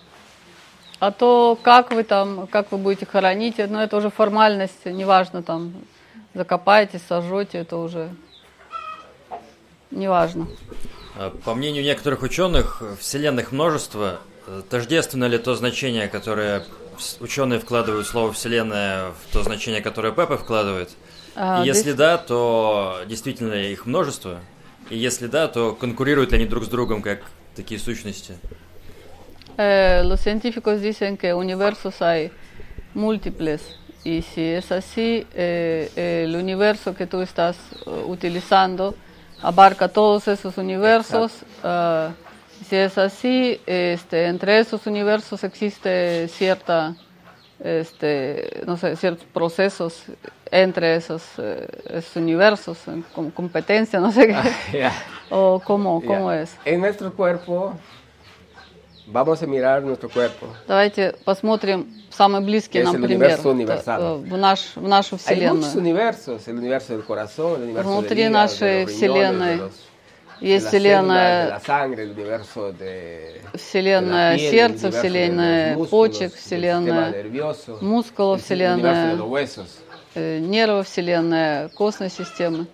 [0.99, 5.73] А то, как вы там, как вы будете хоронить, ну это уже формальность, неважно там,
[6.33, 8.09] закопаете, сожжете, это уже
[9.91, 10.47] неважно.
[11.17, 14.19] А, По мнению некоторых ученых, вселенных множество.
[14.47, 16.63] Э, Тождественно ли то значение, которое
[17.19, 20.89] ученые вкладывают слово вселенная, в то значение, которое Пепе вкладывает?
[21.35, 24.39] А, если да, то действительно их множество?
[24.89, 27.21] И если да, то конкурируют ли они друг с другом как
[27.55, 28.37] такие сущности?
[29.57, 32.29] Eh, los científicos dicen que universos hay
[32.93, 33.61] múltiples
[34.03, 38.95] y si es así, eh, el universo que tú estás eh, utilizando
[39.41, 41.31] abarca todos esos universos.
[41.63, 42.11] ah,
[42.68, 46.94] si es así, este, entre esos universos existe cierta,
[47.62, 50.02] este, no sé, ciertos procesos
[50.50, 54.92] entre esos, eh, esos universos, en com- competencia, no sé qué, Ya.
[55.30, 56.06] o cómo, Ya.
[56.08, 56.56] cómo es.
[56.64, 57.74] En nuestro cuerpo,
[59.06, 60.46] vamos a mirar nuestro cuerpo.
[60.66, 64.00] Давайте посмотрим самый близкий Es нам el пример universo universal.
[64.02, 65.78] э, в, наш, в нашу Hay muchos Вселенную.
[65.78, 69.50] universos, el universo del corazón, el universo Внутри del hígado, нашей de los riñones, Вселенной
[69.50, 69.90] de los- de
[70.41, 71.59] Есть Вселенная,
[73.53, 77.25] Вселенная сердца, Вселенная почек, Вселенная
[77.81, 79.79] мускулов, Вселенная los huesos.
[80.15, 82.67] э, нервов, Вселенная костной системы.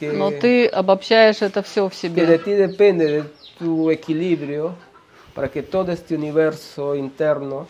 [0.00, 2.40] Но ты обобщаешь это все в себе.
[3.58, 4.76] tu equilibrio
[5.34, 7.66] para que todo este universo interno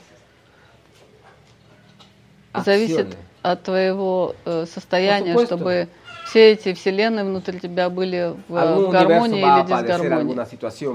[2.64, 5.88] Зависит от твоего э, состояния, чтобы
[6.28, 10.34] все эти вселенные внутри тебя были в, в гармонии или дисгармонии.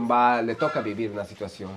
[0.08, 1.70] va, le toca vivir una situación.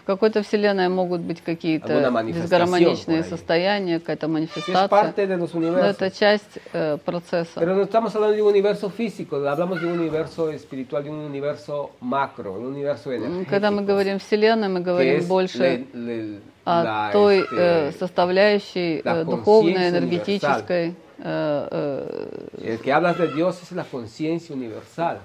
[0.00, 1.86] В какой-то вселенной могут быть какие-то
[2.32, 5.14] дисгармоничные состояния, какая-то манифестация.
[5.52, 7.60] Но это часть э, процесса.
[7.60, 11.20] Pero no estamos hablando de un universo físico, hablamos de un universo espiritual, de un
[11.20, 13.50] universo macro, un universo М, energético.
[13.50, 19.24] Когда мы говорим вселенной, мы говорим больше le- le- о la, той э, составляющей э,
[19.24, 20.88] духовной, энергетической.
[20.88, 25.18] э, э, El que hablas de Dios es la conciencia universal.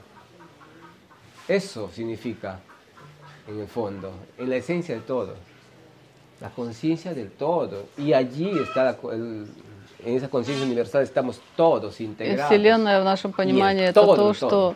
[1.47, 2.59] Eso significa,
[3.47, 5.35] en el fondo, en la esencia del todo.
[6.41, 7.85] La conciencia del todo.
[7.97, 9.47] Y allí está, la el-
[10.03, 12.49] en esa conciencia universal estamos todos И integrados.
[12.51, 14.33] Вселенная в нашем понимании Нет, это todo, то, todo.
[14.33, 14.75] что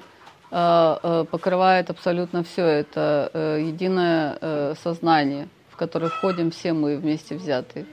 [0.51, 2.63] э, э, покрывает абсолютно все.
[2.65, 7.85] Это э, единое э, сознание, в которое входим все мы вместе взятые.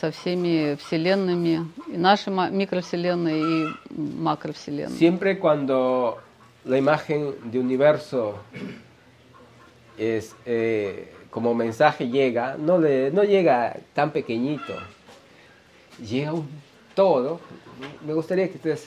[0.00, 4.96] Со всеми вселенными, и нашей микровселенной, и макровселенной.
[4.96, 6.18] Siempre cuando
[6.64, 8.36] la imagen de universo
[9.98, 14.72] es eh, como mensaje llega, no, le, no llega tan pequeñito,
[16.02, 16.48] llega un
[16.94, 17.40] todo.
[18.06, 18.86] Me gustaría que ustedes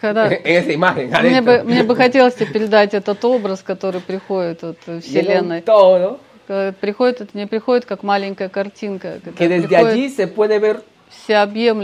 [0.00, 5.00] Когда- esa imagen Мне бы, мне бы хотелось передать этот образ, который приходит от э,
[5.00, 5.60] Вселенной.
[5.62, 9.20] todo приходит, это не приходит как маленькая картинка.
[9.36, 10.82] que desde allí se puede ver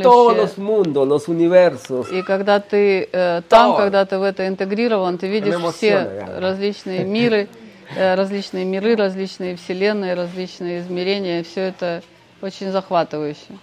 [0.02, 2.10] todos los mundos, los universos.
[2.10, 7.48] И когда ты э, там, когда ты в это интегрирован, ты видишь все различные миры,
[7.96, 11.44] э, различные миры, различные вселенные, различные измерения.
[11.44, 12.02] Все это
[12.42, 13.58] очень захватывающе.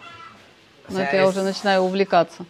[0.89, 2.45] Но это я уже начинаю увлекаться.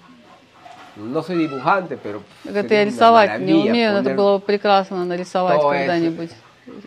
[0.98, 6.32] No soy dibujante, pero Это я рисовать не умею, это было бы прекрасно нарисовать когда-нибудь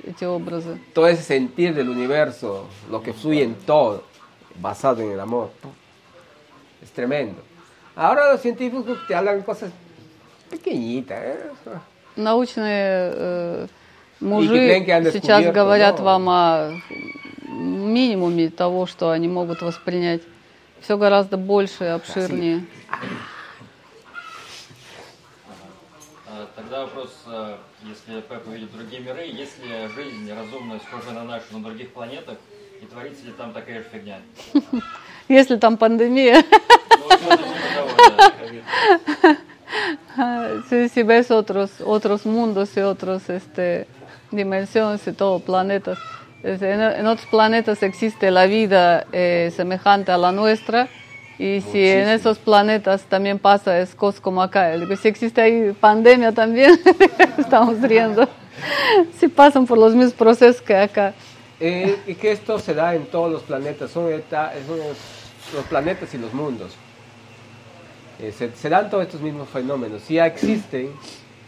[0.05, 0.79] эти образы.
[0.93, 4.03] todo ese sentir del universo, lo que fluye en todo,
[4.55, 5.49] basado en el amor.
[6.81, 7.41] Es tremendo.
[7.95, 9.71] Ahora los científicos te hablan cosas
[10.49, 11.19] pequeñitas.
[11.21, 11.39] ¿eh?
[12.15, 13.67] Научные э,
[14.21, 16.05] И мужи creen que han сейчас descubierto, говорят ¿no?
[16.05, 16.71] вам о
[17.47, 20.21] минимуме того, что они могут воспринять.
[20.81, 22.65] Все гораздо больше и обширнее.
[22.89, 22.97] А,
[26.68, 31.44] Тогда вопрос, а, если Пеппа видит другие миры, есть ли жизнь разумная, схожая на нашу,
[31.52, 32.36] на других планетах,
[32.82, 34.20] и творится ли там такая же фигня?
[35.28, 36.44] Если там пандемия,
[38.38, 38.64] ковид.
[40.92, 43.86] si, ves otros, otros mundos y otras este,
[44.30, 45.96] dimensiones y todo, planetas.
[46.42, 50.86] Es- En, en otros planetas existe la vida eh, semejante a la nuestra
[51.38, 54.70] y si en esos planetas también pasa es cosas como acá.
[54.76, 56.78] Digo, si existe ahí pandemia también,
[57.38, 58.28] estamos riendo.
[59.18, 61.14] Si pasan por los mismos procesos que acá.
[61.60, 64.96] Eh, y que esto se da en todos los planetas, son, eta- son los,
[65.54, 66.72] los planetas y los mundos.
[68.20, 70.08] Eh, se, se dan todos estos mismos fenómenos.
[70.08, 70.90] Ya existen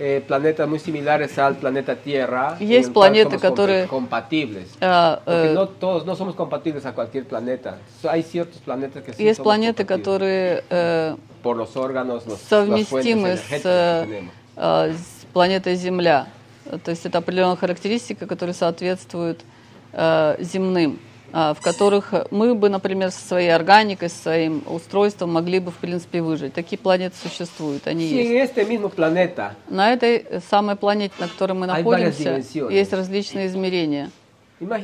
[0.02, 2.56] eh, planetas muy similares al planeta Tierra.
[2.59, 4.68] Y en es el cual planeta somos которые, compa- compatibles.
[4.81, 7.77] а, Porque э, no todos no somos compatibles a cualquier planeta.
[8.09, 13.36] Hay ciertos planetas que sí Есть планеты, которые э, por los órganos, los, las совместимы
[13.36, 14.32] с, э, que tenemos.
[14.56, 16.27] э, с планетой Земля.
[16.85, 19.40] То есть это определенная характеристика, которые соответствуют
[19.93, 25.59] э, земным, а, в которых мы бы, например, со своей органикой, со своим устройством могли
[25.61, 26.52] бы, в принципе, выжить.
[26.55, 28.57] Такие планеты существуют, они есть.
[29.69, 34.11] На этой самой планете, на которой мы находимся, есть различные измерения.
[34.61, 34.78] Та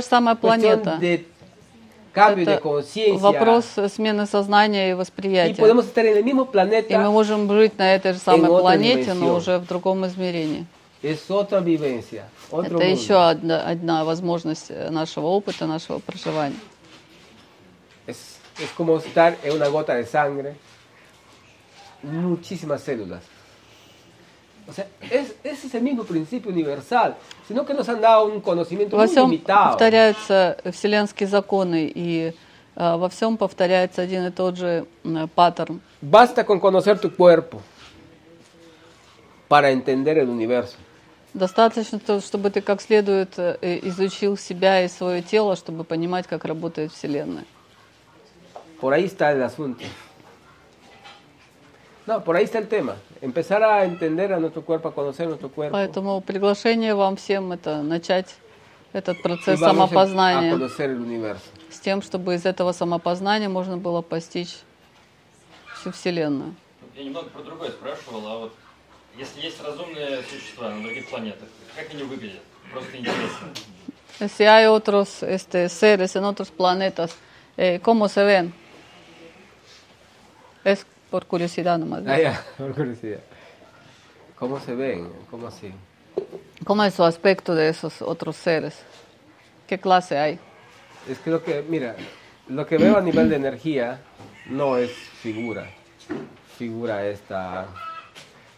[0.00, 0.98] же самая планета.
[2.14, 2.60] Это
[3.14, 5.62] вопрос смены сознания и восприятия.
[6.88, 10.66] И мы можем жить на этой же самой планете, но уже в другом измерении.
[11.02, 12.22] Es otra vivencia,
[12.52, 16.58] otro Это еще одна, одна возможность э, нашего опыта, нашего проживания.
[18.06, 20.54] Es, es como estar en una gota de sangre,
[22.02, 23.22] muchísimas células.
[24.68, 27.16] O sea, es, ese es el mismo principio universal,
[27.48, 29.70] sino que nos han dado un conocimiento Во muy всем limitado.
[29.70, 32.32] повторяются вселенские законы, и
[32.76, 35.80] э, во всем повторяется один и тот же м, паттерн.
[36.00, 37.60] Basta con conocer tu cuerpo
[39.48, 40.76] para entender el universo.
[41.34, 46.44] Достаточно, то, чтобы ты как следует э, изучил себя и свое тело, чтобы понимать, как
[46.44, 47.44] работает Вселенная.
[48.80, 49.84] Por ahí está el asunto.
[52.06, 52.96] No, por ahí está el tema.
[53.20, 55.72] Empezar a entender a nuestro cuerpo, a conocer nuestro cuerpo.
[55.72, 58.34] Поэтому приглашение вам всем это начать
[58.92, 61.40] этот процесс самопознания universo.
[61.70, 64.58] с тем, чтобы из этого самопознания можно было постичь
[65.76, 66.54] всю Вселенную.
[66.96, 68.52] Я немного про другое спрашивал, а вот
[69.17, 72.41] если есть разумные существа на других планетах, как они выглядят?
[72.71, 73.49] Просто интересно.
[74.19, 77.15] Si hay otros este, seres en otros planetas,
[77.55, 78.53] eh, ¿cómo se ven?
[80.63, 82.03] Es por curiosidad nomás.
[82.07, 83.19] Ah, ya, por curiosidad.
[84.37, 85.09] ¿Cómo se ven?
[85.29, 85.71] ¿Cómo así?
[86.63, 88.75] ¿Cómo es su aspecto de esos otros seres?
[89.67, 90.39] ¿Qué clase hay?
[91.09, 91.95] Es que lo que, mira,
[92.47, 93.99] lo que veo a nivel de energía
[94.47, 95.69] no es figura.
[96.57, 97.67] Figura esta,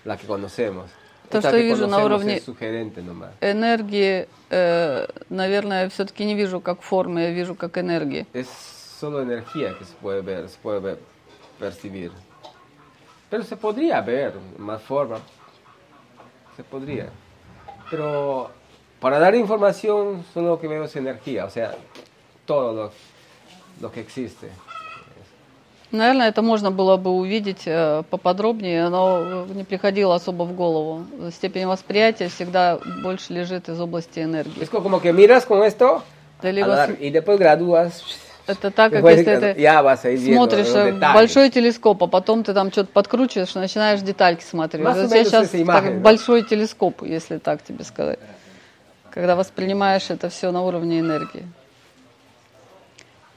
[0.06, 0.90] la que conocemos.
[1.30, 3.32] То, Esta что que я вижу на conocemos уровне- es sugerente nomás.
[3.41, 8.26] Энергии, э, наверное, все-таки не вижу как формы, я вижу как энергии.
[8.34, 8.48] Es
[9.00, 11.00] solo energía que se puede ver, se puede ver,
[11.60, 12.12] percibir.
[13.30, 15.20] Pero se podría ver más forma.
[16.58, 17.10] Se podría.
[17.91, 18.50] Pero
[19.00, 21.76] para dar información, solo lo que veo es energía, o sea,
[22.46, 22.91] todo lo,
[23.82, 24.50] lo que existe.
[25.95, 31.05] Наверное, это можно было бы увидеть э, поподробнее, но не приходило особо в голову.
[31.31, 34.61] Степень восприятия всегда больше лежит из области энергии.
[34.61, 36.03] Es como que miras con esto
[36.43, 38.03] y después gradúas.
[38.47, 43.55] Это так, как если ты смотришь э, большой телескоп, а потом ты там что-то подкручиваешь,
[43.55, 44.85] начинаешь детальки смотреть.
[44.85, 48.19] Вот тебя menos сейчас так большой телескоп, если так тебе сказать.
[49.11, 51.47] Когда воспринимаешь это все на уровне энергии.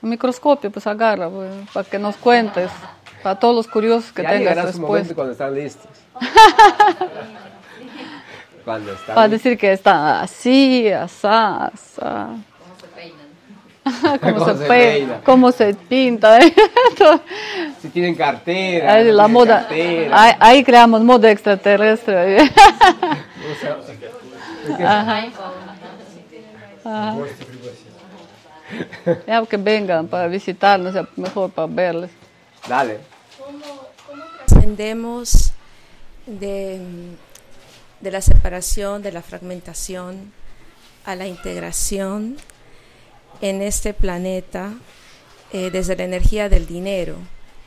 [0.02, 2.70] Un microscopio, pues agarra, pues, para que nos cuentes,
[3.24, 5.88] para todos los curiosos que Ya tengas llegará su momento después, cuando están listos.
[8.66, 12.28] cuando están para decir que está así, asá, asá.
[14.22, 15.22] cómo Cómo se, se pe- peina.
[15.24, 16.40] cómo se pinta.
[16.40, 16.54] ¿eh?
[17.82, 18.94] Si tienen cartera.
[18.94, 20.24] Ahí no la tienen moda, cartera.
[20.24, 22.42] ahí, ahí creamos moda extraterrestre.
[22.42, 22.46] O
[24.76, 25.26] sea, Ajá.
[26.84, 27.16] Ajá.
[29.26, 32.12] Ya que vengan para visitarnos, es mejor para verles.
[32.68, 33.00] Dale.
[34.46, 35.52] Trascendemos
[36.26, 36.82] de,
[38.02, 40.34] de la separación, de la fragmentación,
[41.06, 42.38] a la integración
[43.42, 44.74] en este planeta
[45.54, 47.16] eh, desde la energía del dinero,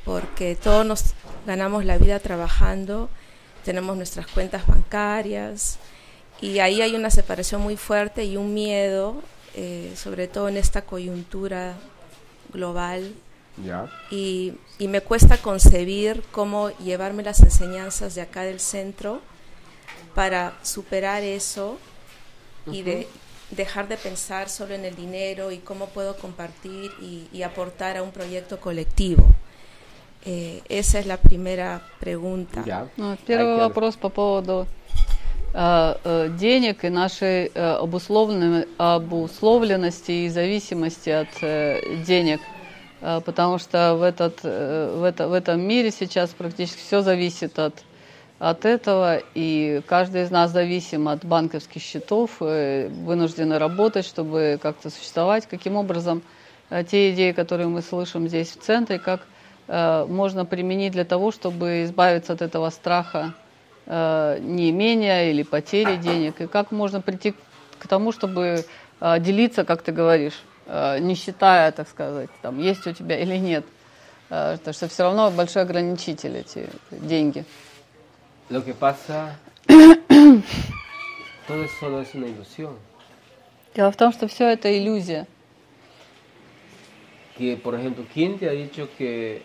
[0.05, 1.05] porque todos nos
[1.47, 3.09] ganamos la vida trabajando,
[3.65, 5.79] tenemos nuestras cuentas bancarias
[6.41, 9.23] y ahí hay una separación muy fuerte y un miedo,
[9.55, 11.77] eh, sobre todo en esta coyuntura
[12.53, 13.15] global.
[14.11, 19.21] Y, y me cuesta concebir cómo llevarme las enseñanzas de acá del centro
[20.15, 21.79] para superar eso
[22.67, 23.07] y de
[23.51, 28.03] dejar de pensar solo en el dinero y cómo puedo compartir y, y aportar a
[28.03, 29.27] un proyecto colectivo.
[30.25, 32.63] Eh, esa es la primera pregunta.
[32.65, 32.89] Ya.
[32.97, 33.17] Ну,
[35.53, 42.41] денег и нашей э, обусловлен- обусловленности и зависимости от э, денег.
[43.01, 47.59] Э, Потому что в, этот, э, в, это, в этом мире сейчас практически все зависит
[47.59, 47.83] от,
[48.39, 54.89] от этого, и каждый из нас зависим от банковских счетов, э, вынуждены работать, чтобы как-то
[54.89, 55.47] существовать.
[55.47, 56.23] Каким образом
[56.71, 59.23] э, те идеи, которые мы слышим здесь в центре, как
[59.67, 63.35] э, можно применить для того, чтобы избавиться от этого страха
[63.91, 67.35] э, неимения или потери денег, и как можно прийти
[67.79, 68.65] к тому, чтобы
[69.01, 73.37] э, делиться, как ты говоришь, э, не считая, так сказать, там, есть у тебя или
[73.37, 73.65] нет.
[74.31, 77.45] Э, Потому что все равно большой ограничитель эти деньги.
[78.49, 79.37] Lo que pasa,
[81.47, 82.77] todo eso no es una ilusión.
[83.75, 85.27] Дело в том, что все это иллюзия.
[87.39, 89.43] Que, por ejemplo, ¿quién te ha dicho que,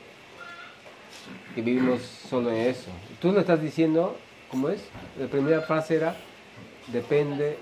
[1.54, 2.90] que vivimos solo en eso?
[3.22, 4.18] Tú lo estás diciendo,
[4.55, 4.81] ¿cómo es?
[5.19, 6.17] La primera frase era,
[6.89, 7.59] depende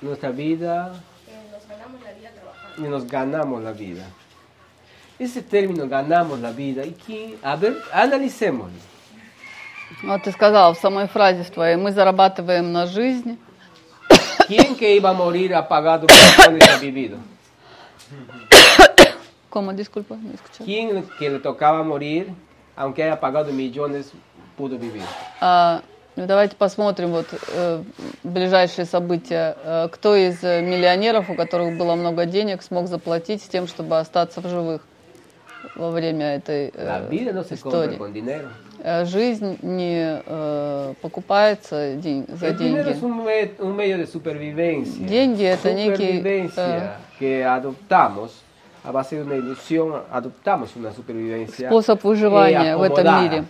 [0.00, 0.92] nuestra vida
[2.76, 4.06] y nos ganamos la vida.
[5.18, 7.38] Ese término, ganamos la vida, ¿y quién?
[7.42, 8.78] A ver, analicémoslo.
[10.02, 13.38] Вот ты сказала в самой фразе в твоей, мы зарабатываем на жизнь.
[14.46, 17.18] ¿Quién que iba a morir ha pagado millones ha vivido?
[19.50, 19.72] ¿Cómo?
[19.72, 20.64] Disculpa, не escuché.
[20.64, 22.32] ¿Quién que le tocaba morir,
[22.76, 24.12] aunque haya pagado millones,
[24.57, 25.03] pudo vivir?
[25.41, 25.81] А,
[26.15, 27.81] ну, давайте посмотрим вот э,
[28.23, 29.57] ближайшие события.
[29.63, 33.97] Э, кто из э, миллионеров, у которых было много денег, смог заплатить с тем, чтобы
[33.99, 34.81] остаться в живых
[35.75, 37.09] во время этой э,
[37.51, 37.99] истории?
[38.83, 42.93] Э, Жизнь не э, покупается день- за деньги.
[45.07, 46.21] Деньги это некий
[47.43, 48.31] adoptamos
[48.83, 51.69] a base de una ilusión, adoptamos una supervivencia.
[51.69, 53.45] способ выживания в этом мире,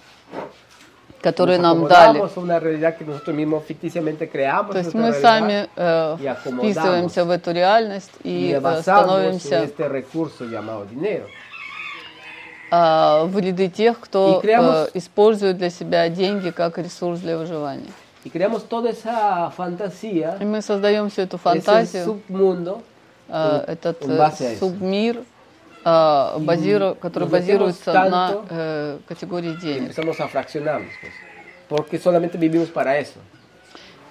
[1.23, 2.19] который Nos нам дали.
[2.19, 4.73] acomodamos a una realidad que nosotros mismos ficticiamente creamos.
[4.73, 10.85] То есть мы сами э, вписываемся в эту реальность и э, становимся este recurso llamado
[10.91, 11.25] dinero.
[12.71, 17.91] э, в ряды тех, кто creamos- э, использует для себя деньги как ресурс для выживания.
[18.25, 22.81] Y creamos toda esa fantasía, И мы создаем всю эту фантазию, submundo,
[23.29, 25.23] э, этот э, субмир, э,
[25.85, 29.93] базиру- который nos базируется на э, категории денег.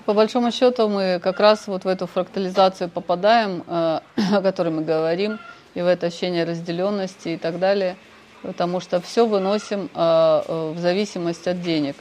[0.04, 4.00] По большому счету мы как раз вот в эту фрактализацию попадаем, э,
[4.34, 5.38] о которой мы говорим,
[5.74, 7.96] и в это ощущение разделенности и так далее,
[8.42, 11.96] потому что все выносим э, э, в зависимость от денег.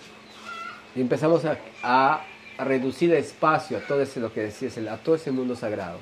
[0.95, 2.22] Y empezamos a, a
[2.65, 5.99] reducir espacio a todo ese, lo que decías, a todo ese mundo sagrado.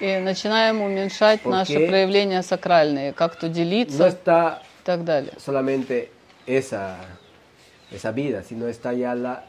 [0.00, 5.32] И начинаем уменьшать наши проявления сакральные, как то No делиться está и так далее.
[5.38, 6.10] solamente
[6.46, 6.96] esa,
[7.90, 9.44] esa vida, sino está ya la,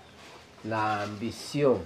[0.63, 1.79] la ambición.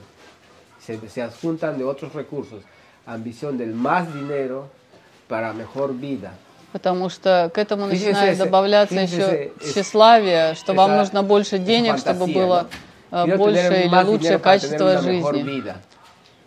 [0.85, 2.63] Se, se adjuntan de otros recursos.
[3.05, 4.69] Ambición del más dinero
[5.27, 6.33] para mejor vida.
[6.73, 12.67] Потому что к этому начинает добавляться еще тщеславие, что вам нужно больше денег, чтобы было
[13.11, 13.25] ¿no?
[13.25, 15.73] Quiero больше или лучшее качество жизни.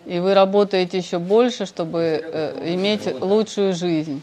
[0.08, 4.22] И вы работаете еще больше, чтобы э, иметь лучшую жизнь.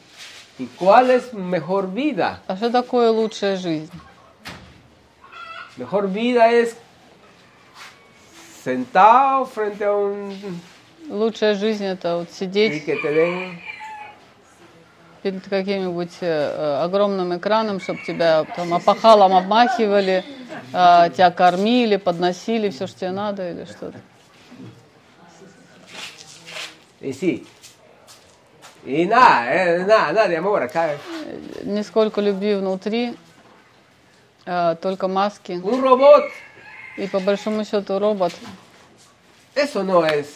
[0.57, 2.40] ¿Y cuál es mejor vida?
[2.48, 3.91] А что такое лучшая жизнь?
[5.78, 6.76] Mejor vida es
[8.64, 10.34] sentado frente a un...
[11.07, 12.84] Лучшая жизнь это вот сидеть
[15.22, 20.24] перед каким-нибудь э, огромным экраном, чтобы тебя там опахалом обмахивали,
[20.74, 23.99] э, тебя кормили, подносили все, что тебе надо или что-то.
[27.01, 27.47] Y sí.
[28.86, 30.97] Y nada, eh, nada, nada de amor acá.
[31.64, 33.14] Нисколько любви внутри,
[34.47, 35.52] э, только маски.
[35.62, 36.31] Un robot,
[36.97, 38.32] И по большому счету робот.
[39.55, 40.27] eso no es,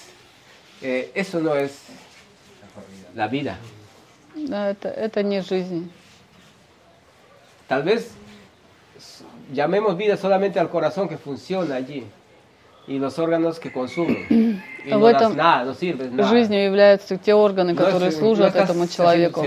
[0.83, 1.73] eh, eso no es
[3.15, 3.57] la vida.
[4.35, 5.91] Да, это, это не жизнь.
[7.69, 8.11] Tal vez
[8.97, 12.05] s- llamemos vida solamente al corazón que funciona allí
[12.90, 14.26] Y los órganos que consumen.
[14.86, 16.30] Y В no этом nada, no sirves nada.
[16.30, 19.42] Жизнью являются те органы, No которые no служат estás этому человеку.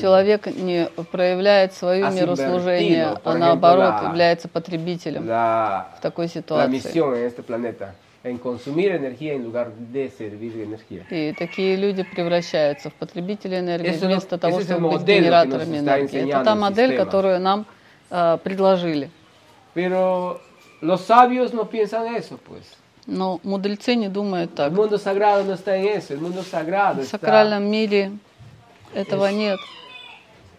[0.00, 6.70] Человек не проявляет свое мирослужение, а наоборот la- является потребителем la, в такой ситуации.
[6.70, 11.04] misión en este planeta, en consumir energía en lugar de servir energía.
[11.10, 16.30] И такие люди превращаются в потребителей энергии Eso no- вместо того, чтобы быть генераторами энергии.
[16.30, 16.96] Это та модель, sistema.
[17.04, 17.66] которую нам
[18.10, 19.10] э, предложили.
[19.74, 20.40] Pero
[20.83, 22.77] los sabios no piensan eso, pues.
[23.07, 24.71] Но мудрецы не думают El так.
[24.73, 28.11] mundo sagrado no está en eso, el mundo sagrado В está сакральном мире
[28.93, 29.59] этого Es- нет.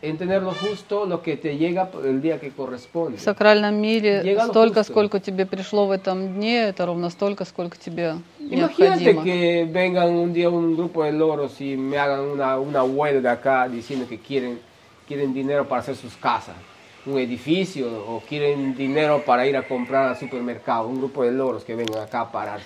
[0.02, 3.18] en tener lo justo, lo que te llega el día que В corresponde.
[3.18, 4.92] сакральном мире Llega lo столько, justo.
[4.92, 9.22] сколько тебе пришло в этом дне, это ровно столько, сколько тебе Imagínate необходимо.
[9.24, 13.68] que vengan un día un grupo de loros y me hagan una, una huelga acá
[13.68, 14.58] diciendo que quieren,
[15.06, 16.56] quieren dinero para hacer sus casas,
[17.05, 21.63] Un edificio, o quieren dinero para ir a comprar al supermercado, un grupo de loros
[21.63, 22.65] que vengan acá a pararse.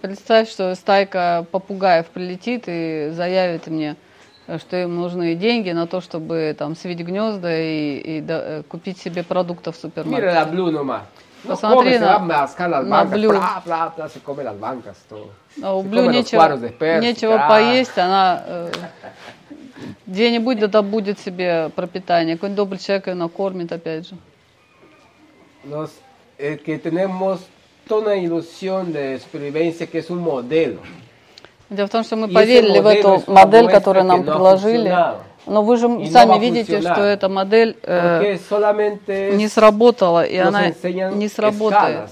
[0.00, 3.96] Представь, что стайка попугаев прилетит и заявит мне,
[4.46, 8.62] э, что им нужны деньги на то, чтобы там свить гнезда и, и да- э,
[8.68, 10.34] купить себе продуктов в Mira супермаркете.
[10.34, 11.02] la Blue nomás.
[11.44, 13.28] No Посмотри на- на bancas, Blue.
[13.28, 15.30] bla, bla, bla, se come las bancas, todo.
[15.62, 16.56] А у Блю нечего,
[17.00, 17.48] нечего ah.
[17.48, 18.72] поесть, она э,
[20.06, 22.36] где-нибудь да добудет себе пропитание.
[22.36, 24.16] Какой-нибудь добрый человек ее накормит, опять же.
[25.64, 25.90] Los,
[26.38, 27.40] eh, que tenemos
[27.88, 30.80] toda una ilusión de supervivencia que es un modelo.
[31.70, 34.94] Дело в том, что мы поверили в эту модель, которую нам предложили.
[35.46, 38.36] Но вы же сами видите, что эта модель э,
[39.32, 42.10] не сработала, и она не сработает.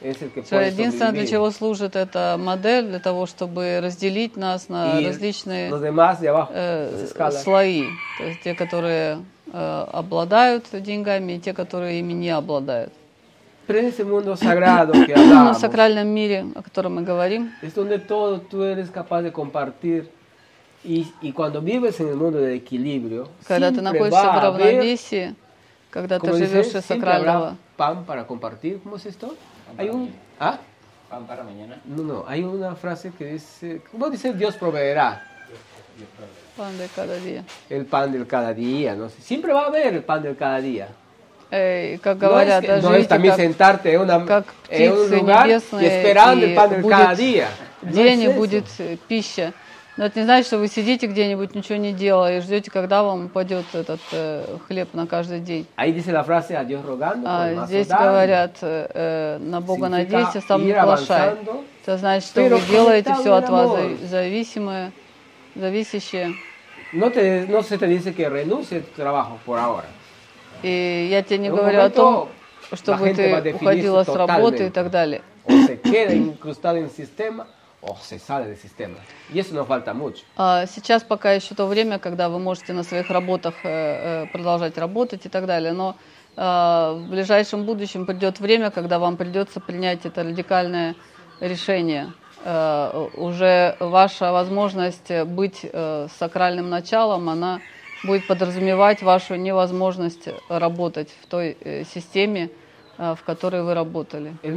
[0.00, 7.30] Puede единственное, для чего служит эта модель, для того, чтобы разделить нас на различные э,
[7.32, 7.84] слои.
[8.18, 9.22] То есть те, которые
[9.52, 12.92] э, обладают деньгами, и те, которые ими не обладают.
[13.68, 20.08] В сакральном мире, о котором мы говорим, es donde todo tú eres capaz de compartir.
[20.82, 25.34] Y, y cuando vives en el mundo del equilibrio, когда ты находишься в равновесии,
[25.90, 28.80] когда ты живешь из сакрального, pan para compartir.
[28.82, 29.36] ¿Cómo es esto?
[29.76, 30.14] Hay un...
[30.38, 30.58] ¿Ah?
[31.08, 31.80] ¿Pan para mañana?
[31.84, 35.26] No, no, hay una frase que dice, ¿cómo dice Dios proveerá?
[36.56, 37.44] Pan de cada día.
[37.68, 39.20] El pan del cada día, no sé.
[39.20, 40.88] Siempre va a haber el pan del cada día.
[41.50, 44.24] No, es que, no es también sentarte en, una,
[44.68, 47.48] en un lugar y esperando el pan del cada día.
[47.82, 49.52] No es eso.
[49.96, 53.26] Но это не значит, что вы сидите где-нибудь, ничего не делая, и ждете, когда вам
[53.26, 55.66] упадет этот э, хлеб на каждый день.
[55.76, 57.22] Ahí dice la frase a Dios rogando.
[57.22, 61.34] por А здесь говорят, э, э, на Бога надейся, сам не плашай.
[61.82, 63.70] Это значит, что вы делаете все от вас
[64.02, 64.92] зависимое,
[65.54, 66.34] зависящее.
[66.92, 69.86] No, te, no se te dice que renuncie tu trabajo por ahora.
[70.62, 72.28] И я тебе не говорю о том,
[72.72, 75.22] чтобы ты уходила с работы и так далее.
[75.44, 77.46] O se queda incrustado en el sistema
[77.82, 78.96] o se sale del sistema.
[79.32, 80.24] Y eso nos falta mucho.
[80.36, 84.76] А Сейчас пока еще то время, когда вы можете на своих работах э, э, продолжать
[84.76, 85.96] работать и так далее, но
[86.36, 90.94] э, в ближайшем будущем придет время, когда вам придется принять это радикальное
[91.40, 92.12] решение.
[92.44, 95.66] Э, Уже ваша возможность быть
[96.18, 97.60] сакральным началом, она
[98.04, 101.56] будет подразумевать вашу невозможность работать в той
[101.92, 102.50] системе,
[103.00, 104.34] в которой вы работали.
[104.42, 104.50] И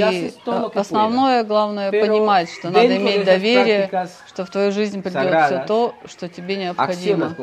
[0.00, 0.30] э,
[0.74, 3.88] основное, главное, понимать, что надо иметь доверие,
[4.26, 7.36] что в твою жизнь придет все то, что тебе необходимо.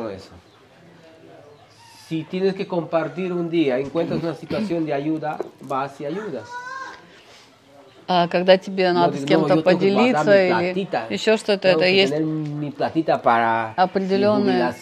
[2.07, 6.47] Si tienes que compartir un día, encuentras una situación de ayuda, vas y ayudas.
[8.07, 12.13] А когда тебе надо с "No, кем-то поделиться или еще что-то, это есть
[13.75, 14.73] определенные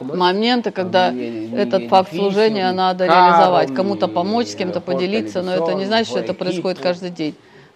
[0.00, 5.84] моменты, когда этот факт служения надо реализовать, кому-то помочь, с кем-то поделиться, но это не
[5.84, 7.34] значит, что это происходит каждый день.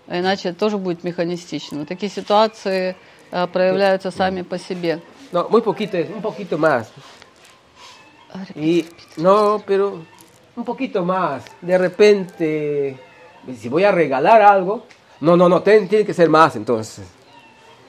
[0.09, 1.87] А Иначе это тоже будет механистично.
[1.87, 2.97] Такие ситуации
[3.31, 5.01] э, проявляются сами по себе.
[5.33, 6.91] No, muy poquito, un poquito más.
[8.57, 8.87] Y
[9.17, 9.99] no, pero
[10.57, 11.45] un poquito más.
[11.63, 12.97] De repente,
[13.60, 14.86] si voy a regalar algo,
[15.22, 17.06] no, no, no, ten- tiene que ser más entonces.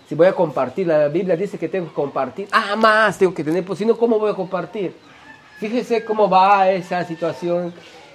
[0.08, 2.46] Si voy a compartir, la Biblia dice que tengo que compartir.
[2.52, 4.94] Ah, más tengo que tener, pues si no, ¿cómo voy a compartir?
[5.58, 7.72] Fíjese cómo va esa situación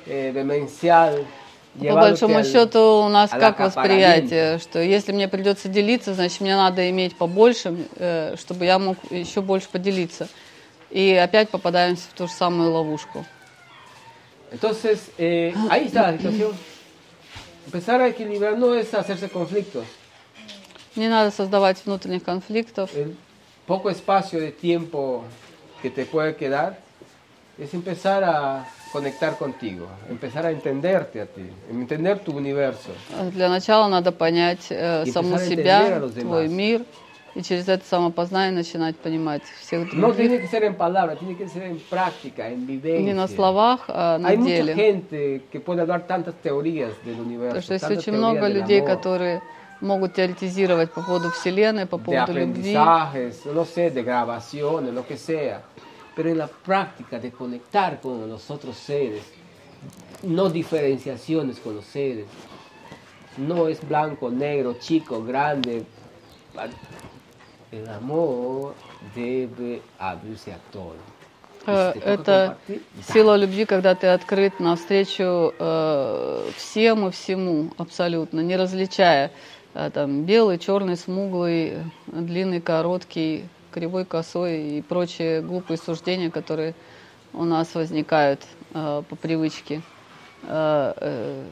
[0.07, 1.25] eh, demencial.
[1.73, 3.65] По llevándote большому al- счету у нас al как acaparamiento.
[3.65, 8.97] восприятие, что если мне придется делиться, значит мне надо иметь побольше, э, чтобы я мог
[9.09, 10.27] еще больше поделиться.
[10.91, 13.25] И опять попадаемся в ту же самую ловушку.
[14.51, 16.51] Entonces, eh, ahí está la situación.
[17.65, 19.85] Empezar a equilibrar no es hacerse conflictos.
[20.95, 22.89] Не надо создавать внутренних конфликтов.
[22.95, 23.15] El
[23.65, 25.23] poco espacio de tiempo
[25.81, 26.77] que te puede quedar
[27.57, 32.91] es empezar a conectar contigo, empezar a entenderte a ti, entender tu universo.
[33.31, 36.51] Для начала надо понять э, И саму empezar a entender себя, a los твой demás.
[36.51, 36.85] мир,
[37.36, 40.16] И через это самопознание начинать понимать всех No других.
[40.16, 43.02] tiene que ser en palabras, tiene que ser en práctica, en vivencia.
[43.02, 44.74] Не на словах, а на Hay mucha деле.
[44.74, 49.42] gente que puede hablar tantas teorías del universo, Потому что есть очень много людей, которые
[49.82, 52.72] могут теоретизировать по поводу Вселенной, по de поводу любви.
[52.74, 55.60] aprendizajes, no sé, de grabaciones, lo que sea.
[56.16, 59.22] Pero en la práctica de conectar con los otros seres,
[60.22, 62.24] no diferenciaciones con los seres.
[63.36, 65.84] No es blanco, negro, chico, grande.
[67.72, 68.74] El amor
[69.14, 70.96] debe abrirse a todo.
[71.66, 72.58] Э, Это
[73.12, 79.32] сила любви, когда ты открыт навстречу э, всем и всему абсолютно, не различая
[79.74, 86.74] э, там белый, черный, смуглый, длинный, короткий, кривой, косой и прочие глупые суждения, которые
[87.32, 89.82] у нас возникают э, по привычке.
[90.44, 91.44] Э, э,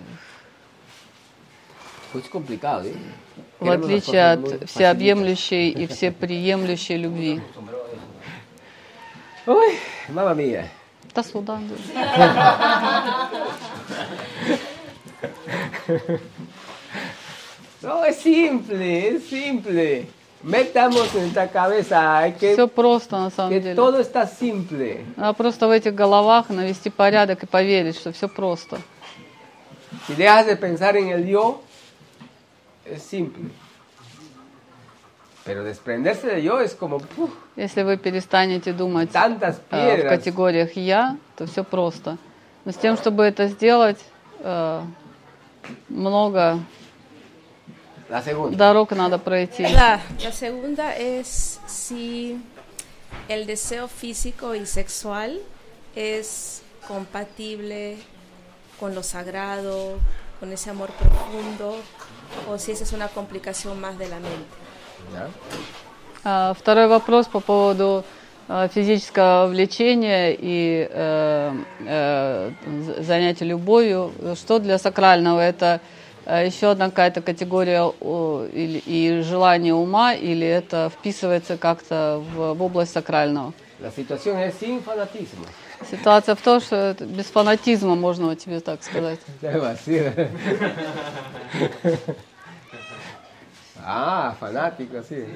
[3.36, 3.64] ¿eh?
[3.64, 7.40] в отличие от всеобъемлющей и всеприемлющей любви.
[10.08, 10.70] Mamma mía.
[11.14, 11.76] До свидания.
[17.82, 20.06] No, es simple, simple.
[20.42, 23.74] Metamos en cabeza que, Все просто на самом деле.
[23.74, 25.04] todo está simple.
[25.16, 28.78] Надо просто в этих головах навести порядок и поверить, что все просто.
[30.08, 31.62] Si dejas de pensar en el yo,
[32.85, 33.49] es simple.
[35.45, 37.31] Pero desprenderse del yo es como ¡puf!
[37.55, 40.09] Если вы перестанете думать tantas э, в piedras.
[40.09, 42.17] категориях «я», то все просто.
[42.65, 43.99] Но с тем, чтобы это сделать,
[44.41, 44.81] э,
[45.87, 46.59] много
[48.09, 48.57] La segunda.
[48.57, 49.63] дорог надо пройти.
[49.63, 52.39] La, la segunda es si
[53.27, 55.39] el deseo físico y sexual
[55.95, 57.97] es compatible
[58.79, 59.97] con lo sagrado,
[60.39, 61.75] con ese amor profundo,
[62.48, 64.54] o si esa es una complicación más de la mente.
[65.12, 65.28] ¿Ya?
[66.24, 68.04] А, Второй вопрос по поводу
[68.48, 71.52] э, физического влечения и э,
[71.86, 74.12] э, з- занятия любовью.
[74.34, 75.40] Что для сакрального?
[75.40, 75.80] Это
[76.26, 82.54] э, еще одна какая-то категория о, или, и желание ума, или это вписывается как-то в,
[82.54, 83.52] в область сакрального?
[83.80, 85.44] La situación es sin fanatismo.
[85.90, 89.20] Ситуация в том, что без фанатизма, можно тебе так сказать.
[89.40, 90.30] Debe decir.
[93.86, 95.26] Ah, fanático, sí.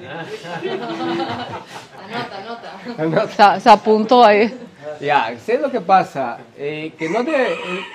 [2.97, 3.55] Anota.
[3.55, 4.51] Se, se apuntó ahí.
[4.99, 7.85] Ya, sé lo que pasa, eh, que no debe, eh,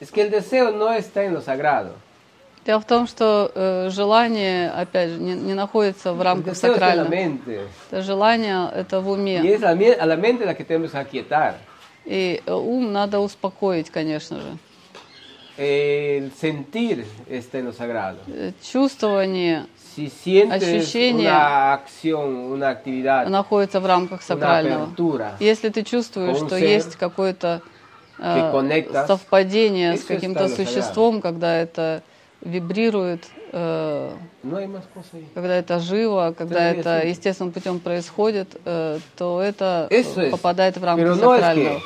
[0.00, 1.94] es que el deseo no está en lo sagrado.
[2.66, 7.12] Дело в том, что э, желание, опять же, не, не находится в рамках сакрального.
[7.90, 9.40] Это желание, это в уме.
[12.04, 14.58] И э, ум надо успокоить, конечно же.
[15.56, 18.18] El sentir está en lo sagrado.
[18.28, 24.84] Э, Чувствование Si sientes Ощущение una acción, una actividad, находится в рамках сакрального.
[24.84, 25.36] apertura.
[25.40, 27.60] Если ты чувствуешь, что ser есть какое-то
[28.18, 32.02] э, совпадение с каким-то существом, когда это
[32.42, 34.12] вибрирует, э,
[34.42, 35.26] ahí.
[35.34, 40.30] когда это живо, когда это естественным путем происходит, э, то это es.
[40.30, 41.80] попадает в рамки Pero no es сакрального.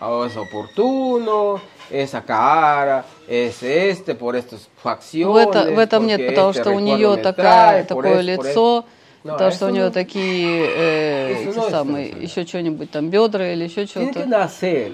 [0.00, 1.60] oh, es oportuno,
[1.90, 5.48] esa cara, es este por estas В, facciones.
[5.48, 8.84] это, в этом нет, потому что у нее такая, por такое por лицо, eso.
[9.24, 13.86] No, потому что у no- такие э, эти самые, еще что-нибудь там, бедра или еще
[13.86, 14.20] что-то.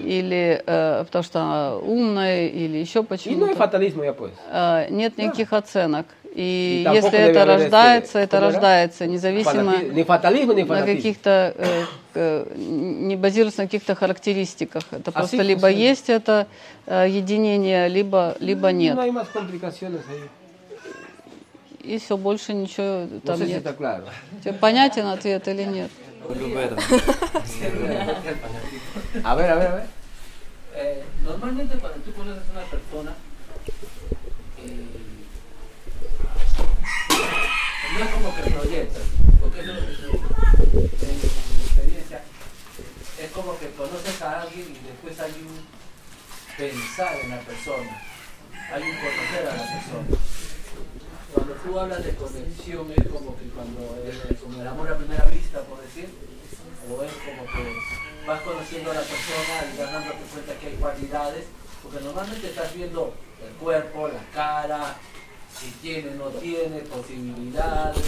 [0.03, 3.45] Или э, потому что она умная, или еще hay почему-то.
[4.51, 6.07] Э, нет никаких оценок.
[6.33, 11.83] И tampoco если это рождается, это рождается, независимо Fanati- Ni fatalismo ni на каких-то, э,
[12.15, 14.83] э, не базируется на каких-то характеристиках.
[14.91, 16.47] Это А просто либо есть это
[16.87, 18.97] э, единение, либо, либо нет.
[18.97, 20.27] No hay más complicaciones ahí.
[21.85, 23.57] И все, больше ничего No там sé si нет.
[23.63, 24.05] está claro.
[24.43, 25.91] Тебе понятен ответ или нет?
[29.23, 29.87] A ver, a ver, a ver.
[30.75, 33.13] Eh, normalmente cuando tú conoces a una persona,
[34.59, 34.85] eh,
[37.93, 39.03] no es como que proyectas,
[39.39, 42.21] porque eso, eso, en mi experiencia,
[43.21, 45.65] es como que conoces a alguien y después hay un
[46.57, 48.01] pensar en la persona,
[48.73, 50.07] hay un conocer a la persona.
[51.35, 55.25] Cuando tú hablas de conexión es como que cuando es como el amor a primera
[55.25, 56.07] vista, por decir,
[56.89, 57.75] o es como que
[58.25, 61.45] vas conociendo a la persona y vas dándote cuenta que hay cualidades
[61.83, 63.13] Porque normalmente estás viendo
[63.45, 64.95] el cuerpo, la cara,
[65.53, 68.03] si tiene o no tiene posibilidades,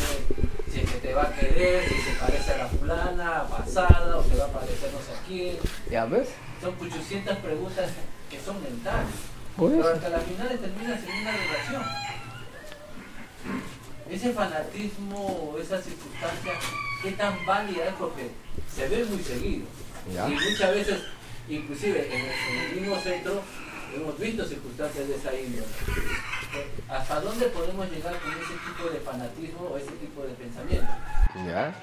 [0.72, 4.24] si es que te va a querer, si se parece a la fulana, pasada, o
[4.24, 5.58] se va a parecer no sé a quién.
[5.92, 6.30] ¿Ya ves?
[6.62, 7.92] Son 800 preguntas
[8.30, 9.16] que son mentales.
[9.58, 11.84] Pero hasta la final terminas en una relación.
[14.10, 16.54] Ese fanatismo, esa circunstancia,
[17.04, 17.94] ¿qué tan válida es?
[18.00, 18.32] Porque
[18.74, 19.66] se ve muy seguido.
[20.14, 20.28] Ya.
[20.30, 21.00] Y muchas veces,
[21.50, 23.42] inclusive en el, en el mismo centro,
[23.94, 25.66] hemos visto circunstancias de esa índole.
[26.90, 30.88] ¿Hasta dónde podemos llegar con ese tipo de fanatismo o ese tipo de pensamiento?
[31.46, 31.74] ¿Ya?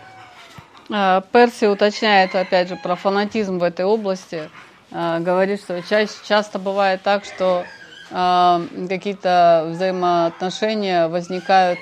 [0.91, 4.51] А, Перси уточняет, опять же, про фанатизм в этой области.
[4.91, 7.67] А, Говорит, что чаще, часто бывает так, что а,
[8.11, 11.79] какие-то взаимоотношения возникают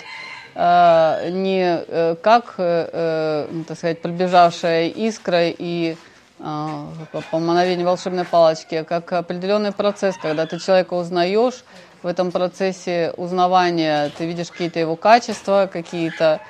[0.54, 5.96] а, не э, как, э, э, так сказать, пробежавшая искра и
[6.40, 6.88] а,
[7.30, 11.64] по- мановению волшебной палочки, а как определенный процесс, когда ты человека узнаешь,
[12.02, 16.40] в этом процессе узнавания ты видишь какие-то его качества, какие-то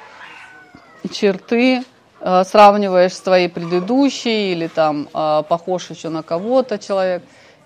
[1.12, 1.85] черты,
[2.20, 7.23] сравниваешь с твоей предыдущей или там похож еще на кого-то человек.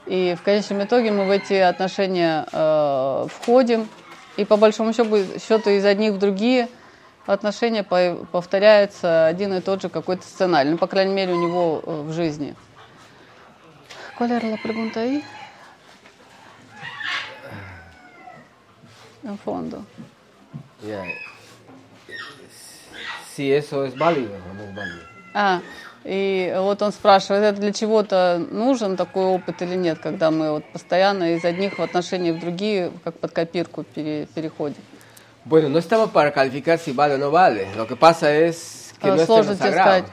[0.06, 3.88] И в конечном итоге мы в эти отношения э, входим,
[4.36, 6.68] и по большому счету, счету из одних в другие
[7.26, 11.82] отношения по- повторяется один и тот же какой-то сценарий, ну, по крайней мере, у него
[11.84, 12.54] э, в жизни.
[14.16, 15.22] ¿Cuál era la pregunta ahí?
[19.24, 19.84] En fondo.
[20.82, 21.02] Ya.
[23.34, 25.02] Si eso es válido no es válido.
[25.34, 25.60] А,
[26.06, 30.64] и вот он спрашивает, это для чего-то нужен такой опыт или нет, когда мы вот
[30.72, 34.76] постоянно из одних в отношения в другие, как под копирку пере- переходим.
[35.44, 37.68] Bueno, no estamos para calificar si vale o no vale.
[37.76, 40.04] Lo que pasa es que no Сложно тебе сказать,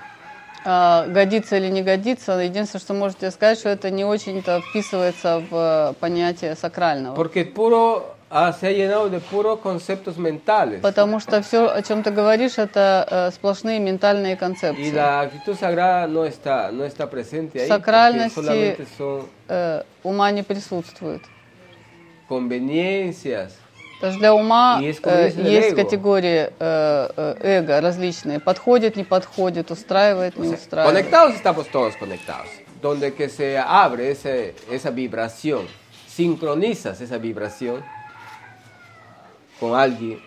[0.66, 2.34] а, годится или не годится.
[2.34, 7.16] Единственное, что можете сказать, что это не очень-то вписывается в э, понятие сакрального.
[7.16, 10.82] Porque puro ah, se ha llenado de puros conceptos mentales.
[10.82, 14.92] Потому что все, о чем ты говоришь, это э, сплошные ментальные концепции.
[14.92, 17.68] la actitud sagrada no está, no está presente ahí.
[17.70, 21.22] porque Сакральности son э, ума не присутствует.
[22.28, 23.52] conveniencias.
[24.00, 28.40] Потому что для ума есть, э, есть категории э, э, эго различные.
[28.40, 30.92] Подходит, не подходит, устраивает, не устраивает.
[31.06, 32.50] Conectados estamos todos conectados.
[32.82, 35.68] Donde que se abre ese- esa vibración,
[36.08, 37.82] sincronizas esa vibración
[39.64, 40.20] con alguien.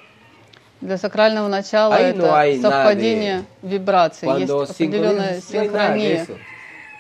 [0.81, 6.23] Для сакрального начала Ahí это no совпадение вибраций, есть Cuando определенная nada de синхрония.
[6.23, 6.39] eso.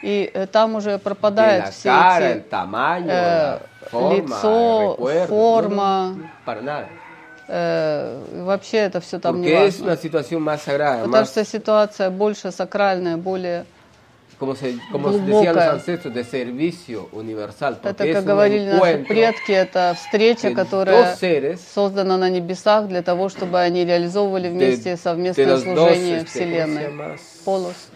[0.02, 3.58] И э, там уже De пропадают все cara, эти tamaño, э,
[3.90, 5.26] forma, лицо, recuerdo.
[5.28, 6.88] форма, no, no,
[7.48, 9.96] э, вообще это все там не Porque es важно.
[9.96, 13.64] Потому más, что ситуация больше сакральная, более
[14.38, 17.74] como, se, como decían los ancestros, de servicio universal.
[17.82, 23.02] Это, Porque как говорили наши предки, это встреча, de которая dos создана на небесах для
[23.02, 27.18] того, чтобы они реализовывали вместе de совместное dos, служение este, ¿cómo se Вселенной.
[27.44, 27.88] Полос.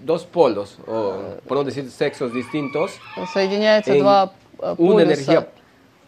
[0.00, 2.92] dos polos, o no decir sexos distintos,
[3.32, 5.02] Соединяются два э, полюса.
[5.02, 5.48] energía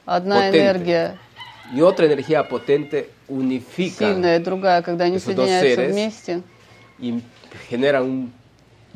[0.04, 0.58] Одна potente.
[0.58, 1.18] энергия
[1.74, 6.42] y otra energía potente unifican сильная, другая, когда они dos соединяются вместе.
[6.98, 7.22] y
[7.68, 8.32] generan un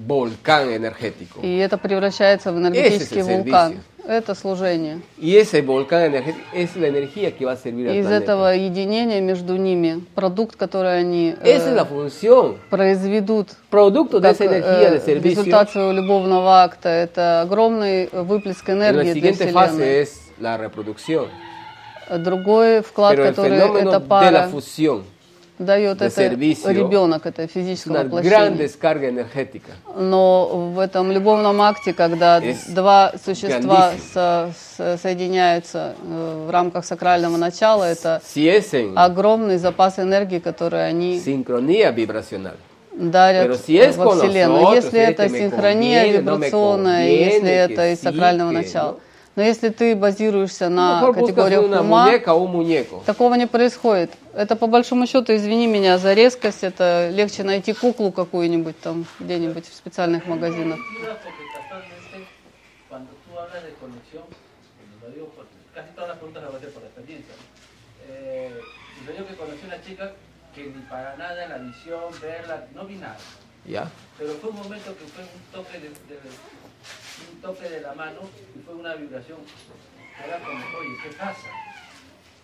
[0.06, 1.40] volcán energético.
[1.42, 3.80] И это превращается в энергетический Ese вулкан.
[4.08, 5.02] Это служение.
[5.18, 8.24] Y ese volcán energético es la energía que va a servir И al из planeta.
[8.24, 12.56] этого единения между ними продукт, который они э, Esa es la función.
[12.70, 15.42] произведут Producto de как esa energía э, de servicio.
[15.42, 16.88] результат своего любовного акта.
[16.88, 20.02] Это огромный выплеск энергии для siguiente fase Вселенной.
[20.02, 21.26] es la reproducción.
[22.10, 25.04] Другой вклад, Pero который fenómeno эта de la пара fusión
[25.64, 26.22] дает, это
[26.72, 28.68] ребенок, это физическое воплощение.
[29.96, 37.36] Но в этом любовном акте, когда два существа со- со- соединяются э, в рамках сакрального
[37.36, 38.20] начала, это
[38.96, 42.54] огромный запас энергии, который они sincronía vibracional.
[42.92, 44.62] дарят si es во Вселенную.
[44.62, 48.92] nosotros, Если este это синхрония conviene, no вибрационная, conviene, если это из сакрального начала.
[48.92, 49.00] no.
[49.36, 52.10] Но если ты базируешься на buscas категориях ума,
[53.06, 54.10] такого не происходит.
[54.34, 59.66] Это по большому счету, извини меня за резкость, это легче найти куклу какую-нибудь там где-нибудь
[59.68, 60.78] в специальных магазинах.
[60.80, 62.26] Cultura, porque casualmente,
[62.88, 64.24] cuando tú hablas de conexión,
[64.82, 67.34] y lo digo por- casi todas las preguntas las voy a hacer por experiencia.
[68.08, 68.64] Eh,
[68.98, 70.12] sucedió que conocí una chica
[70.54, 73.16] que ni para nada en la visión, verla, no vi nada.
[73.64, 73.88] ¿Ya?
[74.18, 76.18] Pero fue un momento que fue un toque de, de-
[77.32, 78.20] un toque de la mano
[78.56, 79.38] y fue una vibración.
[80.24, 81.48] Era como, oye, ¿qué pasa?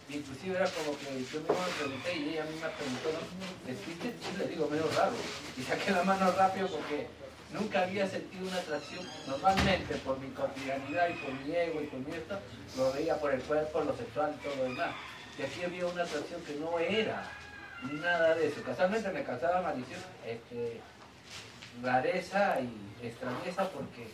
[0.09, 3.67] Inclusive era como que yo mismo me pregunté y ella misma preguntó, ¿no?
[3.67, 4.15] ¿Vestiste?
[4.23, 5.17] Sí, le digo, medio raro.
[5.59, 7.09] Y saqué la mano rápido porque
[7.53, 12.01] nunca había sentido una atracción, normalmente por mi cotidianidad y por mi ego y por
[12.01, 12.39] mi esto,
[12.77, 14.91] lo veía por el cuerpo, lo sexual y todo lo demás.
[15.39, 17.29] Y aquí había una atracción que no era
[17.83, 18.63] nada de eso.
[18.63, 20.81] Casualmente me causaba maldición, este,
[21.83, 24.09] rareza y extrañeza porque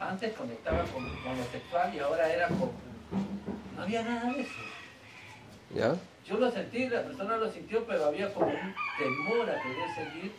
[0.00, 2.70] antes conectaba con, con lo sexual y ahora era con...
[3.76, 4.52] No había nada de eso.
[5.74, 5.94] ¿Ya?
[6.26, 10.32] Yo lo sentí, la persona lo sintió, pero había como un temor a querer seguir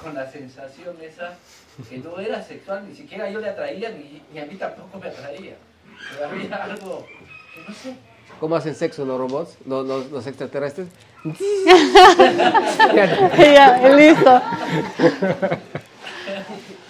[0.00, 1.36] con la sensación esa
[1.88, 5.08] que no era sexual, ni siquiera yo le atraía, ni, ni a mí tampoco me
[5.08, 5.56] atraía.
[6.12, 7.06] Pero había algo
[7.54, 7.94] que no sé.
[8.40, 10.88] ¿Cómo hacen sexo los robots, los, los, los extraterrestres?
[11.24, 11.32] И
[13.96, 14.42] listo.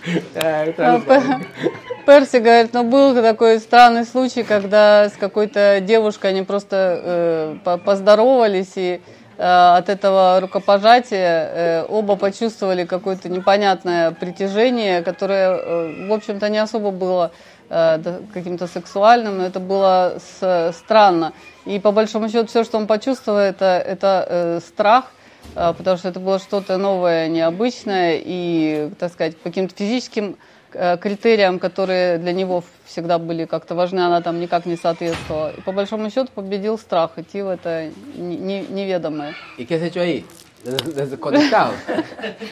[2.06, 7.78] Перси говорит, ну был такой странный случай, когда с какой-то девушкой они просто э, по-
[7.78, 9.00] поздоровались и
[9.38, 16.90] э, от этого рукопожатия э, оба почувствовали какое-то непонятное притяжение, которое, в общем-то, не особо
[16.90, 17.30] было
[17.68, 21.32] каким-то сексуальным, но это было с- странно.
[21.64, 25.15] И по большому счету все, что он почувствовал, это, это э, страх, а,
[25.54, 30.36] потому что это было что-то новое, необычное, и, так сказать, по каким-то физическим
[30.72, 35.52] э, критериям, которые для него всегда были как-то важны, она там никак не соответствовала.
[35.56, 39.34] И по большому счету победил страх идти в это не- не- неведомое.
[39.58, 40.24] ¿Y qué has hecho ahí?
[40.64, 41.72] Des- Desconectado.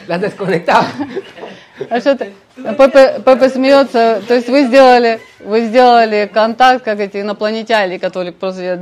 [0.07, 0.87] La desconectado.
[1.89, 2.31] А что ты?
[2.55, 4.21] Пепе, Пепе смеется.
[4.27, 8.79] То есть вы сделали, вы сделали контакт, как эти инопланетяне, которые просто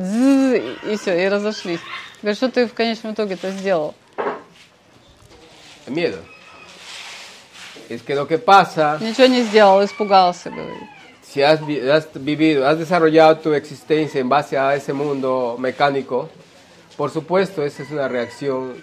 [0.87, 1.79] и все, и разошлись.
[2.21, 3.49] Говорит, что ты в конечном итоге это
[5.86, 5.94] сделал?
[5.96, 6.18] Miedo.
[7.88, 10.82] Es que lo que pasa, Ничего не сделал, испугался, говорит.
[11.22, 16.28] si has, vi- has vivido, has desarrollado tu existencia en base a ese mundo mecánico,
[16.96, 18.74] por supuesto, esa es una reacción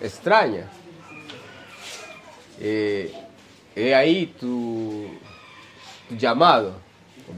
[0.00, 0.68] extraña.
[2.60, 3.12] Eh,
[3.76, 5.08] he ahí tu,
[6.08, 6.72] tu llamado.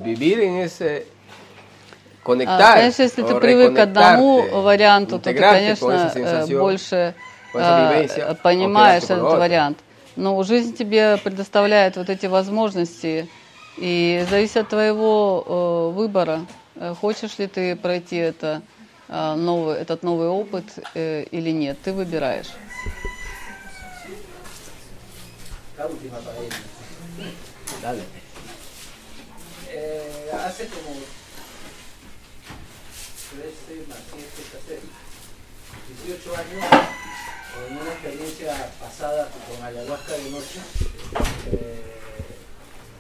[0.03, 1.07] Vivir en ese...
[1.07, 2.75] А, Conectar.
[2.77, 6.19] Конечно, если ты o привык к одному reconectarte, варианту, то ты, integrarte con esa конечно,
[6.19, 7.24] э, sensación, больше con esa
[7.58, 9.78] э, o понимаешь этот вариант.
[10.16, 13.30] Но жизнь тебе предоставляет вот эти возможности,
[13.78, 16.46] и зависит от твоего э, выбора,
[16.76, 18.62] э, хочешь ли ты пройти это,
[19.10, 21.78] э, новый, этот новый опыт э, или нет.
[21.84, 22.52] Ты выбираешь.
[27.82, 28.04] Dale.
[29.70, 30.96] Eh, hace como
[33.32, 34.80] 13 más 7,
[36.04, 36.66] 18 años,
[37.64, 40.60] en una experiencia pasada con ayahuasca de noche,
[41.52, 41.96] eh,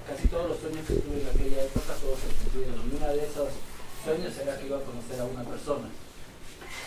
[0.07, 2.79] casi todos los sueños que tuve en aquella época, todos se cumplieron.
[2.87, 3.49] Y uno de esos
[4.03, 5.87] sueños era que iba a conocer a una persona.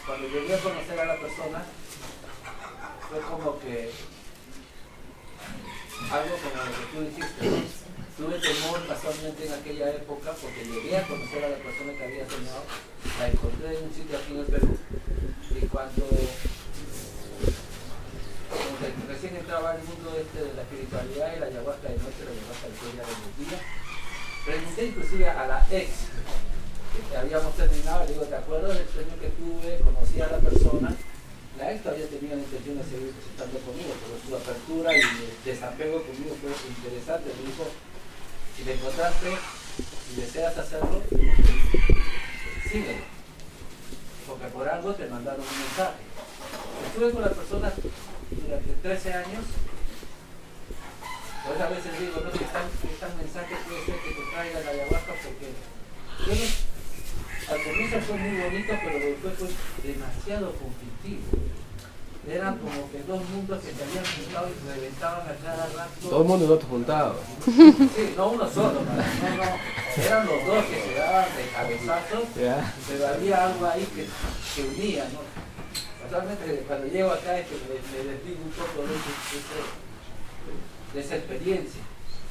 [0.06, 1.64] Cuando llegué a conocer a la persona,
[3.08, 3.90] fue como que
[6.10, 7.78] algo como lo que tú dijiste.
[8.16, 12.28] Tuve temor casualmente en aquella época porque llegué a conocer a la persona que había
[12.28, 12.64] soñado,
[13.20, 14.78] la encontré en un sitio aquí en el Perú
[15.50, 16.08] y cuando
[19.08, 22.66] recién entraba al mundo este de la espiritualidad y la ayahuasca de noche, la ayahuasca
[22.68, 23.62] de día de los días,
[24.44, 25.90] pregunté inclusive a la ex
[27.10, 29.78] que habíamos terminado, le digo, ¿te acuerdas del sueño que tuve?
[29.84, 30.96] Conocí a la persona
[31.58, 35.02] la ex todavía tenía la intención de seguir estando conmigo, pero su apertura y
[35.44, 37.34] desapego conmigo fue interesante.
[37.34, 37.66] Me dijo,
[38.56, 39.26] si te encontraste,
[40.06, 41.02] si deseas hacerlo,
[42.70, 43.02] síguelo.
[44.28, 45.98] Porque por algo te mandaron un mensaje.
[46.86, 47.72] Estuve con la persona
[48.30, 49.44] durante 13 años.
[51.46, 54.60] Pues a veces digo, no, que tan, que tan mensaje puede ser que te traiga
[54.60, 55.48] la ayahuasca porque
[56.26, 56.68] yo no-
[57.54, 59.48] al comienzo fue muy bonito, pero después fue
[59.92, 61.22] demasiado conflictivo.
[62.28, 66.08] Eran como que dos mundos que se habían juntado y reventaban a cada rato.
[66.10, 67.14] Todo el mundo no te juntaba.
[67.42, 72.74] Sí, no uno solo, no, no, eran los dos que se daban de cabezazos, Ya.
[72.86, 74.04] pero había algo ahí que,
[74.54, 75.20] que unía, ¿no?
[76.08, 78.96] Casualmente cuando llego acá es que me, me desdigo un poco de,
[81.00, 81.82] esa experiencia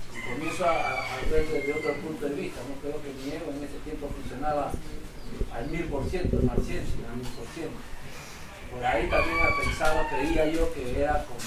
[0.10, 2.74] y comienzo a, ver desde otro punto de vista, ¿no?
[2.82, 4.72] Creo que mi ego en ese tiempo funcionaba
[5.54, 7.78] al mil por ciento, al cien, sino al mil por ciento.
[8.74, 11.38] Por ahí también pensaba, creía yo que era como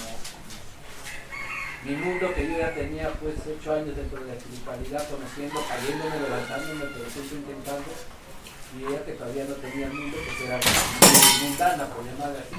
[1.83, 6.21] mi mundo que yo ya tenía pues ocho años dentro de la espiritualidad, conociendo, cayéndome,
[6.23, 7.91] levantándome, pero siempre intentando,
[8.79, 10.61] y ella que todavía no tenía mundo, que era
[11.43, 12.57] mundana, por llamarla así.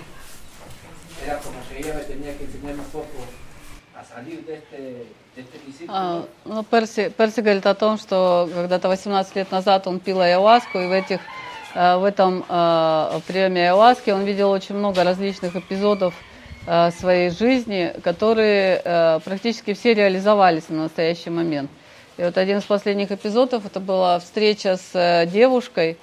[1.23, 3.25] Era como que ella me tenía que enseñar un poco
[3.95, 4.77] a salir de este,
[5.35, 5.97] de este mi círculo.
[5.97, 10.79] А, ну, Перси, Перси говорит о том, что когда-то 18 лет назад он пил ayahuasку,
[10.79, 11.21] и в, этих,
[11.75, 16.13] э, в этом э, приеме ayahuаски он видел очень много различных эпизодов
[16.67, 21.69] э, своей жизни, которые практически все реализовались на настоящий момент.
[22.21, 25.97] И вот один из последних эпизодов, это была встреча с э, девушкой,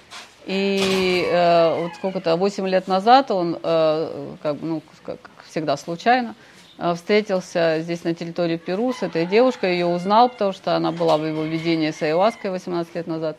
[0.47, 5.19] и э, вот сколько-то, 8 лет назад он, э, как, ну, как
[5.49, 6.35] всегда случайно,
[6.77, 11.19] э, встретился здесь на территории Перу с этой девушкой, ее узнал, потому что она была
[11.19, 13.37] в его видении с Айваской 18 лет назад.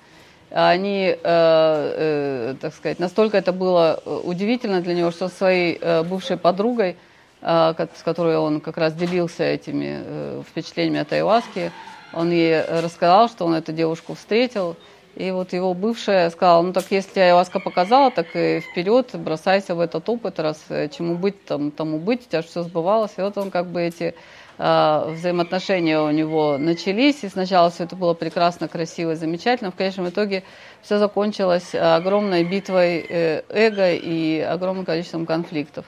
[0.50, 5.78] Они, э, э, так сказать, настолько это было э, удивительно для него, что со своей
[5.82, 6.96] э, бывшей подругой,
[7.42, 11.74] э, с которой он как раз делился этими э, впечатлениями от Айваски,
[12.14, 14.76] он ей рассказал, что он эту девушку встретил,
[15.16, 19.80] и вот его бывшая сказала, ну так если ayahuasca показала, так и вперед, бросайся в
[19.82, 23.12] этот опыт, раз э, чему быть, там, тому быть, у тебя же все сбывалось.
[23.18, 24.16] И вот он как бы эти
[24.58, 29.72] э, взаимоотношения у него начались, и сначала все это было прекрасно, красиво, замечательно.
[29.72, 30.44] В конечном итоге
[30.82, 35.86] все закончилось огромной битвой э, эго и огромным количеством конфликтов.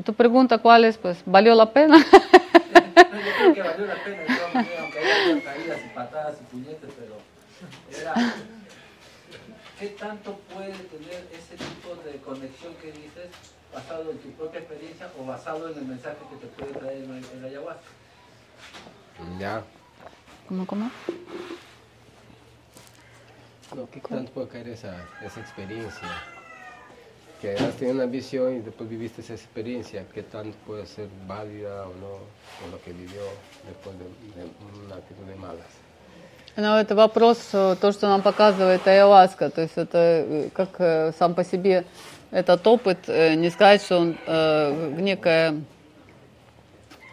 [0.00, 0.96] ¿Y tu pregunta cuál es?
[0.96, 1.98] Pues, ¿valió la pena?
[1.98, 2.04] Yo
[3.36, 4.46] creo que valió la pena, yo,
[4.80, 7.16] aunque haya caídas y patadas y puñetes, pero
[8.00, 8.14] era,
[9.78, 13.28] ¿qué tanto puede tener ese tipo de conexión que dices
[13.74, 17.22] basado en tu propia experiencia o basado en el mensaje que te puede traer el,
[17.36, 17.82] el ayahuasca?
[19.38, 19.62] Ya.
[20.48, 20.90] ¿Cómo, cómo?
[23.76, 26.08] No, ¿qué tanto puede caer esa, esa experiencia?
[27.40, 31.84] Que has tenido una visión y después viviste esa experiencia, ¿qué tanto puede ser válida
[31.86, 33.22] o no, o lo que vivió
[33.66, 34.04] después de,
[34.40, 34.46] de
[34.86, 35.66] una actitud de malas?
[36.56, 39.48] Ну, это вопрос, э, то, что нам показывает ayahuasca.
[39.50, 41.84] То есть это э, как э, сам по себе
[42.30, 45.62] этот опыт, э, не сказать, что он э, некая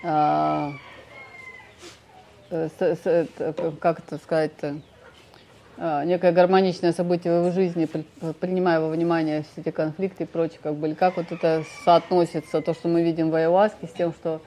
[0.03, 0.71] э,
[2.49, 3.27] э, с- с-
[3.79, 4.79] как это сказать-то, э,
[6.05, 8.05] некое гармоничное событие в его жизни, при-
[8.39, 12.61] принимая во внимание все эти конфликты и прочее, как бы, или как вот это соотносится,
[12.61, 14.41] то, что мы видим в ayahuasca, с тем, что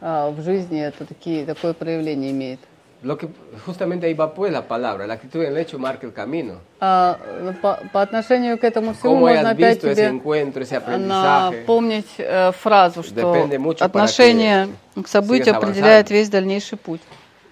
[0.00, 2.60] э, в жизни это такие, такое проявление имеет.
[3.02, 3.28] Lo que
[3.66, 6.54] justamente ahí va pues la palabra, la actitud en el hecho marca el camino.
[6.80, 7.18] А,
[7.60, 11.60] по, по отношению к этому всему Cómo можно опять visto ese тебе encuentro, ese aprendizaje.
[11.60, 13.48] напомнить э, фразу, что
[13.80, 14.68] отношение
[15.00, 17.02] к событию определяет весь дальнейший путь.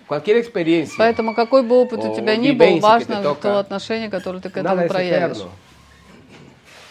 [0.08, 4.86] Поэтому какой бы опыт у тебя ни был, важно то отношение, которое ты к этому
[4.88, 5.38] проявишь.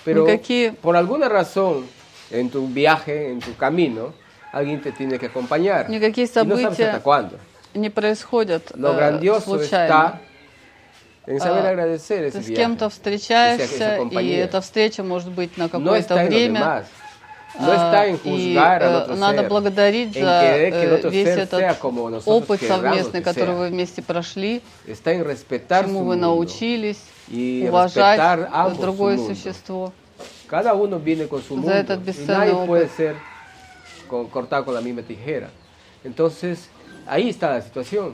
[0.06, 1.86] Pero Никакие- por alguna razón,
[2.30, 4.14] en tu viaje, en tu camino,
[4.52, 5.90] alguien te tiene que acompañar.
[5.90, 7.40] Никакие no события hasta cuándo.
[7.74, 9.86] не происходят Lo э, случайно.
[9.86, 10.22] está
[11.26, 16.28] en А, Ты с кем-то встречаешься, и эта встреча может быть на No какое-то lo
[16.28, 16.86] время.
[17.55, 17.61] demás.
[17.61, 18.19] No А, está en и
[18.55, 21.25] juzgar al э, otro надо ser, благодарить en за querer que el э, otro весь
[21.29, 23.59] ser этот sea como nosotros опыт queramos совместный, que который sea.
[23.59, 26.27] вы вместе прошли, Está en respetar su чему вы mundo.
[26.29, 27.01] научились,
[27.31, 29.35] y уважать respetar ambos другое su mundo.
[29.35, 29.93] существо.
[30.47, 32.67] Cada uno viene con su За mundo этот y бесценный nadie опыт.
[32.67, 33.15] puede ser
[34.09, 35.49] con- cortado con la misma tijera.
[36.05, 36.69] Entonces,
[37.07, 38.13] ahí está la situación.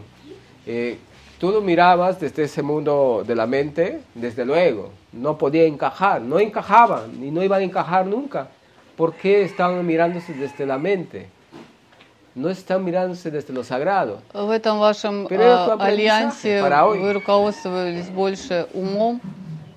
[0.66, 0.98] Eh,
[1.38, 6.38] tú lo mirabas desde ese mundo de la mente, desde luego, no podía encajar, no
[6.38, 8.48] encajaban y no iban a encajar nunca.
[8.99, 11.29] ¿Por qué estaban mirándose desde la mente?
[12.35, 14.19] No están mirándose desde lo sagrado.
[14.33, 19.21] В этом вашем э, альянсе вы руководствовались больше умом,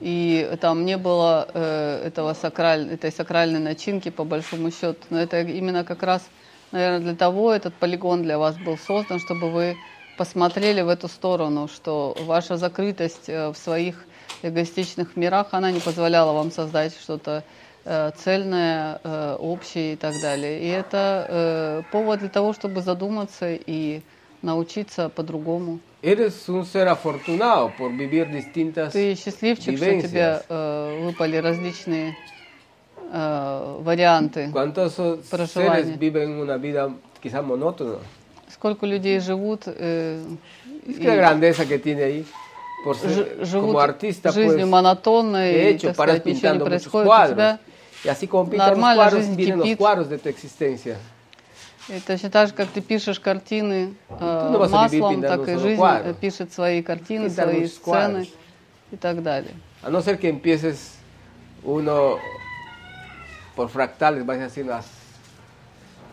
[0.00, 4.98] и там не было э, этого сакраль, этой сакральной начинки, по большому счету.
[5.10, 6.22] Но это именно как раз,
[6.72, 9.76] наверное, для того этот полигон для вас был создан, чтобы вы
[10.18, 14.04] посмотрели в эту сторону, что ваша закрытость э, в своих
[14.42, 17.44] эгоистичных мирах, она не позволяла вам создать что-то
[17.84, 20.60] цельное, э, общее и так далее.
[20.60, 24.02] И это э, повод для того, чтобы задуматься и
[24.42, 25.78] научиться по-другому.
[26.02, 30.10] Eres un ser afortunado por vivir distintas Ты счастливчик, что vivencias.
[30.10, 32.16] тебе э, выпали различные
[33.12, 35.84] э, варианты ¿Cuántos esos проживания.
[35.84, 36.90] seres viven una vida
[37.22, 37.98] quizás monótona?
[38.48, 40.22] Сколько людей живут, э,
[40.86, 42.26] Es и que la grandeza que tiene ahí,
[42.84, 47.08] por ser, живут como artista, жизнью pues, монотонной, и, hecho, так сказать, ничего не происходит.
[47.08, 47.58] У тебя
[48.03, 49.77] Y así como pintas los нормально cuadros, жизнь vienen los кипит.
[49.79, 50.97] cuadros de tu existencia.
[51.89, 55.45] И точно так же, как ты пишешь картины э, ну, vas a vivir маслом, pintando
[55.45, 56.05] так и solo жизнь cuadros.
[56.11, 58.27] э, пишет свои картины, Pintar свои muchos сцены cuadros.
[58.91, 59.53] и так далее.
[59.83, 60.95] A no ser que empieces
[61.63, 62.17] uno
[63.55, 64.85] por fractales, vayas haciendo, as-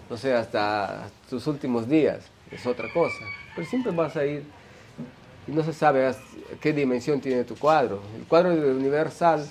[0.09, 2.21] no sé, hasta tus últimos días,
[2.53, 3.25] es otra cosa.
[3.55, 4.43] Pero siempre vas a ir
[5.47, 6.19] y no se sabe as-
[6.61, 8.01] qué dimensión tiene tu cuadro.
[8.16, 9.47] El cuadro del universal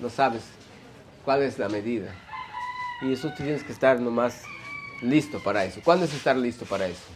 [0.00, 0.42] no sabes
[1.23, 2.13] cuál es la medida.
[3.01, 4.43] Y eso tienes que estar nomás
[5.01, 5.81] listo para eso.
[5.83, 7.07] ¿Cuándo es estar listo para eso?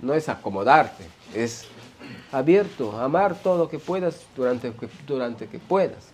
[0.00, 1.66] No es acomodarte, es
[2.30, 6.10] abierto, amar todo lo que puedas durante que, durante que puedas.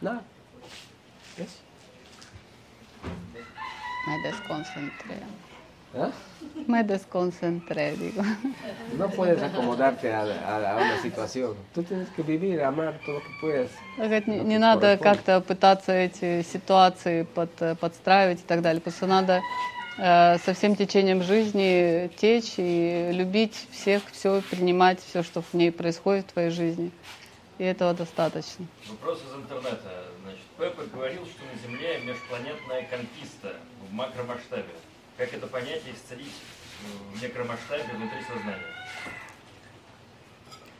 [0.00, 0.22] Nada.
[1.36, 1.58] Eso.
[4.06, 5.20] Me desconcentré.
[5.94, 6.10] ¿Ah?
[6.66, 8.22] Me desconcentré, digo.
[8.96, 11.54] No puedes acomodarte a, a- a una situación.
[11.74, 13.70] Tú tienes que vivir, amar todo lo que puedes.
[13.98, 18.80] Говорит, не, не надо как-то пытаться эти ситуации под- подстраивать и так далее.
[18.80, 19.40] Просто надо
[19.98, 25.72] э, со всем течением жизни течь и любить всех, все, принимать все, что в ней
[25.72, 26.90] происходит в твоей жизни.
[27.58, 28.66] И этого достаточно.
[28.88, 29.90] Вопрос из интернета.
[30.22, 33.56] Значит, Пеппа говорил, что на Земле межпланетная конкиста
[33.88, 34.72] в макромасштабе.
[35.22, 36.34] Как это понять и исцелить
[36.82, 38.66] э, в микромасштабе внутри сознания?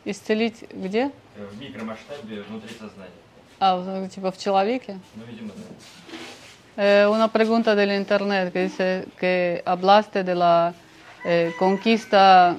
[0.03, 1.11] Исцелить где?
[1.37, 3.21] Э, В micromасштабе внутри сознания.
[3.61, 4.99] А, типа в человеке?
[5.15, 6.83] Ну, видимо, да.
[6.83, 10.73] Eh, una pregunta del internet que dice que hablaste de la
[11.23, 12.57] eh, conquista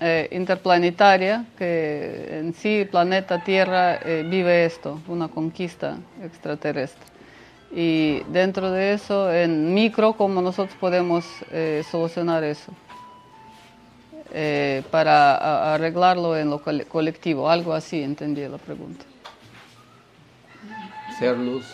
[0.00, 7.11] eh, interplanetaria, que en sí planeta Tierra eh, vive esto, una conquista extraterrestre.
[7.71, 12.71] Y dentro de eso, en micro, ¿cómo nosotros podemos eh, solucionar eso?
[14.33, 19.05] Eh, para a- arreglarlo en lo cole- colectivo, algo así entendí la pregunta.
[21.19, 21.65] Ser luz.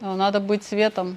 [0.00, 1.16] No, надо быть светом.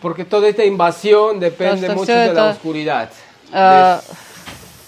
[0.00, 3.10] Porque toda esta invasión depende Просто mucho всё de la это, oscuridad.
[3.52, 4.14] а, de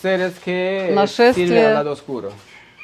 [0.01, 2.31] seres que нашествие- sirven al lado oscuro.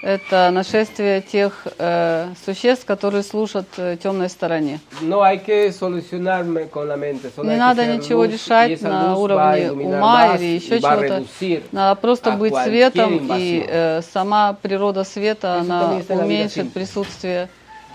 [0.07, 4.79] Это нашествие тех э, существ, которые служат э, темной стороне.
[5.01, 7.29] No hay que solucionar me- con la mente.
[7.35, 11.25] Solo Не hay надо ничего luz, решать на уровне ума или еще чего-то.
[11.73, 17.49] Надо просто быть светом, и э, сама природа света, Eso она уменьшит присутствие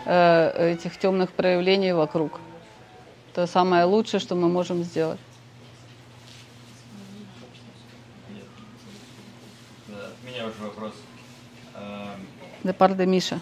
[0.04, 2.40] э, этих темных проявлений вокруг.
[3.32, 5.18] Это самое лучшее, что мы можем сделать.
[9.88, 10.92] Да, От меня уже вопрос.
[12.62, 13.40] De Миша.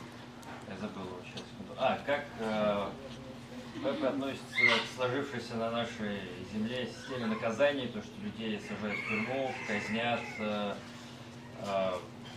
[0.68, 1.44] Я забыл его сейчас.
[1.76, 2.88] А, как э,
[3.74, 6.20] Пеппа относится к сложившейся на нашей
[6.52, 10.74] земле системе наказаний, то, что людей сажают в тюрьму, казнят, э,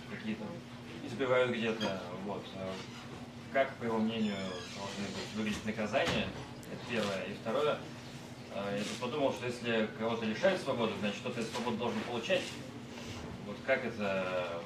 [0.10, 0.44] какие-то
[1.06, 2.02] избивают где-то.
[2.26, 2.44] Вот.
[3.54, 4.36] Как, по его мнению,
[4.76, 6.28] должны быть выглядеть наказания?
[6.72, 7.24] Это первое.
[7.30, 7.78] И второе,
[8.56, 12.42] э, я тут подумал, что если кого-то лишают свободы, значит, кто-то эту свободу должен получать.
[13.46, 14.62] Вот как это,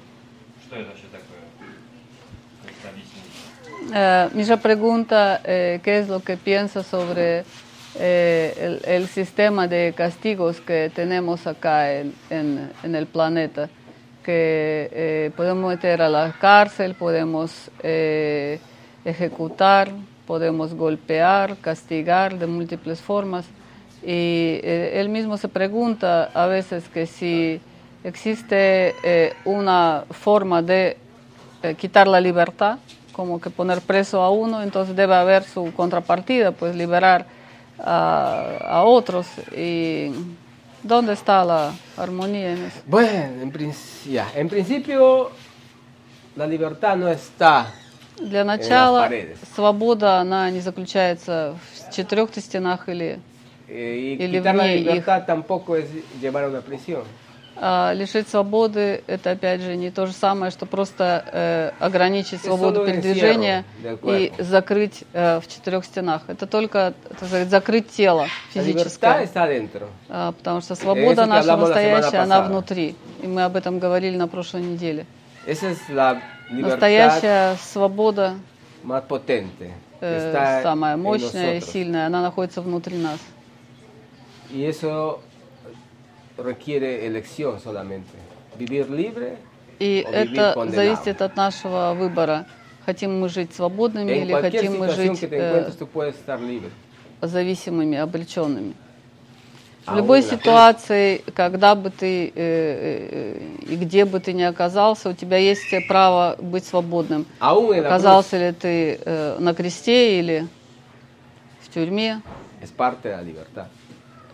[0.65, 1.47] что это вообще такое?
[3.90, 7.45] Uh, Misha pregunta eh, qué es lo que piensa sobre
[7.95, 13.70] eh, el, el, sistema de castigos que tenemos acá en, en, en el planeta,
[14.24, 18.60] que eh, podemos meter a la cárcel, podemos eh,
[19.06, 19.90] ejecutar,
[20.26, 23.45] podemos golpear, castigar de múltiples formas.
[24.04, 27.62] Y eh, él mismo se pregunta a veces que si
[28.04, 28.94] existe
[29.45, 30.98] una forma de
[31.62, 32.78] eh, quitar la libertad,
[33.12, 37.27] como que poner preso a uno, entonces debe haber su contrapartida, pues liberar
[37.78, 39.27] a, a otros.
[39.57, 40.11] ¿Y
[40.82, 42.81] dónde está la armonía en eso?
[42.86, 45.31] Bueno, en, princi- ya, en principio
[46.36, 47.73] la libertad no está
[48.20, 49.39] Для en las начала paredes.
[49.55, 51.55] свобода, она не заключается
[51.89, 53.19] в четырех стенах или
[53.69, 54.85] Eh, y Или quitar la вне их.
[54.85, 55.86] libertad tampoco es
[56.20, 57.03] llevar a una prisión.
[57.60, 62.46] А, лишить свободы, это опять же не то же самое, что просто э, ограничить Это
[62.46, 63.66] свободу передвижения
[64.04, 66.24] и закрыть э, в четырех стенах.
[66.28, 69.28] Это только так сказать, закрыть тело физическое.
[70.10, 72.96] А, потому что Eso свобода наша настоящая, она внутри.
[73.24, 75.06] И мы об этом говорили на прошлой неделе.
[76.50, 78.36] Настоящая свобода,
[80.00, 83.20] э, самая мощная и сильная, она находится внутри нас.
[84.50, 85.22] Y eso
[86.38, 88.11] requiere elección solamente.
[88.57, 89.38] Vivir libre
[89.80, 92.47] И это зависит от нашего выбора.
[92.85, 95.72] Хотим мы жить свободными или хотим мы жить э,
[97.22, 98.73] зависимыми, обреченными.
[99.85, 103.39] В любой ситуации, когда бы ты э, э,
[103.72, 107.26] и где бы ты ни оказался, у тебя есть право быть свободным.
[107.39, 110.47] Оказался ли ты э, на кресте или
[111.61, 112.22] в тюрьме,
[112.61, 113.68] es parte de la libertad.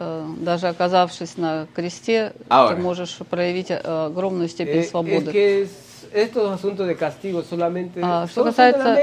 [0.03, 2.75] Э, даже оказавшись на кресте, Ahora.
[2.75, 5.31] ты можешь проявить э, огромную степень es свободы.
[5.31, 5.69] que es-
[6.13, 8.97] estos asuntos de castigo solamente А, что касается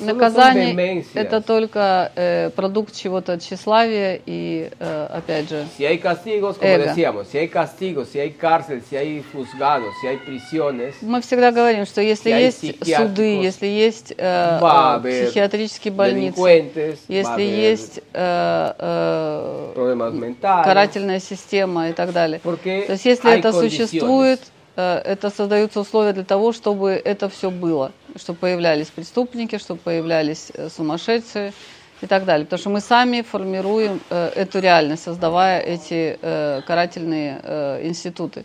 [0.00, 6.70] наказаний, это только э, продукт чего-то тщеславия и, э, опять же, Si hay castigos, como
[6.70, 6.86] Эго.
[6.86, 11.50] decíamos, si hay castigos, si hay cárcel, si hay juzgados, si hay prisiones, мы всегда
[11.52, 18.72] говорим, что если Я есть суды, если есть э, э, психиатрические больницы, если есть э,
[18.78, 20.34] э,
[20.64, 22.40] карательная система и так далее.
[22.40, 27.92] То есть если это существует, э, это создаются условия для того, чтобы это все было,
[28.16, 31.52] чтобы появлялись преступники, чтобы появлялись э, сумасшедшие
[32.00, 32.44] и так далее.
[32.44, 38.44] Потому что мы сами формируем э, эту реальность, создавая эти э, карательные э, институты.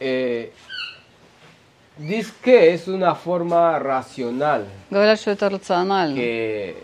[0.00, 0.52] Eh,
[1.98, 6.76] dice que es una forma racional Говорят, что это рационально, que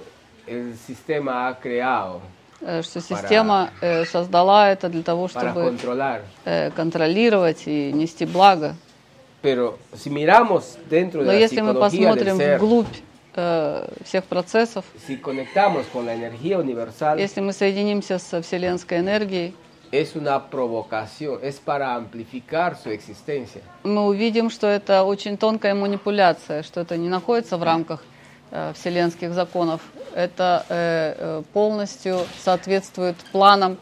[0.48, 2.33] el sistema ha creado э,
[2.82, 5.76] что система э, создала это для того, чтобы
[6.44, 8.74] э, контролировать и нести благо.
[9.42, 12.96] Pero si miramos dentro Но de la если мы посмотрим ser, вглубь
[13.36, 19.54] э, всех процессов, si conectamos con la energía universal, если мы соединимся со вселенской энергией,
[19.92, 23.60] es una provocación, es para amplificar su existencia.
[23.82, 28.13] мы увидим, что это очень тонкая манипуляция, что это не находится в рамках э,
[28.74, 29.80] вселенских законов.
[30.14, 33.78] Это э, э, полностью соответствует планам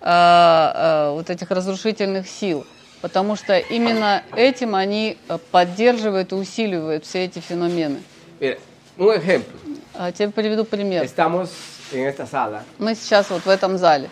[0.00, 2.66] э, э, вот этих разрушительных сил.
[3.02, 8.02] Потому что именно этим они э, поддерживают и усиливают все эти феномены.
[8.40, 8.58] Mira,
[8.98, 9.52] un ejemplo.
[9.94, 11.04] А Тебе приведу пример.
[11.04, 11.50] Estamos
[11.92, 12.62] en esta sala.
[12.78, 14.08] Мы сейчас вот в этом зале.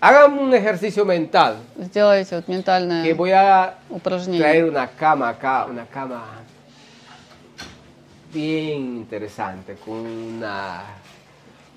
[0.00, 1.56] Hagan un ejercicio mental.
[1.76, 4.64] Сделайте вот Que ментальное voy a traer упражнение.
[4.68, 6.24] una cama acá, una cama
[8.32, 10.82] bien interesante, con una,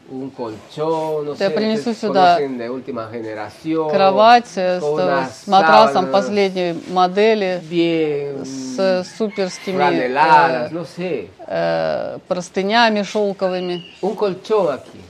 [0.10, 6.11] un colchón, no Te sé, принесу сюда de última generación, Кровать э, с, с матрасом
[6.11, 13.84] последней модели, bien с суперскими э, no sé, э, простынями шелковыми.
[14.02, 15.02] un colchón aquí,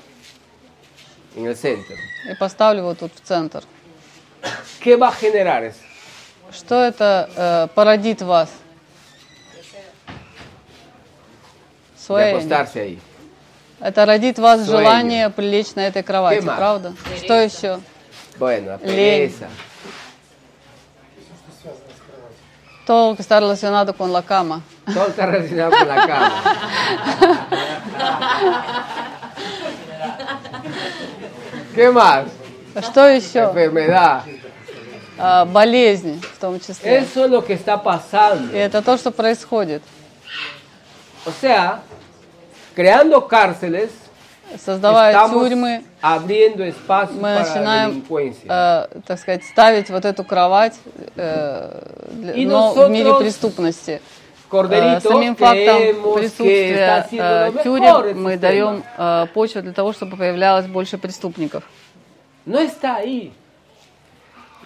[1.36, 1.96] en el centro.
[2.30, 3.64] И поставлю его тут в центр.
[4.80, 5.80] ¿Qué va a generar eso?
[6.52, 8.50] Что это э, породит вас?
[12.06, 12.38] De Суэйн.
[12.38, 13.00] acostarse ahí.
[13.80, 14.80] Это родит в вас Суэйн.
[14.80, 16.94] желание прилечь на этой кровати, правда?
[17.18, 17.80] Что еще?
[18.38, 19.48] Bueno, pereza.
[22.86, 24.62] Todo que está relacionado con la cama.
[24.86, 26.44] Todo está relacionado con la cama.
[31.74, 32.26] ¿Qué más?
[32.82, 33.40] Что еще?
[33.40, 34.22] Enfermedad.
[35.18, 36.98] А, болезни в том числе.
[36.98, 38.54] Eso es lo que está pasando.
[38.54, 39.82] И это то, что происходит.
[41.26, 41.80] O sea,
[42.76, 43.90] creando cárceles,
[44.64, 45.84] Создавая estamos тюрьмы,
[47.20, 48.02] мы начинаем,
[48.48, 50.76] э, так сказать, ставить вот эту кровать,
[51.16, 51.82] э,
[52.12, 54.02] для- но в мире преступности.
[54.52, 55.78] Э, Самим фактом
[56.14, 61.64] присутствия э, тюрем мы даем э, почву для того, чтобы появлялось больше преступников.
[62.46, 63.32] No está ahí.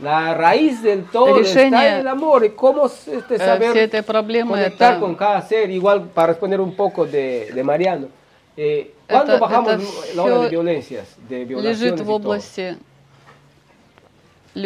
[0.01, 3.85] La raíz del todo está Решение, en el amor y cómo este, Э, saber Все
[3.85, 5.71] этой проблемы conectar это, con cada ser.
[5.71, 8.09] Igual para responder un poco de, de Mariano.
[8.57, 11.17] Eh, ¿Cuándo Это- bajamos это la ola de всё violencias?
[11.29, 12.17] De violaciones лежит y в todo?
[12.17, 12.77] области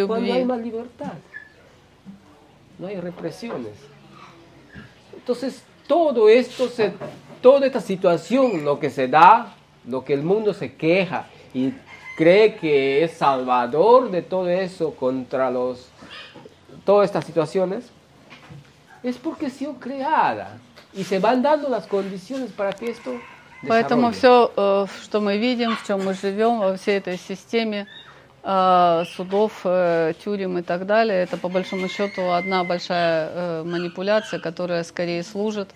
[0.06, 0.44] Cuando hay любви.
[0.44, 1.12] más libertad.
[2.78, 3.72] No hay represiones.
[5.14, 6.92] Entonces, todo esto, se,
[7.42, 9.54] toda esta situación, lo que se da,
[9.86, 11.72] lo que el mundo se queja y
[12.15, 15.87] cree que es salvador de todo eso contra los,
[16.85, 17.85] todas estas situaciones,
[19.03, 20.57] es porque sido creada
[20.93, 23.11] y se van dando las condiciones para que esto
[23.65, 24.51] Поэтому все,
[25.03, 27.87] что мы видим, в чем мы живем, во всей этой системе
[28.43, 34.41] э, судов, э, тюрем и так далее, это по большому счету одна большая э, манипуляция,
[34.41, 35.69] которая скорее служит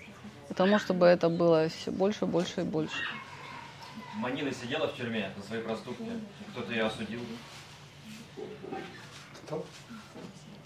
[0.54, 2.96] тому, чтобы это было все больше, больше и больше.
[4.18, 6.04] Манина сидела в тюрьме за свои проступки.
[6.52, 7.20] Кто-то ее осудил.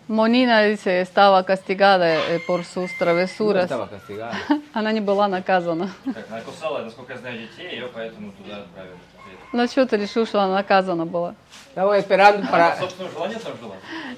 [0.08, 3.64] Монина, dice, estaba castigada por sus No travesuras.
[3.64, 4.34] estaba castigada.
[4.72, 5.90] Она не была наказана.
[6.04, 8.96] Она кусала, насколько я знаю, детей, ее поэтому туда отправили.
[9.52, 11.34] Но что ты решил, что она наказана была?
[11.68, 12.76] Estaba esperando para...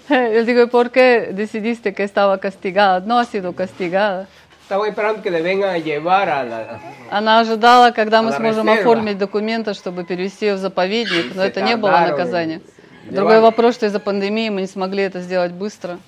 [0.08, 3.00] Yo digo, ¿por qué decidiste que estaba castigada?
[3.00, 4.26] No ha sido castigada.
[4.64, 6.80] Estaba esperando que le vengan a llevar a la...
[7.10, 11.76] Она ожидала, когда мы сможем оформить документы, чтобы перевести ее в заповедник, но это не
[11.76, 12.62] было наказание.
[13.10, 15.98] Другой вопрос, что из-за пандемии мы не смогли это сделать быстро.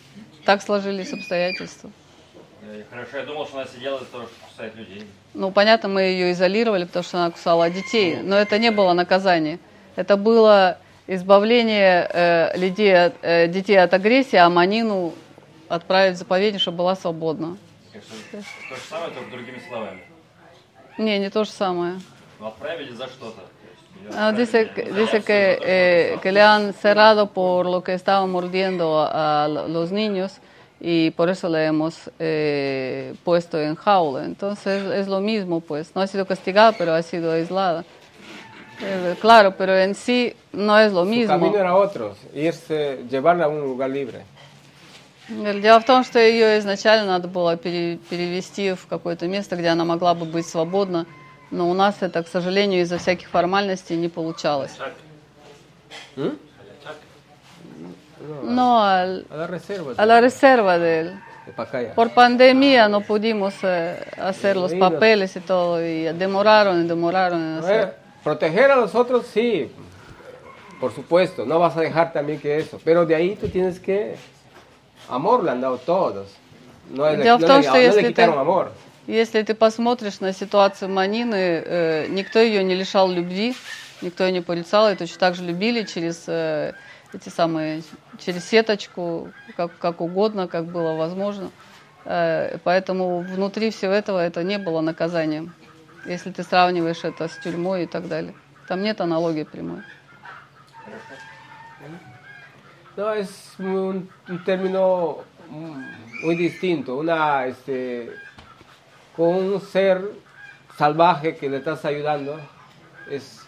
[0.46, 1.90] Так сложились обстоятельства.
[2.62, 5.02] Э, Хорошо, я думал, что она сидела за то, что кусает людей.
[5.34, 9.58] Ну, понятно, мы ее изолировали, потому что она кусала детей, но это не было наказание.
[9.96, 15.12] Это было избавление э, людей от- э, детей от агрессии, а Манину
[15.68, 17.58] отправить в заповедник, чтобы была свободна.
[18.05, 19.99] Так что то же самое, только другими словами.
[20.97, 21.99] Не, не то же самое.
[22.39, 23.41] Ну, Отправили за что-то.
[23.41, 26.01] То есть её Ah, dice, отправили que- за dice реакцию que, на то, что eh,
[26.11, 26.21] написал.
[26.21, 30.39] que le han cerrado por lo que estaba mordiendo a, a los niños
[30.79, 34.25] y por eso le hemos eh, puesto en jaula.
[34.25, 35.95] Entonces es lo mismo, pues.
[35.95, 37.83] No ha sido castigada, pero ha sido aislada.
[38.83, 41.27] Eh, claro, pero en sí no es lo Su mismo.
[41.33, 44.23] camino era otro, irse, llevarla a un lugar libre.
[45.28, 49.84] Дело в том, что ее изначально надо было пере- перевести в какое-то место, где она
[49.84, 51.04] могла бы быть свободна
[51.50, 54.72] Но у нас это, к сожалению, из-за всяких формальностей не получалось.
[56.16, 56.36] ¿Mm?
[58.44, 59.92] No, al- A la reserva.
[59.96, 61.20] a la reserva de él.
[61.46, 61.94] De Pacaya.
[61.94, 67.54] Por pandemia no pudimos eh, hacer los papeles y todo, y demoraron y demoraron en
[67.56, 67.76] A hacer.
[67.78, 69.70] ver, proteger a los otros, sí.
[70.80, 72.80] Por supuesto, no vas a dejar también que eso.
[72.84, 74.16] Pero de ahí tú tienes que...
[75.08, 76.26] Amor le han dado todos.
[76.90, 78.72] No le, Дело в том, что le если ты, amor.
[79.06, 83.54] если ты посмотришь на ситуацию Манины, э, никто ее не лишал любви,
[84.02, 86.74] никто ее не порицал, и точно так же любили через э,
[87.12, 87.82] эти самые,
[88.18, 91.50] через сеточку, как, как угодно, как было возможно.
[92.04, 95.52] Э, поэтому внутри всего этого это не было наказанием,
[96.04, 98.34] если ты сравниваешь это с тюрьмой и так далее.
[98.68, 99.82] Там нет аналогии прямой.
[102.96, 104.08] No, es un,
[104.44, 105.18] término
[105.50, 106.96] mm, muy distinto.
[106.96, 108.10] Una, este,
[109.14, 110.00] con un ser
[110.76, 112.40] salvaje que le estás ayudando
[113.10, 113.46] es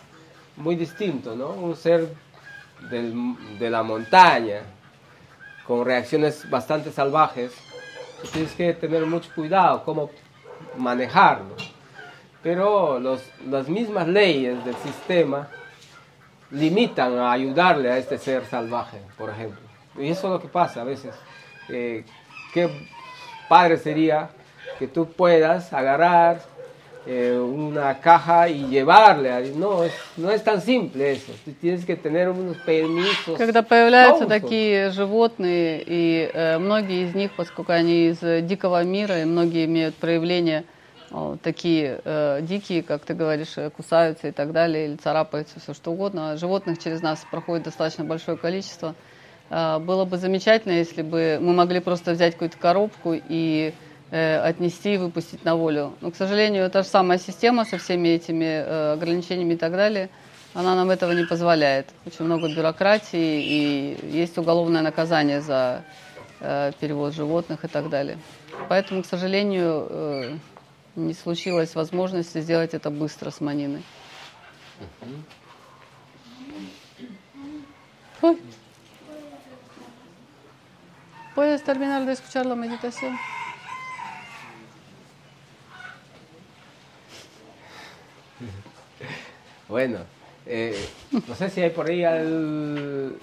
[0.57, 1.49] muy distinto, ¿no?
[1.51, 2.09] Un ser
[2.91, 4.62] del- de la montaña
[5.67, 7.52] con reacciones bastante salvajes.
[8.23, 10.10] Tú Tienes que tener mucho cuidado cómo
[10.77, 11.57] manejarlo.
[12.43, 15.49] Pero los, las mismas leyes del sistema
[16.52, 19.60] limitan a ayudarle a este ser salvaje, por ejemplo.
[19.98, 21.14] Y eso es lo que pasa a veces.
[21.69, 22.03] Eh,
[22.53, 22.69] qué
[23.50, 24.30] padre sería
[24.80, 26.42] que tú puedas agarrar
[27.06, 29.30] eh, una caja y llevarle.
[29.32, 31.34] a- No es, no es tan simple eso.
[31.43, 33.38] Tú tienes que tener unos permisos.
[33.38, 34.42] Когда появляются Монстров.
[34.42, 39.66] такие животные, и э, многие из них, поскольку они из э, дикого мира, и многие
[39.66, 40.64] имеют проявления о,
[41.43, 45.93] такие э, дикие, как ты говоришь, э, кусаются и так далее, или царапаются, все что
[45.93, 46.37] угодно.
[46.37, 48.95] Животных через нас проходит достаточно большое количество.
[49.51, 53.73] А, Было бы замечательно, если бы мы могли просто взять какую-то коробку и
[54.11, 55.95] э, отнести и выпустить на волю.
[56.01, 60.11] Но, к сожалению, это же самая система со всеми этими э, ограничениями и так далее.
[60.55, 61.89] Она нам этого не позволяет.
[62.07, 65.83] Очень много бюрократии и есть уголовное наказание за
[66.41, 68.19] э, перевод животных и так далее.
[68.69, 70.37] Поэтому, к сожалению, э,
[70.99, 73.85] не случилось возможности сделать это быстро с Маниной.
[78.20, 78.39] Ой.
[81.35, 83.17] ¿Puedes terminar de escuchar la meditación?
[89.68, 89.99] Bueno,
[90.47, 90.89] eh,
[91.28, 93.17] no sé si hay por ahí al...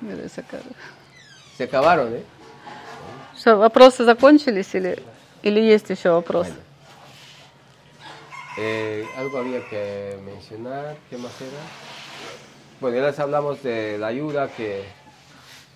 [0.00, 0.64] Мира esa cara.
[1.56, 2.24] Se acabaron, ¿eh?
[3.41, 5.01] Что, вопросы закончились или,
[5.43, 6.53] или есть еще вопросы?
[8.57, 11.61] Eh, algo había que mencionar, ¿qué más era?
[12.81, 14.83] Bueno, ya les hablamos de la ayuda que,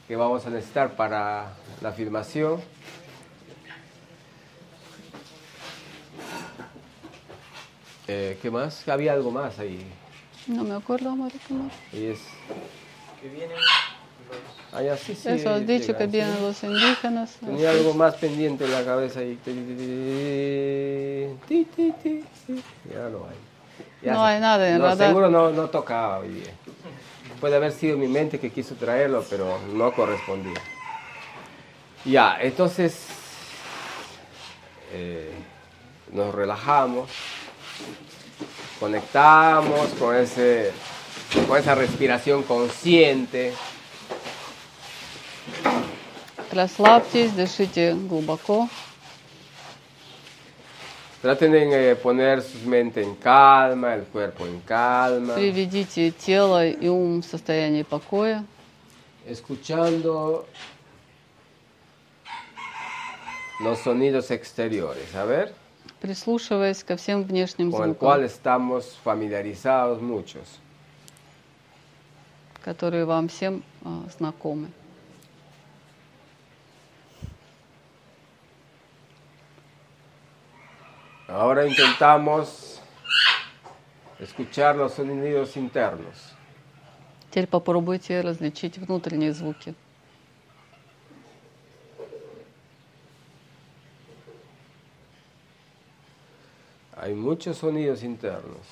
[0.08, 2.60] que vamos a necesitar para la filmación.
[8.08, 8.88] Eh, ¿Qué más?
[8.88, 9.86] Había algo más ahí.
[10.48, 11.46] No me acuerdo, Marita.
[11.50, 11.70] no.
[11.94, 12.20] Y es...
[13.22, 13.58] Que vienen
[14.99, 16.11] Sí, sí, Eso has dicho que sí.
[16.11, 17.37] vienen los indígenas.
[17.41, 19.39] Tenía algo más pendiente en la cabeza ahí.
[19.43, 19.53] Ti,
[21.49, 22.63] ti, ti, ti, ti.
[22.93, 23.37] Ya no hay.
[24.03, 25.09] Ya No se- hay nada en no, radar.
[25.09, 26.51] Seguro no, no tocaba hoy día.
[27.41, 30.61] Puede haber sido mi mente que quiso traerlo, pero no correspondía.
[32.05, 33.07] Ya, entonces
[34.93, 35.31] eh,
[36.13, 37.11] nos relajamos,
[38.79, 40.71] conectamos con, ese,
[41.49, 43.55] con esa respiración consciente.
[46.51, 48.69] Расслабьтесь, дышите глубоко.
[51.23, 56.89] Traten de eh, poner su mente en calma, el cuerpo en calma, Приведите тело и
[56.89, 58.45] ум в состояние покоя.
[59.27, 60.47] escuchando
[63.61, 65.53] los sonidos exteriores, a ver,
[66.01, 70.47] прислушиваясь ко всем внешним con el звукам, cual estamos familiarizados muchos.
[72.63, 74.69] которые вам всем а, знакомы.
[81.29, 82.81] Ahora intentamos
[84.21, 86.33] escuchar los sonidos internos.
[87.31, 89.75] Теперь попробуйте различить внутренние звуки.
[96.97, 98.67] Hay muchos sonidos internos.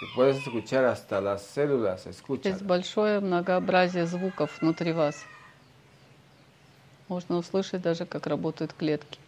[0.00, 2.50] Si puedes escuchar hasta las células, escucha.
[2.50, 5.24] Есть большое многообразие звуков внутри вас.
[7.08, 9.18] Можно услышать даже, как работают клетки.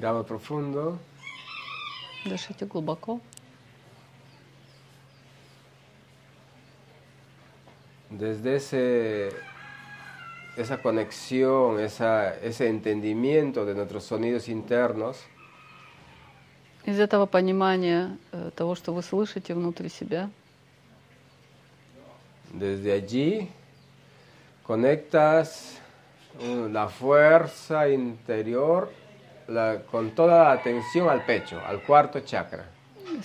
[0.00, 0.98] Respiramos profundo.
[2.24, 3.20] Дышите глубоко.
[8.10, 9.30] Desde ese,
[10.56, 15.18] esa conexión, esa, ese entendimiento de nuestros sonidos internos,
[16.86, 20.30] Из этого понимания э, того, что вы слышите внутри себя,
[22.52, 23.50] desde allí
[24.62, 25.78] conectas
[26.40, 28.88] uh, la fuerza interior
[29.51, 32.65] la- con toda la atención al pecho, al cuarto chakra.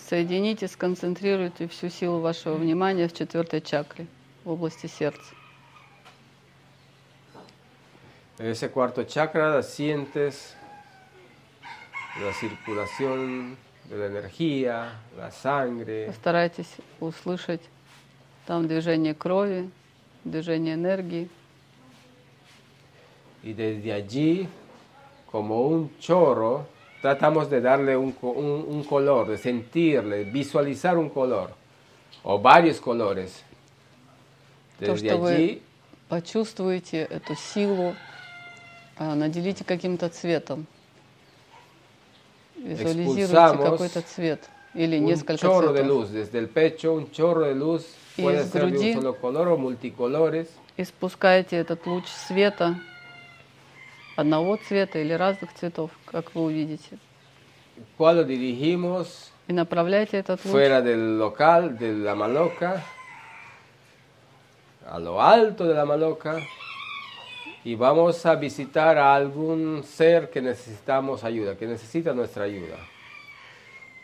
[0.09, 4.07] соедините, сконцентрируйте всю силу вашего внимания в четвертой чакре,
[4.45, 5.33] в области сердца.
[8.39, 10.55] Ese cuarto chakra la sientes
[12.23, 13.57] la circulación
[13.89, 17.63] de la energía, la sangre, Постарайтесь услышать
[18.47, 19.71] там движение крови,
[20.25, 21.29] движение энергии.
[23.43, 24.49] y desde allí,
[25.31, 26.67] como un chorro,
[27.03, 31.51] tratamos de darle un, un- un color, de sentirle, visualizar un color
[32.25, 33.43] o varios colores.
[34.79, 35.63] То, Desde что вы allí
[36.09, 37.95] почувствуете эту силу,
[38.99, 40.67] а, наделите каким-то цветом.
[42.57, 45.87] Визуализируйте какой-то цвет или несколько chorro de цветов.
[45.89, 47.85] luz, desde el pecho un chorro de luz,
[48.17, 48.95] puede de un груди.
[48.95, 50.49] solo color o multicolores.
[50.77, 52.79] И спускаете этот луч света
[54.16, 56.98] одного цвета или разных цветов, как вы увидите.
[57.98, 62.84] cual lo dirigimos И направляйте этот луч fuera del local, de la maloca,
[64.86, 66.40] a lo alto de la maloca,
[67.64, 72.78] y vamos a visitar a algún ser que necesitamos ayuda, que necesita nuestra ayuda.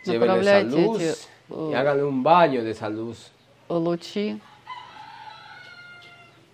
[0.03, 1.17] Lleven esa Направляйте luz эти,
[1.49, 3.31] y э, háganle un baño de esa luz.
[3.69, 4.39] лучи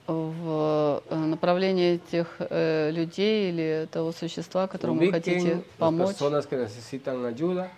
[0.08, 6.16] в э, направлении этих э, людей или того существа, которому вы хотите помочь.
[6.18, 7.70] ayuda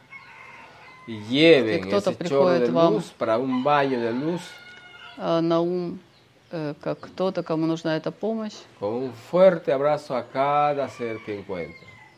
[1.07, 3.03] y кто-то приходит вам
[5.19, 5.99] э, на ум,
[6.53, 8.55] э, как кто-то, кому нужна эта помощь.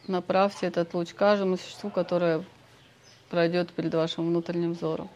[0.08, 2.44] Направьте этот луч каждому существу, которое
[3.30, 5.08] пройдет перед вашим внутренним взором.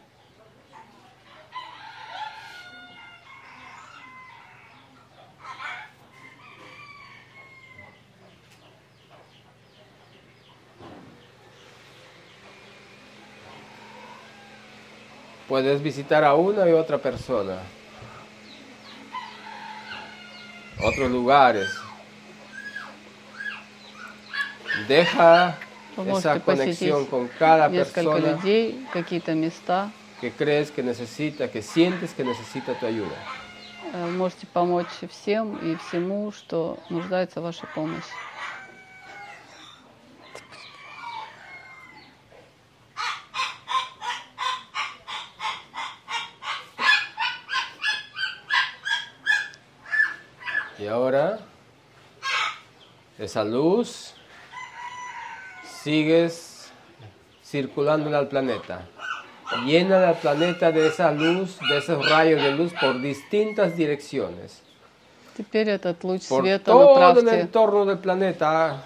[15.56, 17.58] Puedes visitar a una y otra persona,
[20.82, 21.68] otros lugares.
[24.88, 25.58] Deja
[25.96, 29.90] Вы esa можете conexión посетить con cada несколько persona людей, какие-то места.
[30.20, 33.16] que crees que necesita, que sientes que necesita tu ayuda.
[33.92, 37.68] Э, Вы можете помочь всем и всему, что нуждается в вашей
[53.26, 54.14] esa luz,
[55.82, 56.70] sigues
[57.44, 58.88] circulando al planeta.
[59.66, 64.62] Llena al planeta de esa luz, de esos rayos de luz por distintas direcciones.
[65.36, 68.82] Теперь этот луч Por света todo el направьте entorno del planeta,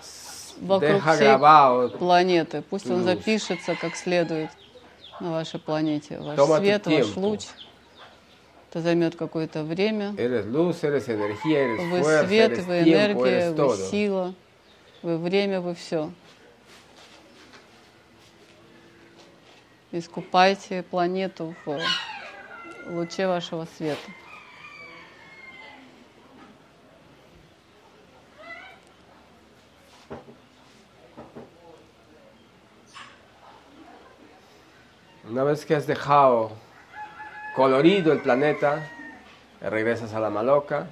[0.61, 2.63] вокруг deja всей grabado планеты.
[2.63, 3.05] Пусть он луч.
[3.05, 4.51] запишется как следует
[5.21, 6.19] на вашей планете.
[6.19, 7.21] Ваш Toma tu свет, ваш tiempo.
[7.21, 7.41] луч.
[8.72, 10.16] Это займет какое-то время.
[10.18, 13.90] Eres luz, eres energía, eres Вы fuerza, свет, eres вы tiempo, энергия, eres вы todo.
[13.90, 14.34] сила,
[15.02, 16.10] вы время, вы все.
[19.92, 21.82] Искупайте планету в
[22.88, 24.00] луче вашего света.
[35.26, 36.52] Una vez que has dejado
[37.56, 38.88] colorido el planeta,
[39.62, 40.88] regresas a la maloca,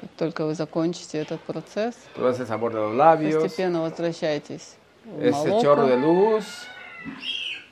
[0.00, 6.44] Как только вы закончите этот процесс, labios, постепенно возвращайтесь в chorro de luz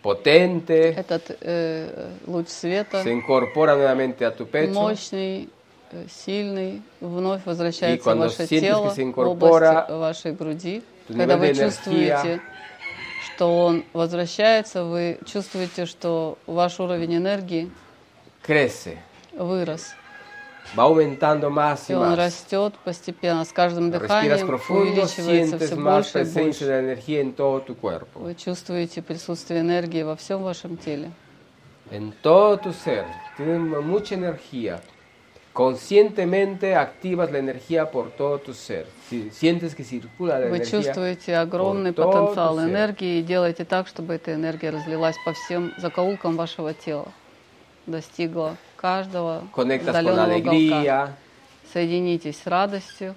[0.03, 5.49] potente Этот э, луч света se incorpora nuevamente a tu pecho мощный,
[5.93, 10.83] э, сильный, вновь возвращается в ваше тело, в область вашей груди.
[11.09, 12.41] Когда вы чувствуете,
[13.39, 17.71] что он возвращается, вы чувствуете, что ваш уровень энергии
[18.45, 18.99] crece,
[19.33, 19.93] вырос.
[20.75, 22.17] va aumentando más И y он más.
[22.17, 23.45] растет постепенно.
[23.45, 26.65] С каждым дыханием profundo, увеличивается все más больше и de больше.
[26.65, 31.13] energía en todo tu cuerpo, Вы чувствуете присутствие энергии во всем вашем теле.
[31.93, 33.07] en todo tu ser.
[33.37, 34.81] Tienes mucha energía
[35.59, 38.87] conscientemente activas la energía por todo tu ser.
[39.11, 44.33] Si- sientes que circula la Вы чувствуете огромный потенциал энергии и делаете так, чтобы эта
[44.35, 47.09] энергия разлилась по всем закоулкам вашего тела,
[47.87, 51.17] достигла каждого Conectas con удаленного уголка.
[51.73, 53.17] Соединитесь с радостью,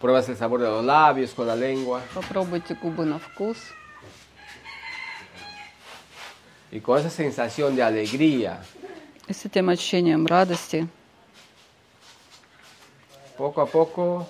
[0.00, 3.58] pruebas el sabor de los labios con la lengua попробуйте губы на вкус.
[6.72, 8.58] y con esa sensación de alegría,
[9.26, 10.86] И с этим ощущением радости
[13.36, 14.26] a poco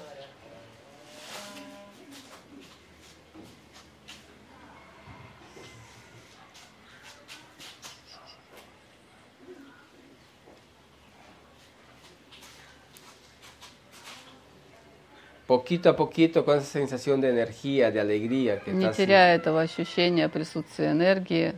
[15.47, 20.28] poquito a poquito con esa sensación de energía, de alegría que не теряя этого ощущения
[20.28, 21.52] присутствия энергии,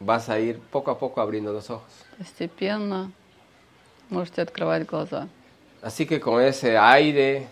[0.00, 2.03] vas a ir poco a poco abriendo los ojos.
[2.18, 3.10] Постепенно
[4.10, 5.28] можете открывать глаза.
[5.82, 7.46] Así que con ese aire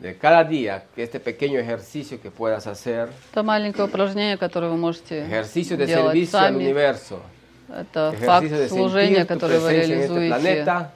[0.00, 4.78] de cada día, que este pequeño ejercicio que puedas hacer, Это маленькое упражнение, которое вы
[4.78, 6.64] можете ejercicio de делать servicio al сами.
[6.64, 7.20] universo,
[7.68, 10.90] Это факт служения, который вы реализуете planeta,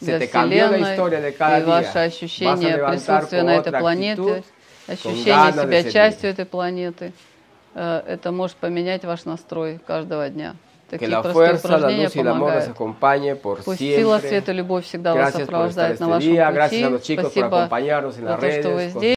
[0.00, 4.42] для Вселенной, и ваше ощущение присутствия на этой планете,
[4.86, 7.12] ощущение себя частью этой планеты,
[7.74, 10.54] э, это может поменять ваш настрой каждого дня.
[10.90, 12.70] Que Такие la простые fuerza, la упражнения luz y el amor les помогают.
[12.76, 14.28] acompañe por Пусть сила, siempre.
[14.28, 16.50] свет и любовь всегда вас Gracias por estar сопровождают este на вашем día.
[16.50, 16.92] Gracias a пути.
[16.92, 18.92] los chicos por Спасибо acompañarnos en за las то, что вы redes.
[18.92, 19.02] con здесь.